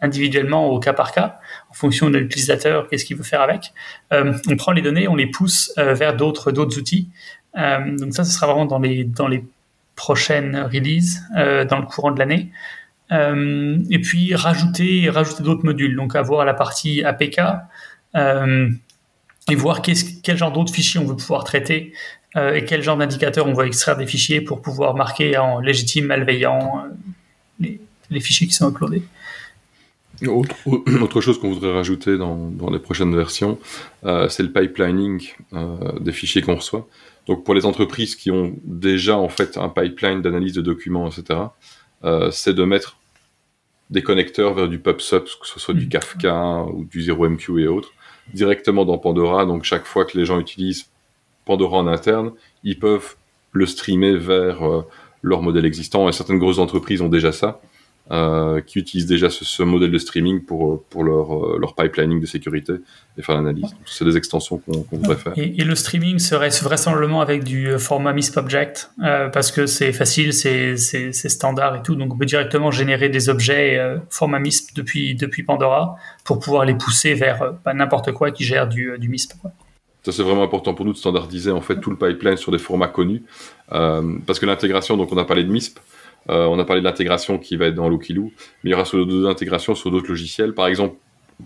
individuellement 0.00 0.68
au 0.68 0.78
cas 0.78 0.92
par 0.92 1.10
cas, 1.10 1.40
en 1.70 1.74
fonction 1.74 2.08
de 2.08 2.18
l'utilisateur, 2.18 2.88
qu'est-ce 2.88 3.04
qu'il 3.04 3.16
veut 3.16 3.24
faire 3.24 3.40
avec. 3.40 3.72
on 4.12 4.56
prend 4.56 4.72
les 4.72 4.82
données, 4.82 5.08
on 5.08 5.16
les 5.16 5.26
pousse 5.26 5.72
vers 5.76 6.14
d'autres 6.14 6.52
d'autres 6.52 6.78
outils. 6.78 7.08
Euh, 7.56 7.96
donc 7.96 8.14
ça, 8.14 8.24
ce 8.24 8.32
sera 8.32 8.46
vraiment 8.46 8.66
dans 8.66 8.78
les, 8.78 9.04
dans 9.04 9.28
les 9.28 9.44
prochaines 9.96 10.56
releases, 10.56 11.22
euh, 11.36 11.64
dans 11.64 11.78
le 11.78 11.86
courant 11.86 12.10
de 12.10 12.18
l'année. 12.18 12.50
Euh, 13.12 13.78
et 13.90 14.00
puis 14.00 14.34
rajouter, 14.34 15.08
rajouter 15.10 15.42
d'autres 15.42 15.64
modules, 15.64 15.94
donc 15.94 16.16
avoir 16.16 16.44
la 16.44 16.54
partie 16.54 17.04
APK 17.04 17.40
et 19.50 19.56
voir 19.56 19.82
quel 19.82 20.38
genre 20.38 20.52
d'autres 20.52 20.72
fichiers 20.72 21.00
on 21.00 21.04
veut 21.04 21.16
pouvoir 21.16 21.44
traiter 21.44 21.92
et 22.36 22.64
quel 22.64 22.82
genre 22.82 22.96
d'indicateurs 22.96 23.46
on 23.46 23.52
va 23.52 23.66
extraire 23.66 23.96
des 23.96 24.06
fichiers 24.06 24.40
pour 24.40 24.60
pouvoir 24.60 24.94
marquer 24.94 25.36
en 25.36 25.60
légitime, 25.60 26.06
malveillant 26.06 26.84
les, 27.60 27.80
les, 28.10 28.20
fichiers 28.20 28.46
qui 28.46 28.54
sont 28.54 28.70
uploadés? 28.70 29.02
Autre, 30.26 30.56
autre 31.02 31.20
chose 31.20 31.38
qu'on 31.38 31.52
voudrait 31.52 31.72
rajouter 31.72 32.18
dans, 32.18 32.48
dans, 32.48 32.70
les 32.70 32.80
prochaines 32.80 33.14
versions, 33.14 33.58
c'est 34.02 34.42
le 34.42 34.50
pipelining 34.50 35.28
des 36.00 36.12
fichiers 36.12 36.42
qu'on 36.42 36.56
reçoit. 36.56 36.88
Donc 37.26 37.44
pour 37.44 37.54
les 37.54 37.64
entreprises 37.64 38.16
qui 38.16 38.30
ont 38.30 38.56
déjà 38.64 39.16
en 39.16 39.28
fait 39.28 39.56
un 39.56 39.68
pipeline 39.68 40.20
d'analyse 40.20 40.52
de 40.52 40.62
documents, 40.62 41.08
etc., 41.08 41.40
euh, 42.04 42.30
c'est 42.30 42.52
de 42.52 42.64
mettre 42.64 42.98
des 43.90 44.02
connecteurs 44.02 44.54
vers 44.54 44.68
du 44.68 44.78
PubSub, 44.78 45.24
que 45.24 45.46
ce 45.46 45.58
soit 45.58 45.74
du 45.74 45.86
mm. 45.86 45.88
Kafka 45.88 46.64
ou 46.64 46.84
du 46.84 47.00
0MQ 47.00 47.60
et 47.60 47.66
autres, 47.66 47.92
directement 48.32 48.84
dans 48.84 48.98
Pandora. 48.98 49.46
Donc 49.46 49.64
chaque 49.64 49.86
fois 49.86 50.04
que 50.04 50.18
les 50.18 50.26
gens 50.26 50.38
utilisent 50.38 50.90
Pandora 51.44 51.78
en 51.78 51.86
interne, 51.86 52.32
ils 52.62 52.78
peuvent 52.78 53.16
le 53.54 53.66
streamer 53.66 54.16
vers 54.16 54.62
euh, 54.62 54.86
leur 55.22 55.40
modèle 55.40 55.64
existant. 55.64 56.08
Et 56.08 56.12
certaines 56.12 56.38
grosses 56.38 56.58
entreprises 56.58 57.00
ont 57.00 57.08
déjà 57.08 57.32
ça. 57.32 57.60
Euh, 58.10 58.60
qui 58.60 58.78
utilisent 58.78 59.06
déjà 59.06 59.30
ce, 59.30 59.62
modèle 59.62 59.90
de 59.90 59.96
streaming 59.96 60.42
pour, 60.44 60.74
euh, 60.74 60.84
pour 60.90 61.04
leur, 61.04 61.58
leur 61.58 61.74
pipelining 61.74 62.20
de 62.20 62.26
sécurité 62.26 62.74
et 63.16 63.22
faire 63.22 63.34
l'analyse. 63.34 63.74
C'est 63.86 64.04
des 64.04 64.18
extensions 64.18 64.58
qu'on 64.58 64.84
voudrait 64.92 65.16
faire. 65.16 65.32
Et, 65.36 65.64
le 65.64 65.74
streaming 65.74 66.18
serait 66.18 66.50
vraisemblablement 66.50 67.22
avec 67.22 67.44
du 67.44 67.78
format 67.78 68.12
MISP 68.12 68.36
Object, 68.36 68.90
parce 68.98 69.50
que 69.50 69.64
c'est 69.64 69.94
facile, 69.94 70.34
c'est 70.34 70.76
standard 70.76 71.76
et 71.76 71.82
tout. 71.82 71.94
Donc 71.94 72.12
on 72.12 72.18
peut 72.18 72.26
directement 72.26 72.70
générer 72.70 73.08
des 73.08 73.30
objets 73.30 73.80
format 74.10 74.38
MISP 74.38 74.76
depuis, 74.76 75.14
depuis 75.14 75.42
Pandora 75.42 75.96
pour 76.24 76.40
pouvoir 76.40 76.66
les 76.66 76.74
pousser 76.74 77.14
vers 77.14 77.54
bah, 77.64 77.72
n'importe 77.72 78.12
quoi 78.12 78.32
qui 78.32 78.44
gère 78.44 78.68
du, 78.68 78.98
du 78.98 79.08
MISP. 79.08 79.32
Ça, 80.04 80.12
c'est 80.12 80.22
vraiment 80.22 80.42
important 80.42 80.74
pour 80.74 80.84
nous 80.84 80.92
de 80.92 80.98
standardiser 80.98 81.50
en 81.50 81.62
fait 81.62 81.80
tout 81.80 81.90
le 81.90 81.96
pipeline 81.96 82.36
sur 82.36 82.52
des 82.52 82.58
formats 82.58 82.88
connus. 82.88 83.22
parce 83.68 84.38
que 84.38 84.46
l'intégration, 84.46 84.96
donc 84.96 85.12
on 85.12 85.18
a 85.18 85.24
parlé 85.24 85.44
de 85.44 85.50
MISP, 85.50 85.78
euh, 86.30 86.46
on 86.46 86.58
a 86.58 86.64
parlé 86.64 86.80
de 86.80 86.86
l'intégration 86.86 87.38
qui 87.38 87.56
va 87.56 87.66
être 87.66 87.74
dans 87.74 87.88
Lookiloo, 87.88 88.32
mais 88.62 88.70
il 88.70 88.72
y 88.72 88.74
aura 88.74 88.84
d'autres 88.84 89.28
intégrations 89.28 89.74
sur 89.74 89.90
d'autres 89.90 90.08
logiciels. 90.08 90.54
Par 90.54 90.66
exemple, 90.66 90.96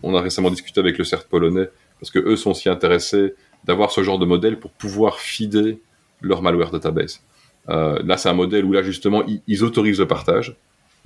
on 0.02 0.14
a 0.14 0.20
récemment 0.20 0.50
discuté 0.50 0.80
avec 0.80 0.98
le 0.98 1.04
CERT 1.04 1.26
polonais 1.28 1.68
parce 2.00 2.11
que 2.11 2.18
eux 2.18 2.36
sont 2.36 2.50
aussi 2.50 2.68
intéressés 2.68 3.34
d'avoir 3.64 3.90
ce 3.90 4.02
genre 4.02 4.18
de 4.18 4.26
modèle 4.26 4.59
pour 4.59 4.70
pouvoir 4.70 5.18
feeder 5.18 5.78
leur 6.20 6.42
malware 6.42 6.70
database. 6.70 7.22
Euh, 7.70 7.98
là, 8.04 8.16
c'est 8.16 8.28
un 8.28 8.34
modèle 8.34 8.64
où 8.64 8.72
là 8.72 8.82
justement 8.82 9.24
ils, 9.46 9.64
autorisent 9.64 9.98
le 9.98 10.06
partage. 10.06 10.56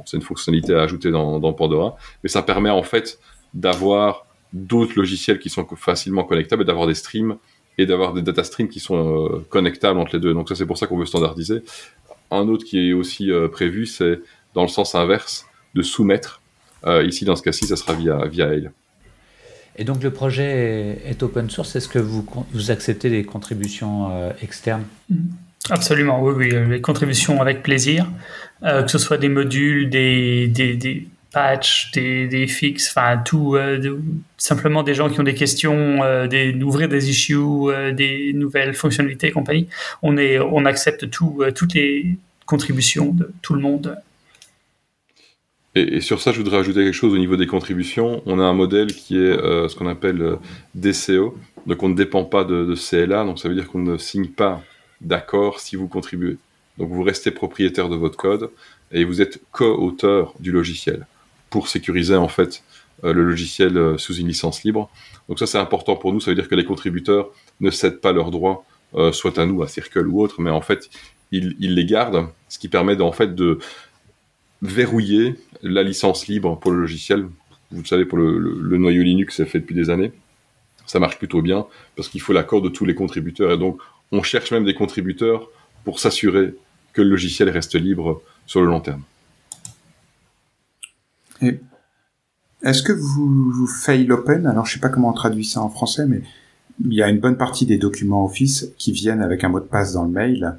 c'est 0.04 0.16
une 0.16 0.22
fonctionnalité 0.22 0.74
à 0.74 0.82
ajouter 0.82 1.10
dans, 1.10 1.52
Pandora, 1.54 1.96
mais 2.22 2.28
ça 2.28 2.42
permet 2.42 2.70
en 2.70 2.82
fait 2.82 3.18
d'avoir 3.54 4.26
d'autres 4.52 4.94
logiciels 4.96 5.38
qui 5.38 5.50
sont 5.50 5.66
facilement 5.76 6.24
connectables 6.24 6.62
et 6.62 6.66
d'avoir 6.66 6.86
des 6.86 6.94
streams 6.94 7.36
et 7.78 7.86
d'avoir 7.86 8.12
des 8.12 8.22
data 8.22 8.44
streams 8.44 8.68
qui 8.68 8.80
sont 8.80 9.26
euh, 9.26 9.46
connectables 9.48 9.98
entre 9.98 10.16
les 10.16 10.20
deux. 10.20 10.34
Donc 10.34 10.48
ça, 10.48 10.54
c'est 10.54 10.66
pour 10.66 10.76
ça 10.76 10.86
qu'on 10.86 10.98
veut 10.98 11.06
standardiser 11.06 11.62
un 12.32 12.48
autre 12.48 12.64
qui 12.64 12.88
est 12.88 12.92
aussi 12.92 13.30
euh, 13.30 13.48
prévu, 13.48 13.86
c'est 13.86 14.20
dans 14.54 14.62
le 14.62 14.68
sens 14.68 14.94
inverse, 14.94 15.46
de 15.74 15.82
soumettre. 15.82 16.40
Euh, 16.84 17.04
ici, 17.04 17.24
dans 17.24 17.36
ce 17.36 17.42
cas-ci, 17.42 17.66
ça 17.66 17.76
sera 17.76 17.92
via, 17.92 18.26
via 18.26 18.46
Aile. 18.46 18.72
Et 19.76 19.84
donc 19.84 20.02
le 20.02 20.10
projet 20.10 21.00
est 21.06 21.22
open 21.22 21.48
source. 21.48 21.76
Est-ce 21.76 21.88
que 21.88 21.98
vous, 21.98 22.26
vous 22.52 22.70
acceptez 22.70 23.08
des 23.08 23.24
contributions 23.24 24.10
euh, 24.10 24.32
externes? 24.42 24.84
Mm-hmm. 25.10 25.70
Absolument, 25.70 26.20
oui, 26.22 26.34
oui, 26.36 26.68
les 26.68 26.80
contributions 26.80 27.40
avec 27.40 27.62
plaisir, 27.62 28.10
que 28.62 28.88
ce 28.88 28.98
soit 28.98 29.16
des 29.16 29.28
modules, 29.28 29.88
des, 29.90 30.48
des, 30.48 30.74
des 30.74 31.06
patchs, 31.32 31.90
des, 31.92 32.46
fixes, 32.46 32.90
enfin 32.90 33.18
tout, 33.18 33.56
simplement 34.36 34.82
des 34.82 34.94
gens 34.94 35.08
qui 35.08 35.18
ont 35.20 35.24
des 35.24 35.34
questions, 35.34 36.26
des, 36.26 36.52
d'ouvrir 36.52 36.88
des 36.88 37.10
issues, 37.10 37.36
des 37.94 38.32
nouvelles 38.34 38.74
fonctionnalités 38.74 39.28
et 39.28 39.32
compagnie. 39.32 39.68
On, 40.02 40.16
est, 40.16 40.38
on 40.38 40.64
accepte 40.64 41.08
tout, 41.10 41.42
toutes 41.54 41.74
les 41.74 42.18
contributions 42.46 43.12
de 43.12 43.30
tout 43.40 43.54
le 43.54 43.60
monde. 43.60 43.96
Et, 45.74 46.00
sur 46.00 46.20
ça, 46.20 46.32
je 46.32 46.38
voudrais 46.38 46.58
ajouter 46.58 46.84
quelque 46.84 46.92
chose 46.92 47.14
au 47.14 47.18
niveau 47.18 47.36
des 47.36 47.46
contributions. 47.46 48.22
On 48.26 48.38
a 48.38 48.42
un 48.42 48.52
modèle 48.52 48.88
qui 48.88 49.16
est 49.16 49.20
euh, 49.20 49.68
ce 49.68 49.76
qu'on 49.76 49.86
appelle 49.86 50.20
euh, 50.20 50.36
DCO, 50.74 51.38
donc 51.66 51.82
on 51.82 51.88
ne 51.88 51.94
dépend 51.94 52.24
pas 52.24 52.44
de, 52.44 52.74
CLA, 52.74 53.24
donc 53.24 53.38
ça 53.38 53.48
veut 53.48 53.54
dire 53.54 53.68
qu'on 53.68 53.78
ne 53.78 53.96
signe 53.96 54.28
pas 54.28 54.62
d'accord 55.00 55.60
si 55.60 55.76
vous 55.76 55.88
contribuez. 55.88 56.36
Donc 56.78 56.90
vous 56.90 57.02
restez 57.02 57.30
propriétaire 57.30 57.88
de 57.88 57.96
votre 57.96 58.16
code 58.16 58.50
et 58.90 59.04
vous 59.04 59.22
êtes 59.22 59.40
co-auteur 59.50 60.34
du 60.40 60.52
logiciel 60.52 61.06
pour 61.52 61.68
sécuriser 61.68 62.16
en 62.16 62.28
fait 62.28 62.64
euh, 63.04 63.12
le 63.12 63.22
logiciel 63.24 63.98
sous 63.98 64.14
une 64.16 64.26
licence 64.26 64.64
libre. 64.64 64.90
Donc 65.28 65.38
ça 65.38 65.46
c'est 65.46 65.58
important 65.58 65.94
pour 65.94 66.12
nous, 66.12 66.18
ça 66.18 66.32
veut 66.32 66.34
dire 66.34 66.48
que 66.48 66.56
les 66.56 66.64
contributeurs 66.64 67.30
ne 67.60 67.70
cèdent 67.70 68.00
pas 68.00 68.12
leurs 68.12 68.32
droits, 68.32 68.64
soit 69.12 69.38
à 69.38 69.46
nous, 69.46 69.62
à 69.62 69.68
Circle 69.68 70.06
ou 70.08 70.20
autre, 70.20 70.42
mais 70.42 70.50
en 70.50 70.60
fait 70.60 70.90
ils, 71.32 71.74
les 71.74 71.84
gardent, 71.86 72.28
ce 72.48 72.58
qui 72.58 72.68
permet 72.68 73.00
en 73.00 73.12
fait 73.12 73.34
de 73.34 73.58
verrouiller 74.60 75.34
la 75.62 75.82
licence 75.82 76.28
libre 76.28 76.58
pour 76.58 76.70
le 76.70 76.80
logiciel. 76.80 77.26
Vous 77.70 77.84
savez, 77.84 78.04
pour 78.04 78.18
le, 78.18 78.76
noyau 78.76 79.02
Linux, 79.02 79.36
c'est 79.36 79.46
fait 79.46 79.60
depuis 79.60 79.74
des 79.74 79.90
années. 79.90 80.12
Ça 80.86 81.00
marche 81.00 81.18
plutôt 81.18 81.42
bien 81.42 81.66
parce 81.96 82.08
qu'il 82.08 82.20
faut 82.20 82.32
l'accord 82.32 82.60
de 82.60 82.68
tous 82.68 82.84
les 82.84 82.94
contributeurs. 82.94 83.52
Et 83.52 83.58
donc, 83.58 83.80
on 84.12 84.22
cherche 84.22 84.52
même 84.52 84.64
des 84.64 84.74
contributeurs 84.74 85.48
pour 85.84 85.98
s'assurer 86.00 86.54
que 86.92 87.00
le 87.00 87.08
logiciel 87.08 87.48
reste 87.48 87.74
libre 87.74 88.22
sur 88.46 88.60
le 88.60 88.66
long 88.66 88.80
terme. 88.80 89.02
Est-ce 92.62 92.82
que 92.82 92.92
vous, 92.92 93.50
vous 93.50 93.66
fail 93.66 94.10
open 94.10 94.46
Alors, 94.46 94.66
je 94.66 94.74
sais 94.74 94.80
pas 94.80 94.88
comment 94.88 95.10
on 95.10 95.14
traduit 95.14 95.44
ça 95.44 95.60
en 95.60 95.68
français, 95.68 96.06
mais 96.06 96.22
il 96.84 96.94
y 96.94 97.02
a 97.02 97.08
une 97.08 97.18
bonne 97.18 97.36
partie 97.36 97.66
des 97.66 97.78
documents 97.78 98.24
Office 98.24 98.72
qui 98.78 98.92
viennent 98.92 99.22
avec 99.22 99.44
un 99.44 99.48
mot 99.48 99.60
de 99.60 99.64
passe 99.64 99.92
dans 99.92 100.04
le 100.04 100.10
mail. 100.10 100.54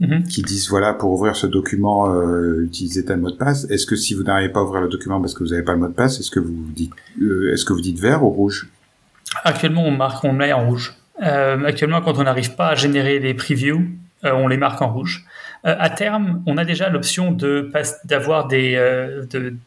Mhm. 0.00 0.22
qui 0.22 0.40
disent 0.40 0.70
voilà 0.70 0.94
pour 0.94 1.12
ouvrir 1.12 1.36
ce 1.36 1.46
document 1.46 2.10
euh, 2.10 2.64
utilisez 2.64 3.04
tel 3.04 3.18
mot 3.18 3.30
de 3.30 3.36
passe. 3.36 3.66
Est-ce 3.68 3.84
que 3.84 3.96
si 3.96 4.14
vous 4.14 4.22
n'arrivez 4.22 4.48
pas 4.48 4.60
à 4.60 4.62
ouvrir 4.62 4.80
le 4.80 4.88
document 4.88 5.20
parce 5.20 5.34
que 5.34 5.44
vous 5.44 5.50
n'avez 5.50 5.62
pas 5.62 5.74
le 5.74 5.78
mot 5.78 5.88
de 5.88 5.92
passe, 5.92 6.18
est-ce 6.20 6.30
que 6.30 6.40
vous 6.40 6.54
dites 6.74 6.92
euh, 7.20 7.52
est-ce 7.52 7.66
que 7.66 7.74
vous 7.74 7.82
dites 7.82 7.98
vert 7.98 8.24
ou 8.24 8.30
rouge? 8.30 8.70
Actuellement, 9.44 9.84
on 9.84 9.90
marque 9.90 10.24
on 10.24 10.32
met 10.32 10.54
en 10.54 10.66
rouge. 10.66 10.96
Euh, 11.22 11.62
actuellement, 11.66 12.00
quand 12.00 12.16
on 12.16 12.22
n'arrive 12.22 12.54
pas 12.56 12.68
à 12.68 12.74
générer 12.76 13.20
des 13.20 13.34
previews, 13.34 13.82
on 14.22 14.48
les 14.48 14.56
marque 14.56 14.80
en 14.80 14.90
rouge. 14.90 15.26
Euh, 15.66 15.76
à 15.78 15.90
terme, 15.90 16.42
on 16.46 16.56
a 16.56 16.64
déjà 16.64 16.88
l'option 16.88 17.32
de 17.32 17.70
d'avoir 18.04 18.48
des 18.48 18.78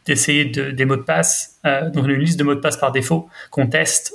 d'essayer 0.04 0.46
de, 0.46 0.70
des 0.70 0.84
mots 0.84 0.96
de 0.96 1.02
passe, 1.02 1.58
donc 1.92 2.06
une 2.06 2.14
liste 2.14 2.38
de 2.38 2.44
mots 2.44 2.54
de 2.54 2.60
passe 2.60 2.76
par 2.76 2.92
défaut 2.92 3.28
qu'on 3.50 3.66
teste 3.66 4.14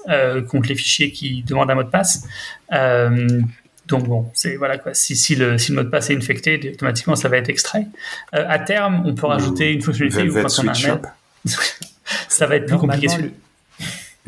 contre 0.49 0.69
les 0.69 0.75
fichiers 0.75 1.11
qui 1.11 1.43
demandent 1.43 1.71
un 1.71 1.75
mot 1.75 1.83
de 1.83 1.89
passe. 1.89 2.27
Donc 3.87 4.07
bon, 4.07 4.29
c'est 4.33 4.55
voilà 4.55 4.77
quoi. 4.77 4.93
Si, 4.93 5.15
si, 5.15 5.35
le, 5.35 5.57
si 5.57 5.71
le 5.71 5.77
mot 5.77 5.83
de 5.83 5.89
passe 5.89 6.09
est 6.09 6.15
infecté, 6.15 6.71
automatiquement 6.73 7.15
ça 7.15 7.29
va 7.29 7.37
être 7.37 7.49
extrait. 7.49 7.87
à 8.33 8.59
terme, 8.59 9.03
on 9.05 9.15
peut 9.15 9.27
rajouter 9.27 9.71
une 9.71 9.81
fonctionnalité 9.81 10.29
où 10.29 10.33
quand 10.33 10.59
on 10.59 10.67
a 10.67 10.71
un 10.71 10.95
mail, 10.95 11.01
ça 12.27 12.45
va 12.45 12.57
être 12.57 12.65
plus 12.65 12.77
compliqué. 12.77 13.07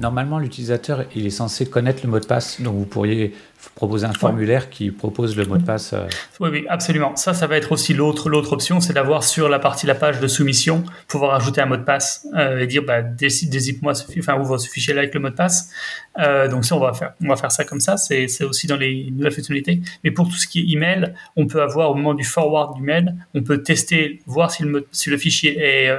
Normalement, 0.01 0.39
l'utilisateur, 0.39 1.05
il 1.15 1.27
est 1.27 1.31
censé 1.31 1.67
connaître 1.67 2.01
le 2.03 2.09
mot 2.09 2.19
de 2.19 2.25
passe, 2.25 2.59
donc 2.59 2.75
vous 2.75 2.85
pourriez 2.85 3.35
proposer 3.75 4.05
un 4.05 4.13
formulaire 4.13 4.69
qui 4.69 4.91
propose 4.91 5.35
le 5.35 5.45
mot 5.45 5.57
de 5.57 5.63
passe. 5.63 5.93
Euh. 5.93 6.07
Oui, 6.39 6.49
oui, 6.51 6.65
absolument. 6.67 7.15
Ça, 7.15 7.33
ça 7.33 7.47
va 7.47 7.57
être 7.57 7.71
aussi 7.71 7.93
l'autre, 7.93 8.29
l'autre 8.29 8.53
option, 8.53 8.81
c'est 8.81 8.93
d'avoir 8.93 9.23
sur 9.23 9.49
la 9.49 9.59
partie 9.59 9.85
la 9.85 9.95
page 9.95 10.19
de 10.19 10.27
soumission, 10.27 10.83
pouvoir 11.07 11.35
ajouter 11.35 11.61
un 11.61 11.67
mot 11.67 11.77
de 11.77 11.83
passe 11.83 12.27
euh, 12.35 12.59
et 12.59 12.67
dire, 12.67 12.83
bah, 12.83 13.01
dézippe-moi, 13.01 13.93
enfin, 14.19 14.39
ouvre 14.39 14.57
ce 14.57 14.67
fichier-là 14.69 15.01
avec 15.01 15.13
le 15.13 15.19
mot 15.19 15.29
de 15.29 15.35
passe. 15.35 15.69
Euh, 16.19 16.47
donc 16.47 16.65
ça, 16.65 16.75
on 16.75 16.79
va 16.79 16.93
faire, 16.93 17.13
on 17.23 17.27
va 17.27 17.35
faire 17.35 17.51
ça 17.51 17.63
comme 17.63 17.79
ça. 17.79 17.97
C'est, 17.97 18.25
aussi 18.43 18.67
dans 18.67 18.77
les 18.77 19.09
nouvelles 19.11 19.31
fonctionnalités. 19.31 19.81
Mais 20.03 20.11
pour 20.11 20.27
tout 20.27 20.35
ce 20.35 20.47
qui 20.47 20.59
est 20.61 20.73
email, 20.73 21.13
on 21.35 21.47
peut 21.47 21.61
avoir 21.61 21.91
au 21.91 21.95
moment 21.95 22.13
du 22.13 22.23
forward 22.23 22.75
du 22.75 22.81
mail, 22.81 23.15
on 23.35 23.43
peut 23.43 23.61
tester, 23.61 24.21
voir 24.25 24.51
si 24.51 24.63
le, 24.63 24.87
si 24.91 25.09
le 25.09 25.17
fichier 25.17 25.57
est, 25.59 25.95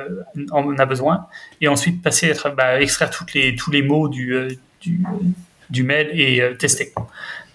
en 0.50 0.76
a 0.76 0.86
besoin, 0.86 1.26
et 1.60 1.68
ensuite 1.68 2.02
passer, 2.02 2.32
bah, 2.56 2.80
extraire 2.80 3.10
toutes 3.10 3.34
les, 3.34 3.54
tous 3.54 3.70
les 3.70 3.82
mots 3.82 4.08
du, 4.08 4.58
du, 4.80 5.00
du 5.70 5.82
mail 5.84 6.10
et 6.12 6.56
tester. 6.58 6.92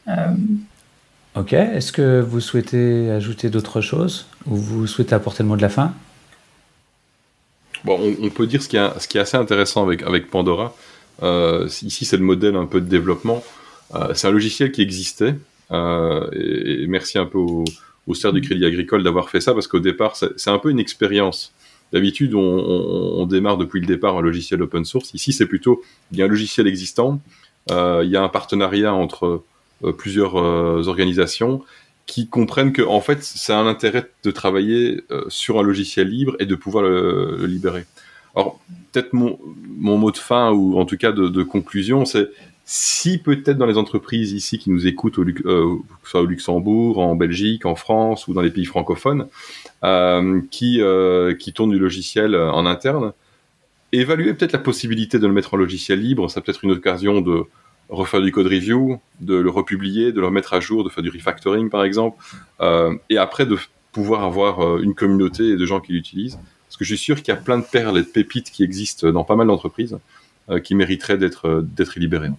Euh, 0.08 0.36
ok, 1.36 1.54
est-ce 1.54 1.92
que 1.92 2.22
vous 2.22 2.40
souhaitez 2.40 3.12
ajouter 3.12 3.50
d'autres 3.50 3.82
choses 3.82 4.28
ou 4.46 4.56
vous 4.56 4.88
souhaitez 4.88 5.16
apporter 5.16 5.44
le 5.44 5.50
mot 5.50 5.56
de 5.56 5.62
la 5.62 5.70
fin? 5.70 5.94
Bon, 7.84 8.00
on, 8.22 8.30
peut 8.30 8.48
dire 8.48 8.62
ce 8.62 8.68
qui, 8.68 8.78
est, 8.78 9.20
assez 9.20 9.38
intéressant 9.38 9.88
avec, 9.88 10.30
Pandora. 10.30 10.76
Euh, 11.24 11.68
ici, 11.84 12.06
c'est 12.06 12.18
le 12.18 12.24
modèle 12.24 12.56
un 12.56 12.66
peu 12.66 12.82
de 12.82 12.88
développement. 12.88 13.44
Euh, 13.96 14.14
c'est 14.14 14.28
un 14.28 14.32
logiciel 14.32 14.72
qui 14.72 14.82
existait. 14.82 15.36
et, 15.72 16.86
merci 16.88 17.18
un 17.18 17.26
peu 17.26 17.38
au, 17.38 17.64
au 18.08 18.32
du 18.32 18.42
Crédit 18.42 18.66
Agricole 18.66 19.04
d'avoir 19.04 19.30
fait 19.30 19.42
ça 19.42 19.54
parce 19.54 19.68
qu'au 19.68 19.80
départ, 19.80 20.16
c'est 20.16 20.50
un 20.50 20.60
peu 20.60 20.72
une 20.72 20.80
expérience. 20.80 21.54
D'habitude, 21.94 22.34
on, 22.34 22.40
on, 22.42 23.26
démarre 23.26 23.58
depuis 23.58 23.80
le 23.80 23.86
départ 23.86 24.18
un 24.18 24.22
logiciel 24.22 24.62
open 24.62 24.84
source. 24.84 25.14
Ici, 25.14 25.32
c'est 25.32 25.46
plutôt 25.46 25.82
il 26.12 26.18
y 26.18 26.22
a 26.22 26.26
un 26.26 26.28
logiciel 26.28 26.68
existant. 26.68 27.22
il 27.70 28.10
y 28.10 28.18
a 28.18 28.24
un 28.24 28.30
partenariat 28.30 28.94
entre 28.94 29.44
plusieurs 29.98 30.38
euh, 30.38 30.84
organisations 30.88 31.64
qui 32.08 32.28
comprennent 32.28 32.74
que 32.74 32.82
en 32.82 33.02
fait 33.02 33.22
c'est 33.22 33.54
un 33.54 33.68
intérêt 33.68 34.10
de 34.24 34.32
travailler 34.32 35.04
euh, 35.12 35.26
sur 35.28 35.60
un 35.60 35.64
logiciel 35.64 36.08
libre 36.08 36.36
et 36.40 36.46
de 36.46 36.56
pouvoir 36.56 36.84
le, 36.84 37.46
libérer. 37.46 37.86
Alors 38.36 38.60
peut-être 38.92 39.14
mon, 39.14 39.38
mot 39.78 40.12
de 40.12 40.18
fin 40.18 40.52
ou 40.52 40.80
en 40.80 40.86
tout 40.86 40.98
cas 40.98 41.12
de, 41.12 41.44
conclusion, 41.44 42.06
c'est 42.06 42.30
si 42.66 43.18
peut-être 43.18 43.58
dans 43.58 43.66
les 43.66 43.78
entreprises 43.78 44.32
ici 44.32 44.58
qui 44.58 44.70
nous 44.70 44.88
écoutent, 44.88 45.20
euh, 45.20 45.26
que 45.26 45.84
ce 46.04 46.12
soit 46.12 46.22
au 46.22 46.26
Luxembourg, 46.26 47.00
en 47.00 47.16
Belgique, 47.16 47.66
en 47.66 47.76
France 47.76 48.28
ou 48.28 48.34
dans 48.34 48.42
les 48.42 48.52
pays 48.52 48.66
francophones, 48.66 49.28
euh, 49.84 50.42
qui, 50.50 50.82
euh, 50.82 51.34
qui 51.34 51.54
tournent 51.54 51.72
du 51.72 51.80
logiciel 51.80 52.36
en 52.36 52.66
interne, 52.66 53.14
évaluer 53.92 54.34
peut-être 54.34 54.52
la 54.52 54.60
possibilité 54.60 55.20
de 55.20 55.28
le 55.28 55.34
mettre 55.34 55.54
en 55.54 55.58
logiciel 55.58 56.02
libre. 56.02 56.30
Ça 56.30 56.42
peut 56.42 56.52
être 56.52 56.64
une 56.64 56.72
occasion 56.72 57.22
de, 57.22 57.46
refaire 57.90 58.22
du 58.22 58.32
code 58.32 58.48
review, 58.48 59.00
de 59.22 59.36
le 59.36 59.50
republier, 59.50 60.12
de 60.12 60.20
le 60.20 60.28
remettre 60.28 60.54
à 60.54 60.60
jour, 60.60 60.84
de 60.84 60.90
faire 60.90 61.04
du 61.04 61.10
refactoring 61.10 61.70
par 61.70 61.84
exemple, 61.84 62.22
euh, 62.62 62.96
et 63.10 63.18
après 63.18 63.46
de 63.46 63.58
pouvoir 63.92 64.24
avoir 64.24 64.62
euh, 64.62 64.82
une 64.82 64.94
communauté 64.94 65.56
de 65.56 65.66
gens 65.66 65.80
qui 65.80 65.94
l'utilisent. 65.94 66.40
Parce 66.68 66.78
que 66.78 66.84
je 66.84 66.96
suis 66.96 67.04
sûr 67.04 67.18
qu'il 67.18 67.34
y 67.34 67.38
a 67.38 67.40
plein 67.40 67.58
de 67.58 67.64
perles 67.64 67.98
et 67.98 68.02
de 68.02 68.08
pépites 68.08 68.52
qui 68.52 68.64
existent 68.64 69.10
dans 69.12 69.24
pas 69.24 69.36
mal 69.36 69.48
d'entreprises 69.48 69.98
euh, 70.50 70.60
qui 70.60 70.76
mériteraient 70.76 71.18
d'être 71.18 71.66
d'être 71.66 71.98
libérées. 71.98 72.30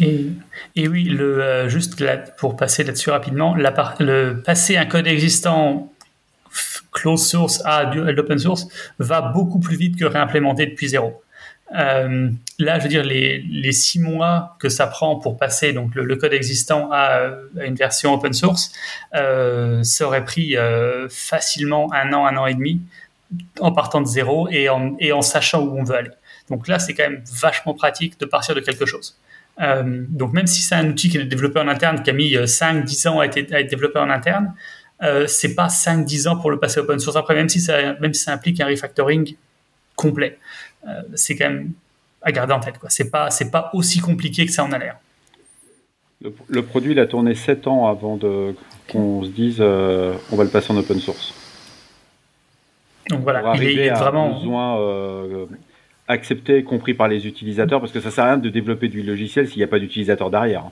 Et, 0.00 0.86
oui, 0.86 1.04
le, 1.04 1.68
juste 1.68 2.00
là, 2.00 2.18
pour 2.18 2.56
passer 2.56 2.84
là-dessus 2.84 3.10
rapidement, 3.10 3.56
le 3.56 4.34
passer 4.42 4.76
un 4.76 4.86
code 4.86 5.08
existant 5.08 5.92
closed 6.92 7.26
source 7.26 7.62
à 7.64 7.84
l'open 7.94 8.38
source 8.38 8.68
va 8.98 9.20
beaucoup 9.20 9.58
plus 9.58 9.76
vite 9.76 9.98
que 9.98 10.04
réimplémenter 10.04 10.66
depuis 10.66 10.88
zéro. 10.88 11.20
Euh, 11.76 12.30
là, 12.58 12.78
je 12.78 12.84
veux 12.84 12.88
dire, 12.88 13.04
les, 13.04 13.38
les, 13.38 13.72
six 13.72 14.00
mois 14.00 14.56
que 14.58 14.68
ça 14.68 14.86
prend 14.86 15.16
pour 15.16 15.36
passer 15.36 15.72
donc 15.72 15.94
le, 15.94 16.16
code 16.16 16.32
existant 16.32 16.88
à, 16.90 17.30
une 17.62 17.74
version 17.74 18.14
open 18.14 18.32
source, 18.32 18.72
euh, 19.14 19.82
ça 19.82 20.06
aurait 20.06 20.24
pris 20.24 20.56
euh, 20.56 21.08
facilement 21.10 21.92
un 21.92 22.12
an, 22.14 22.26
un 22.26 22.36
an 22.36 22.46
et 22.46 22.54
demi 22.54 22.80
en 23.60 23.72
partant 23.72 24.00
de 24.00 24.06
zéro 24.06 24.48
et 24.50 24.70
en, 24.70 24.96
et 24.98 25.12
en 25.12 25.20
sachant 25.20 25.60
où 25.60 25.78
on 25.78 25.84
veut 25.84 25.96
aller. 25.96 26.10
Donc 26.48 26.68
là, 26.68 26.78
c'est 26.78 26.94
quand 26.94 27.08
même 27.08 27.22
vachement 27.38 27.74
pratique 27.74 28.18
de 28.18 28.24
partir 28.24 28.54
de 28.54 28.60
quelque 28.60 28.86
chose. 28.86 29.18
Euh, 29.60 30.04
donc 30.08 30.32
même 30.32 30.46
si 30.46 30.62
c'est 30.62 30.76
un 30.76 30.88
outil 30.88 31.10
qui 31.10 31.18
est 31.18 31.24
développé 31.24 31.60
en 31.60 31.68
interne, 31.68 32.02
qui 32.02 32.10
a 32.10 32.12
mis 32.14 32.34
5-10 32.34 33.08
ans 33.08 33.20
à 33.20 33.26
être, 33.26 33.52
à 33.52 33.60
être 33.60 33.68
développé 33.68 33.98
en 33.98 34.08
interne, 34.08 34.54
euh, 35.02 35.26
c'est 35.26 35.54
pas 35.54 35.68
5-10 35.68 36.28
ans 36.28 36.36
pour 36.36 36.50
le 36.50 36.58
passer 36.58 36.80
open 36.80 36.98
source 36.98 37.16
après, 37.16 37.34
même 37.34 37.48
si 37.48 37.60
ça, 37.60 37.94
même 37.94 38.14
si 38.14 38.24
ça 38.24 38.32
implique 38.32 38.60
un 38.60 38.66
refactoring 38.66 39.36
complet. 39.94 40.38
Euh, 40.86 41.02
c'est 41.14 41.36
quand 41.36 41.48
même 41.48 41.72
à 42.22 42.32
garder 42.32 42.52
en 42.52 42.60
tête. 42.60 42.78
Quoi. 42.78 42.90
C'est 42.90 43.10
pas, 43.10 43.30
c'est 43.30 43.50
pas 43.50 43.70
aussi 43.74 44.00
compliqué 44.00 44.46
que 44.46 44.52
ça 44.52 44.64
en 44.64 44.72
a 44.72 44.78
l'air. 44.78 44.96
Le, 46.48 46.62
produit, 46.62 46.92
il 46.92 46.98
a 46.98 47.06
tourné 47.06 47.34
7 47.34 47.68
ans 47.68 47.86
avant 47.86 48.16
de, 48.16 48.54
qu'on 48.90 49.22
se 49.22 49.28
dise 49.28 49.58
euh, 49.60 50.14
on 50.32 50.36
va 50.36 50.42
le 50.42 50.50
passer 50.50 50.72
en 50.72 50.76
open 50.76 50.98
source. 50.98 51.32
Donc 53.08 53.20
voilà, 53.20 53.54
il 53.54 53.78
est, 53.78 53.90
vraiment. 53.90 54.34
besoin 54.34 54.80
euh, 54.80 55.46
accepté, 56.08 56.64
compris 56.64 56.92
par 56.92 57.06
les 57.06 57.26
utilisateurs, 57.26 57.80
parce 57.80 57.92
que 57.92 58.00
ça 58.00 58.10
sert 58.10 58.24
à 58.24 58.28
rien 58.28 58.36
de 58.36 58.48
développer 58.48 58.88
du 58.88 59.02
logiciel 59.02 59.46
s'il 59.48 59.58
n'y 59.58 59.64
a 59.64 59.68
pas 59.68 59.78
d'utilisateur 59.78 60.28
derrière. 60.28 60.64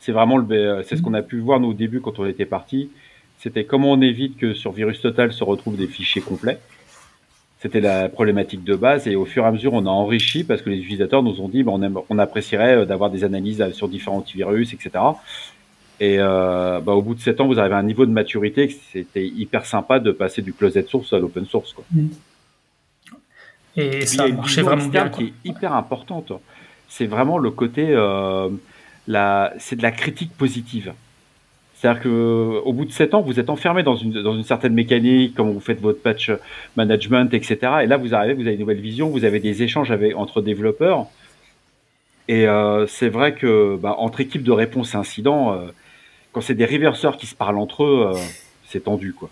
C'est 0.00 0.12
vraiment 0.12 0.36
le, 0.36 0.82
c'est 0.82 0.96
ce 0.96 1.02
qu'on 1.02 1.14
a 1.14 1.22
pu 1.22 1.38
voir 1.38 1.60
nous 1.60 1.68
au 1.68 1.74
début 1.74 2.00
quand 2.00 2.18
on 2.18 2.26
était 2.26 2.44
parti. 2.44 2.90
C'était 3.38 3.64
comment 3.64 3.92
on 3.92 4.00
évite 4.02 4.36
que 4.36 4.52
sur 4.52 4.72
Virus 4.72 5.00
Total 5.00 5.32
se 5.32 5.44
retrouvent 5.44 5.76
des 5.76 5.86
fichiers 5.86 6.20
complets. 6.20 6.58
C'était 7.60 7.80
la 7.80 8.08
problématique 8.08 8.64
de 8.64 8.74
base 8.74 9.06
et 9.06 9.16
au 9.16 9.26
fur 9.26 9.44
et 9.44 9.46
à 9.46 9.52
mesure, 9.52 9.74
on 9.74 9.84
a 9.84 9.90
enrichi 9.90 10.44
parce 10.44 10.62
que 10.62 10.70
les 10.70 10.78
utilisateurs 10.78 11.22
nous 11.22 11.40
ont 11.42 11.48
dit 11.48 11.62
bah, 11.62 11.72
on, 11.74 12.04
on 12.08 12.18
apprécierait 12.18 12.78
euh, 12.78 12.84
d'avoir 12.86 13.10
des 13.10 13.22
analyses 13.22 13.60
euh, 13.60 13.70
sur 13.72 13.88
différents 13.88 14.16
antivirus, 14.16 14.72
etc. 14.72 14.90
Et 16.00 16.16
euh, 16.18 16.80
bah, 16.80 16.92
au 16.92 17.02
bout 17.02 17.14
de 17.14 17.20
7 17.20 17.42
ans, 17.42 17.46
vous 17.46 17.60
arrivez 17.60 17.74
à 17.74 17.78
un 17.78 17.82
niveau 17.82 18.06
de 18.06 18.10
maturité 18.10 18.68
que 18.68 18.74
c'était 18.90 19.26
hyper 19.26 19.66
sympa 19.66 19.98
de 19.98 20.10
passer 20.10 20.40
du 20.40 20.54
closed 20.54 20.88
source 20.88 21.12
à 21.12 21.18
l'open 21.18 21.44
source. 21.44 21.74
Quoi. 21.74 21.84
Mm. 21.92 22.08
Et, 23.76 24.06
ça 24.06 24.24
a 24.24 24.28
marché 24.28 24.62
vraiment 24.62 24.86
bien. 24.86 25.10
qui 25.10 25.24
est 25.24 25.32
hyper 25.44 25.74
importante. 25.74 26.32
C'est 26.88 27.06
vraiment 27.06 27.36
le 27.36 27.50
côté, 27.50 27.88
euh, 27.90 28.48
la, 29.06 29.52
c'est 29.58 29.76
de 29.76 29.82
la 29.82 29.92
critique 29.92 30.32
positive. 30.36 30.94
C'est-à-dire 31.80 32.02
qu'au 32.02 32.72
bout 32.74 32.84
de 32.84 32.92
7 32.92 33.14
ans, 33.14 33.22
vous 33.22 33.40
êtes 33.40 33.48
enfermé 33.48 33.82
dans 33.82 33.96
une, 33.96 34.42
certaine 34.42 34.74
mécanique, 34.74 35.32
comment 35.34 35.52
vous 35.52 35.60
faites 35.60 35.80
votre 35.80 36.02
patch 36.02 36.30
management, 36.76 37.32
etc. 37.32 37.56
Et 37.82 37.86
là, 37.86 37.96
vous 37.96 38.14
arrivez, 38.14 38.34
vous 38.34 38.42
avez 38.42 38.52
une 38.52 38.60
nouvelle 38.60 38.82
vision, 38.82 39.08
vous 39.08 39.24
avez 39.24 39.40
des 39.40 39.62
échanges 39.62 39.90
avec, 39.90 40.14
entre 40.14 40.42
développeurs. 40.42 41.06
Et 42.28 42.46
euh, 42.46 42.86
c'est 42.86 43.08
vrai 43.08 43.34
que 43.34 43.78
bah, 43.80 43.94
entre 43.96 44.20
équipes 44.20 44.42
de 44.42 44.52
réponse 44.52 44.94
incident, 44.94 45.54
euh, 45.54 45.68
quand 46.32 46.42
c'est 46.42 46.54
des 46.54 46.66
reverseurs 46.66 47.16
qui 47.16 47.26
se 47.26 47.34
parlent 47.34 47.56
entre 47.56 47.84
eux, 47.84 48.10
euh, 48.12 48.18
c'est 48.68 48.84
tendu, 48.84 49.14
quoi. 49.14 49.30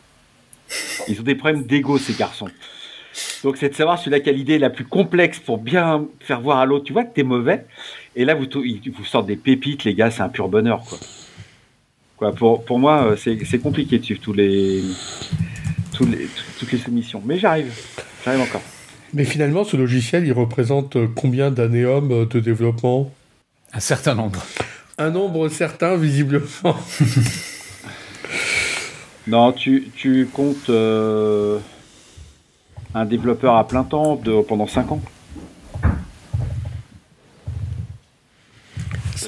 Ils 1.07 1.21
ont 1.21 1.25
des 1.25 1.35
problèmes 1.35 1.65
d'ego, 1.65 1.99
ces 1.99 2.15
garçons. 2.15 2.49
Donc 3.45 3.59
c'est 3.59 3.69
de 3.69 3.75
savoir 3.75 3.99
celui-là 3.99 4.21
qui 4.21 4.31
a 4.31 4.59
la 4.59 4.71
plus 4.71 4.87
complexe 4.87 5.39
pour 5.39 5.59
bien 5.59 6.07
faire 6.21 6.41
voir 6.41 6.61
à 6.61 6.65
l'autre, 6.65 6.85
tu 6.85 6.95
vois 6.95 7.05
que 7.05 7.15
t'es 7.15 7.25
mauvais. 7.25 7.67
Et 8.17 8.25
là, 8.25 8.35
vous, 8.35 8.47
vous 8.51 9.05
sortez 9.05 9.35
des 9.35 9.37
pépites, 9.37 9.85
les 9.85 9.93
gars, 9.93 10.11
c'est 10.11 10.23
un 10.23 10.31
pur 10.31 10.49
bonheur, 10.49 10.83
quoi. 10.89 10.97
Pour, 12.37 12.65
pour 12.65 12.79
moi, 12.79 13.13
euh, 13.13 13.17
c'est 13.17 13.59
compliqué 13.59 13.99
de 13.99 14.05
suivre 14.05 14.21
tous 14.21 14.33
les, 14.33 14.83
tous 15.93 16.05
les, 16.05 16.29
toutes 16.59 16.73
les 16.73 16.79
soumissions. 16.79 17.23
Mais 17.25 17.39
j'arrive. 17.39 17.73
J'arrive 18.25 18.43
encore. 18.43 18.63
Mais 19.15 19.25
finalement, 19.25 19.65
ce 19.65 19.77
logiciel, 19.77 20.27
il 20.27 20.33
représente 20.33 20.97
euh, 20.97 21.07
combien 21.15 21.51
d'années-hommes 21.51 22.13
euh, 22.13 22.27
de 22.27 22.41
développement? 22.41 23.11
Un 23.73 23.81
certain 23.81 24.15
nombre. 24.15 24.45
Un 24.99 25.11
nombre 25.11 25.49
certain, 25.49 25.97
visiblement. 25.97 26.45
non, 29.29 29.53
tu, 29.53 29.91
tu 29.95 30.27
comptes 30.27 30.71
un 32.95 33.05
développeur 33.05 33.57
à 33.57 33.69
plein 33.69 33.85
temps 33.85 34.17
de, 34.17 34.43
pendant 34.43 34.67
5 34.67 34.91
ans? 34.93 35.01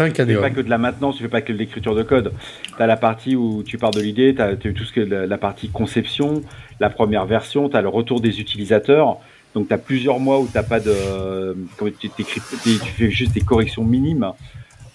5 0.01 0.21
années. 0.21 0.33
Tu 0.33 0.37
fais 0.37 0.49
pas 0.49 0.51
que 0.51 0.61
de 0.61 0.71
la 0.71 0.79
maintenance, 0.79 1.17
tu 1.17 1.23
fais 1.23 1.29
pas 1.29 1.43
que 1.43 1.53
de 1.53 1.59
l'écriture 1.59 1.95
de 1.95 2.03
code. 2.03 2.33
Tu 2.77 2.83
as 2.83 2.87
la 2.87 2.97
partie 2.97 3.37
où 3.37 3.63
tu 3.63 3.77
pars 3.77 3.91
de 3.91 4.01
l'idée, 4.01 4.35
tu 4.35 4.41
as, 4.41 4.57
tout 4.57 4.85
ce 4.85 4.93
que 4.93 5.01
la, 5.01 5.39
partie 5.39 5.69
conception, 5.69 6.43
la 6.81 6.89
première 6.89 7.27
version, 7.27 7.69
tu 7.69 7.77
as 7.77 7.83
le 7.83 7.89
retour 7.89 8.21
des 8.21 8.41
utilisateurs. 8.41 9.19
Donc 9.55 9.69
tu 9.69 9.75
as 9.75 9.79
plusieurs 9.79 10.19
mois 10.19 10.41
où 10.41 10.49
t'as 10.51 10.63
pas 10.63 10.81
de 10.81 11.57
tu, 11.99 12.09
tu 12.09 12.25
fais 12.25 13.11
juste 13.11 13.33
des 13.33 13.43
corrections 13.43 13.85
minimes. 13.85 14.33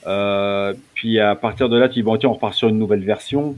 Euh, 0.07 0.73
puis 0.95 1.19
à 1.19 1.35
partir 1.35 1.69
de 1.69 1.77
là, 1.77 1.87
tu 1.87 1.95
dis 1.95 2.03
bon 2.03 2.17
tiens, 2.17 2.29
on 2.29 2.33
repart 2.33 2.55
sur 2.55 2.69
une 2.69 2.79
nouvelle 2.79 3.03
version. 3.03 3.55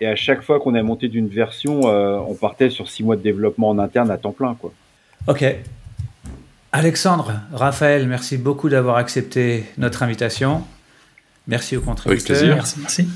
Et 0.00 0.06
à 0.06 0.16
chaque 0.16 0.42
fois 0.42 0.60
qu'on 0.60 0.74
a 0.74 0.82
monté 0.82 1.08
d'une 1.08 1.28
version, 1.28 1.88
euh, 1.88 2.18
on 2.26 2.34
partait 2.34 2.70
sur 2.70 2.88
six 2.88 3.02
mois 3.02 3.16
de 3.16 3.22
développement 3.22 3.70
en 3.70 3.78
interne 3.78 4.10
à 4.10 4.18
temps 4.18 4.32
plein. 4.32 4.54
Quoi. 4.54 4.72
Ok. 5.26 5.44
Alexandre, 6.72 7.40
Raphaël, 7.52 8.06
merci 8.06 8.36
beaucoup 8.38 8.68
d'avoir 8.68 8.96
accepté 8.96 9.64
notre 9.76 10.02
invitation. 10.02 10.64
Merci 11.48 11.76
aux 11.76 11.80
contributeurs. 11.80 12.12
Avec 12.12 12.24
plaisir. 12.24 12.54
Merci, 12.54 12.76
merci. 12.80 13.08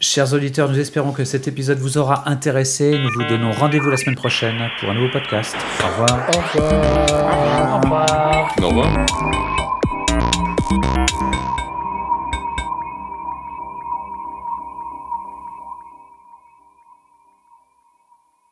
Chers 0.00 0.32
auditeurs, 0.32 0.68
nous 0.68 0.78
espérons 0.78 1.12
que 1.12 1.24
cet 1.24 1.48
épisode 1.48 1.78
vous 1.78 1.98
aura 1.98 2.28
intéressé. 2.28 2.98
Nous 2.98 3.10
vous 3.10 3.24
donnons 3.24 3.52
rendez-vous 3.52 3.90
la 3.90 3.96
semaine 3.96 4.16
prochaine 4.16 4.56
pour 4.78 4.90
un 4.90 4.94
nouveau 4.94 5.10
podcast. 5.10 5.56
Au 5.82 5.88
revoir. 5.88 6.28
Au 6.34 6.60
revoir. 6.60 7.74
Au 7.74 7.80
revoir. 7.80 8.56
Au 8.62 8.68
revoir. 8.68 9.55